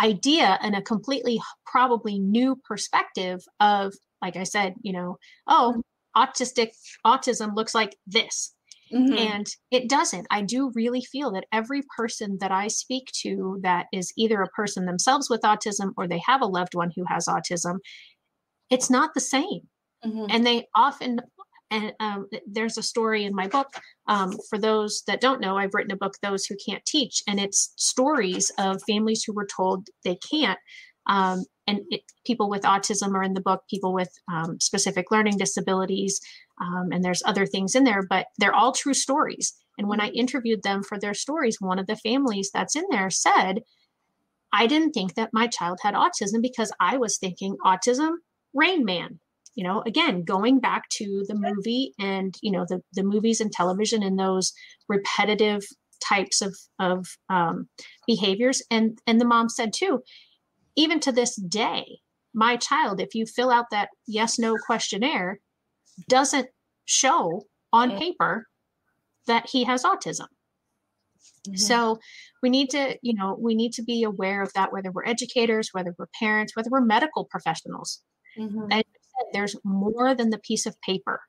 idea 0.01 0.59
and 0.63 0.75
a 0.75 0.83
completely 0.83 1.41
probably 1.65 2.19
new 2.19 2.57
perspective 2.65 3.45
of 3.61 3.95
like 4.21 4.37
i 4.37 4.45
said 4.45 4.75
you 4.83 4.93
know 4.93 5.17
oh 5.47 5.81
autistic 6.17 6.71
autism 7.07 7.55
looks 7.55 7.75
like 7.75 7.97
this 8.07 8.55
Mm-hmm. 8.93 9.17
And 9.17 9.47
it 9.71 9.89
doesn't. 9.89 10.27
I 10.31 10.43
do 10.43 10.73
really 10.75 11.03
feel 11.03 11.31
that 11.33 11.47
every 11.53 11.83
person 11.97 12.39
that 12.41 12.51
I 12.51 12.69
speak 12.69 13.11
to 13.23 13.61
that 13.63 13.87
is 13.93 14.13
either 14.17 14.43
a 14.43 14.49
person 14.49 14.85
themselves 14.85 15.31
with 15.31 15.43
autism 15.43 15.93
or 15.97 16.09
they 16.09 16.21
have 16.27 16.43
a 16.43 16.47
loved 16.47 16.75
one 16.75 16.91
who 16.95 17.05
has 17.09 17.27
autism, 17.27 17.77
it's 18.69 18.91
not 18.91 19.15
the 19.15 19.21
same. 19.21 19.69
Mm-hmm. 20.05 20.27
And 20.31 20.47
they 20.47 20.67
often, 20.75 21.21
and 21.71 21.93
um, 22.01 22.27
there's 22.47 22.79
a 22.79 22.83
story 22.83 23.25
in 23.25 23.35
my 23.35 23.47
book. 23.47 23.69
Um, 24.09 24.33
for 24.49 24.59
those 24.59 25.03
that 25.07 25.21
don't 25.21 25.41
know, 25.41 25.57
I've 25.57 25.75
written 25.75 25.93
a 25.93 25.97
book, 25.97 26.15
Those 26.23 26.47
Who 26.47 26.57
Can't 26.67 26.85
Teach, 26.85 27.23
and 27.29 27.39
it's 27.39 27.73
stories 27.77 28.51
of 28.59 28.83
families 28.89 29.23
who 29.23 29.35
were 29.35 29.47
told 29.47 29.89
they 30.05 30.17
can't. 30.17 30.59
Um, 31.07 31.45
and 31.71 31.81
it, 31.91 32.03
people 32.27 32.49
with 32.51 32.63
autism 32.63 33.15
are 33.15 33.23
in 33.23 33.35
the 33.35 33.47
book, 33.49 33.63
people 33.71 33.93
with 33.95 34.13
um, 34.33 34.59
specific 34.61 35.11
learning 35.11 35.39
disabilities, 35.39 36.21
um, 36.61 36.89
and 36.93 37.03
there's 37.03 37.23
other 37.25 37.47
things 37.47 37.75
in 37.75 37.85
there, 37.85 38.03
but 38.15 38.27
they're 38.39 38.55
all 38.61 38.73
true 38.73 38.95
stories. 38.95 39.55
And 39.79 39.89
when 39.89 40.01
I 40.01 40.09
mm-hmm. 40.09 40.23
interviewed 40.23 40.63
them 40.63 40.83
for 40.83 40.99
their 40.99 41.15
stories, 41.15 41.57
one 41.61 41.79
of 41.79 41.87
the 41.87 41.97
families 41.97 42.51
that's 42.53 42.77
in 42.77 42.85
there 42.91 43.11
said, 43.11 43.63
I 44.53 44.67
didn't 44.67 44.93
think 44.93 45.15
that 45.15 45.31
my 45.33 45.47
child 45.47 45.79
had 45.83 45.95
autism 45.95 46.43
because 46.43 46.73
I 46.81 46.97
was 46.97 47.19
thinking 47.19 47.57
autism, 47.65 48.11
Rain 48.53 48.85
Man. 48.85 49.21
You 49.57 49.65
know, 49.65 49.83
again, 49.87 50.23
going 50.23 50.61
back 50.61 50.89
to 50.91 51.25
the 51.29 51.35
movie 51.35 51.93
and, 51.99 52.35
you 52.41 52.53
know, 52.53 52.65
the, 52.69 52.81
the 52.95 53.03
movies 53.03 53.41
and 53.41 53.51
television 53.53 54.03
and 54.03 54.19
those 54.19 54.53
repetitive 54.89 55.63
types 56.03 56.41
of, 56.41 56.57
of 56.79 57.07
um, 57.29 57.69
behaviors. 58.07 58.63
And, 58.71 58.99
and 59.07 59.21
the 59.21 59.31
mom 59.35 59.49
said 59.49 59.73
too, 59.73 60.03
even 60.81 60.99
to 61.01 61.13
this 61.13 61.37
day, 61.37 61.99
my 62.33 62.57
child, 62.57 63.01
if 63.01 63.15
you 63.15 63.27
fill 63.27 63.51
out 63.51 63.67
that 63.71 63.91
yes 64.07 64.39
no 64.39 64.57
questionnaire, 64.67 65.41
doesn't 66.09 66.49
show 66.87 67.45
on 67.73 67.99
paper 67.99 68.47
that 69.27 69.49
he 69.51 69.65
has 69.65 69.85
autism. 69.85 70.27
Mm-hmm. 71.47 71.57
So 71.57 71.99
we 72.43 72.51
need 72.51 72.71
to, 72.71 72.97
you 73.03 73.15
know, 73.15 73.37
we 73.39 73.55
need 73.55 73.73
to 73.75 73.83
be 73.83 74.03
aware 74.05 74.43
of 74.43 74.53
that, 74.55 74.73
whether 74.73 74.91
we're 74.91 75.05
educators, 75.07 75.69
whether 75.73 75.95
we're 75.99 76.09
parents, 76.19 76.57
whether 76.57 76.71
we're 76.71 76.81
medical 76.81 77.27
professionals. 77.27 78.03
Mm-hmm. 78.39 78.81
there's 79.33 79.57
more 79.65 80.15
than 80.15 80.31
the 80.31 80.39
piece 80.39 80.65
of 80.65 80.81
paper 80.83 81.21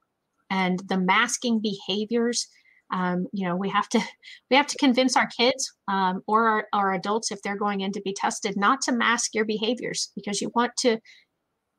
and 0.52 0.80
the 0.88 1.00
masking 1.00 1.60
behaviors. 1.60 2.48
Um, 2.92 3.28
you 3.32 3.48
know, 3.48 3.56
we 3.56 3.70
have 3.70 3.90
to 3.90 4.00
we 4.50 4.58
have 4.58 4.68
to 4.68 4.78
convince 4.78 5.16
our 5.16 5.28
kids 5.28 5.72
um, 5.88 6.22
or 6.28 6.48
our, 6.48 6.68
our 6.74 6.94
adults 6.94 7.32
if 7.32 7.42
they're 7.42 7.58
going 7.58 7.82
in 7.82 7.92
to 7.94 8.02
be 8.02 8.14
tested 8.14 8.56
not 8.58 8.82
to 8.82 8.92
mask 8.92 9.34
your 9.34 9.46
behaviors 9.46 10.12
because 10.16 10.42
you 10.42 10.52
want 10.56 10.72
to. 10.80 11.00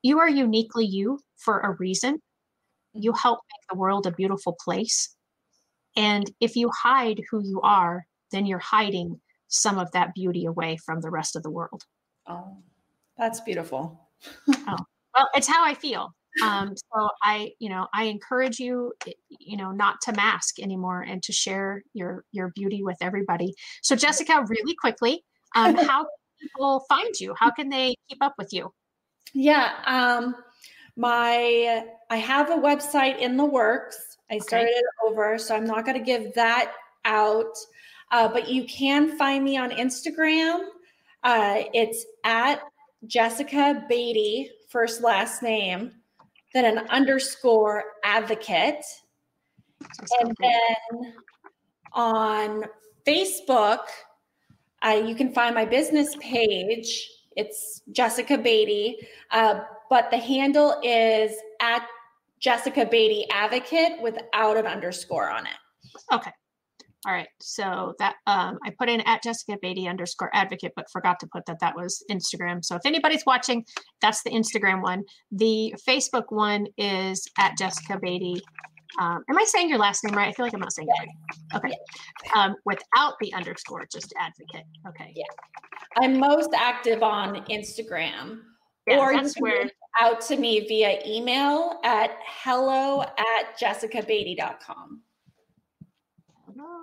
You 0.02 0.18
are 0.18 0.28
uniquely 0.28 0.84
you 0.84 1.20
for 1.36 1.60
a 1.60 1.76
reason, 1.78 2.20
you 2.92 3.12
help 3.12 3.40
make 3.52 3.68
the 3.70 3.78
world 3.78 4.06
a 4.06 4.12
beautiful 4.12 4.56
place. 4.64 5.14
And 5.96 6.30
if 6.40 6.56
you 6.56 6.70
hide 6.82 7.20
who 7.30 7.42
you 7.44 7.60
are, 7.62 8.04
then 8.30 8.46
you're 8.46 8.58
hiding 8.58 9.20
some 9.48 9.78
of 9.78 9.92
that 9.92 10.14
beauty 10.14 10.46
away 10.46 10.78
from 10.84 11.00
the 11.00 11.10
rest 11.10 11.36
of 11.36 11.42
the 11.42 11.50
world. 11.50 11.84
Oh, 12.26 12.56
that's 13.18 13.40
beautiful. 13.40 14.00
oh, 14.48 14.76
well, 15.14 15.28
it's 15.34 15.48
how 15.48 15.64
I 15.64 15.74
feel. 15.74 16.14
Um, 16.42 16.74
so 16.76 17.10
I, 17.22 17.52
you 17.58 17.68
know, 17.68 17.88
I 17.92 18.04
encourage 18.04 18.58
you, 18.58 18.92
you 19.28 19.56
know, 19.56 19.70
not 19.70 20.00
to 20.02 20.12
mask 20.12 20.58
anymore 20.60 21.02
and 21.02 21.22
to 21.24 21.32
share 21.32 21.82
your 21.92 22.24
your 22.32 22.48
beauty 22.54 22.82
with 22.82 22.96
everybody. 23.00 23.54
So 23.82 23.94
Jessica, 23.96 24.44
really 24.48 24.74
quickly, 24.74 25.24
um, 25.54 25.74
how 25.88 26.04
can 26.04 26.08
people 26.40 26.84
find 26.88 27.14
you? 27.20 27.34
How 27.38 27.50
can 27.50 27.68
they 27.68 27.94
keep 28.08 28.22
up 28.22 28.34
with 28.38 28.52
you? 28.52 28.72
Yeah. 29.34 29.72
Um, 29.86 30.36
My 30.96 31.84
I 32.10 32.16
have 32.16 32.50
a 32.50 32.56
website 32.56 33.18
in 33.18 33.36
the 33.36 33.44
works. 33.44 33.98
I 34.30 34.38
started 34.38 34.68
okay. 34.68 34.78
it 34.78 34.84
over, 35.06 35.38
so 35.38 35.54
I'm 35.54 35.64
not 35.64 35.84
going 35.84 35.98
to 35.98 36.04
give 36.04 36.32
that 36.34 36.72
out. 37.04 37.54
Uh, 38.10 38.28
but 38.28 38.48
you 38.48 38.64
can 38.64 39.16
find 39.16 39.44
me 39.44 39.56
on 39.56 39.70
Instagram. 39.70 40.60
Uh, 41.22 41.62
it's 41.72 42.04
at 42.24 42.62
Jessica 43.06 43.84
Beaty, 43.88 44.50
first 44.68 45.02
last 45.02 45.42
name, 45.42 45.92
then 46.54 46.64
an 46.64 46.86
underscore 46.88 47.84
advocate. 48.04 48.84
And 50.20 50.36
then 50.40 51.14
on 51.92 52.64
Facebook, 53.06 53.86
uh, 54.84 55.02
you 55.04 55.14
can 55.14 55.32
find 55.32 55.54
my 55.54 55.64
business 55.64 56.16
page. 56.20 57.08
It's 57.36 57.82
Jessica 57.92 58.36
Beaty, 58.36 58.96
uh, 59.30 59.60
but 59.88 60.10
the 60.10 60.18
handle 60.18 60.78
is 60.82 61.32
at 61.60 61.86
Jessica 62.40 62.84
Beaty 62.84 63.26
Advocate 63.30 64.02
without 64.02 64.56
an 64.56 64.66
underscore 64.66 65.30
on 65.30 65.46
it. 65.46 65.52
Okay. 66.12 66.32
All 67.06 67.12
right. 67.12 67.28
So 67.40 67.94
that 67.98 68.14
um, 68.26 68.58
I 68.64 68.70
put 68.78 68.88
in 68.88 69.00
at 69.02 69.22
Jessica 69.22 69.58
Beaty 69.60 69.88
underscore 69.88 70.30
advocate, 70.32 70.72
but 70.76 70.90
forgot 70.92 71.18
to 71.20 71.26
put 71.26 71.44
that 71.46 71.58
that 71.60 71.74
was 71.74 72.04
Instagram. 72.10 72.64
So 72.64 72.76
if 72.76 72.86
anybody's 72.86 73.24
watching, 73.26 73.64
that's 74.00 74.22
the 74.22 74.30
Instagram 74.30 74.82
one. 74.82 75.02
The 75.32 75.74
Facebook 75.86 76.26
one 76.28 76.66
is 76.78 77.26
at 77.38 77.58
Jessica 77.58 77.98
Beaty 78.00 78.40
um, 79.00 79.24
am 79.28 79.38
I 79.38 79.44
saying 79.44 79.68
your 79.68 79.78
last 79.78 80.04
name 80.04 80.16
right? 80.16 80.28
I 80.28 80.32
feel 80.32 80.44
like 80.44 80.54
I'm 80.54 80.60
not 80.60 80.72
saying 80.72 80.88
it 80.88 81.00
right. 81.00 81.62
Okay. 81.64 81.76
Um, 82.36 82.56
without 82.64 83.14
the 83.20 83.32
underscore, 83.34 83.86
just 83.90 84.12
advocate. 84.18 84.66
Okay. 84.88 85.12
Yeah. 85.14 85.24
I'm 85.98 86.18
most 86.18 86.50
active 86.54 87.02
on 87.02 87.36
Instagram. 87.46 88.40
Yeah, 88.86 88.98
or 88.98 89.12
that's 89.12 89.36
you 89.36 89.44
can 89.44 89.52
where 89.52 89.70
out 90.00 90.20
to 90.22 90.36
me 90.36 90.66
via 90.66 91.00
email 91.06 91.78
at 91.84 92.18
hello 92.24 93.02
at 93.02 93.58
jessicabeaty.com. 93.60 95.00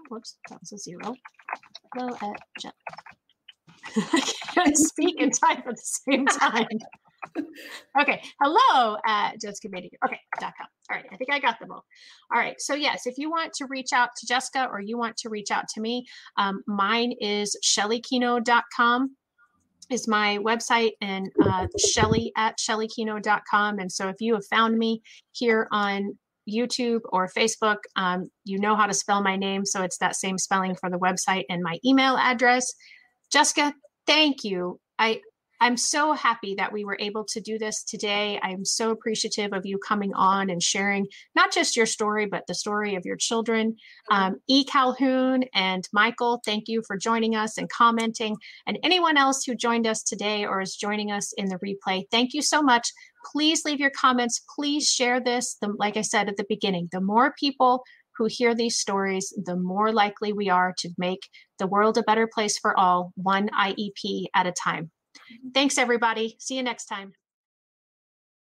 Whoops, 0.10 0.38
that 0.50 0.60
was 0.60 0.72
a 0.74 0.78
zero. 0.78 1.16
Hello 1.96 2.16
at 2.22 2.40
Je- 2.60 2.70
I 3.96 4.22
can't 4.54 4.78
speak 4.78 5.22
and 5.22 5.34
type 5.34 5.60
at 5.60 5.76
the 5.76 5.82
same 5.82 6.26
time 6.26 6.68
okay. 8.02 8.22
Hello 8.42 8.98
at 9.06 9.40
Jessica 9.42 9.70
Beaty. 9.70 9.92
Okay. 10.06 10.20
Dot 10.40 10.54
com. 10.58 10.68
All 10.90 10.98
right. 10.98 11.06
I 11.12 11.18
think 11.18 11.32
I 11.32 11.40
got 11.40 11.60
them 11.60 11.72
all. 11.72 11.86
All 12.34 12.40
right. 12.40 12.56
So 12.60 12.76
yes, 12.76 13.06
if 13.06 13.18
you 13.18 13.30
want 13.30 13.54
to 13.54 13.66
reach 13.68 13.94
out 13.94 14.10
to 14.18 14.28
Jessica 14.28 14.68
or 14.72 14.82
you 14.82 14.98
want 14.98 15.18
to 15.18 15.30
reach 15.30 15.52
out 15.52 15.66
to 15.76 15.82
me, 15.82 16.06
um, 16.38 16.62
mine 16.68 17.14
is 17.20 17.56
shelleykenow.com 17.64 19.16
is 19.90 20.08
my 20.08 20.38
website 20.38 20.92
and 21.02 21.32
uh, 21.44 21.66
shelley 21.78 22.32
at 22.38 22.56
shelleykenow.com. 22.60 23.80
And 23.80 23.92
so 23.92 24.08
if 24.08 24.18
you 24.20 24.36
have 24.36 24.46
found 24.46 24.78
me 24.78 25.02
here 25.32 25.68
on 25.72 26.18
YouTube 26.50 27.02
or 27.10 27.30
Facebook, 27.36 27.78
um, 27.96 28.30
you 28.46 28.60
know 28.60 28.76
how 28.76 28.86
to 28.86 28.94
spell 28.94 29.22
my 29.22 29.36
name. 29.36 29.66
So 29.66 29.82
it's 29.84 29.98
that 30.00 30.16
same 30.16 30.38
spelling 30.38 30.76
for 30.76 30.90
the 30.90 30.98
website 30.98 31.44
and 31.50 31.62
my 31.64 31.78
email 31.86 32.18
address. 32.18 32.74
Jessica, 33.32 33.74
thank 34.08 34.44
you. 34.44 34.80
I 34.98 35.22
I'm 35.62 35.76
so 35.76 36.14
happy 36.14 36.56
that 36.56 36.72
we 36.72 36.86
were 36.86 36.98
able 37.00 37.26
to 37.26 37.42
do 37.42 37.60
this 37.60 37.84
today. 37.84 38.40
I'm 38.42 38.64
so 38.64 38.92
appreciative 38.92 39.52
of 39.52 39.66
you 39.66 39.78
coming 39.78 40.14
on 40.14 40.50
and 40.50 40.64
sharing 40.64 41.08
not 41.36 41.52
just 41.52 41.76
your 41.76 41.86
story, 41.86 42.26
but 42.26 42.48
the 42.48 42.56
story 42.56 42.96
of 42.96 43.06
your 43.06 43.18
children. 43.18 43.76
Um, 44.10 44.38
e. 44.48 44.64
Calhoun 44.64 45.44
and 45.54 45.88
Michael, 45.92 46.42
thank 46.46 46.70
you 46.70 46.82
for 46.88 46.98
joining 46.98 47.36
us 47.36 47.58
and 47.58 47.70
commenting. 47.70 48.38
And 48.68 48.80
anyone 48.84 49.18
else 49.18 49.44
who 49.44 49.54
joined 49.54 49.86
us 49.86 50.02
today 50.02 50.46
or 50.46 50.62
is 50.62 50.78
joining 50.78 51.12
us 51.12 51.34
in 51.34 51.50
the 51.50 51.60
replay, 51.60 52.06
thank 52.10 52.34
you 52.34 52.42
so 52.42 52.62
much. 52.62 52.90
Please 53.34 53.66
leave 53.66 53.82
your 53.82 53.92
comments. 53.92 54.42
Please 54.56 54.90
share 54.90 55.20
this. 55.20 55.58
The, 55.62 55.74
like 55.78 55.98
I 55.98 56.02
said 56.02 56.30
at 56.30 56.38
the 56.38 56.46
beginning, 56.48 56.88
the 56.94 57.02
more 57.02 57.34
people 57.38 57.84
who 58.16 58.28
hear 58.30 58.56
these 58.56 58.78
stories, 58.78 59.34
the 59.46 59.56
more 59.58 59.92
likely 59.92 60.32
we 60.32 60.50
are 60.50 60.74
to 60.78 60.90
make 60.98 61.30
the 61.58 61.68
world 61.68 61.98
a 61.98 62.04
better 62.04 62.28
place 62.28 62.58
for 62.58 62.78
all, 62.80 63.12
one 63.16 63.50
IEP 63.50 64.26
at 64.34 64.48
a 64.48 64.52
time. 64.52 64.92
Thanks, 65.54 65.78
everybody. 65.78 66.36
See 66.40 66.56
you 66.56 66.64
next 66.64 66.86
time. 66.86 67.14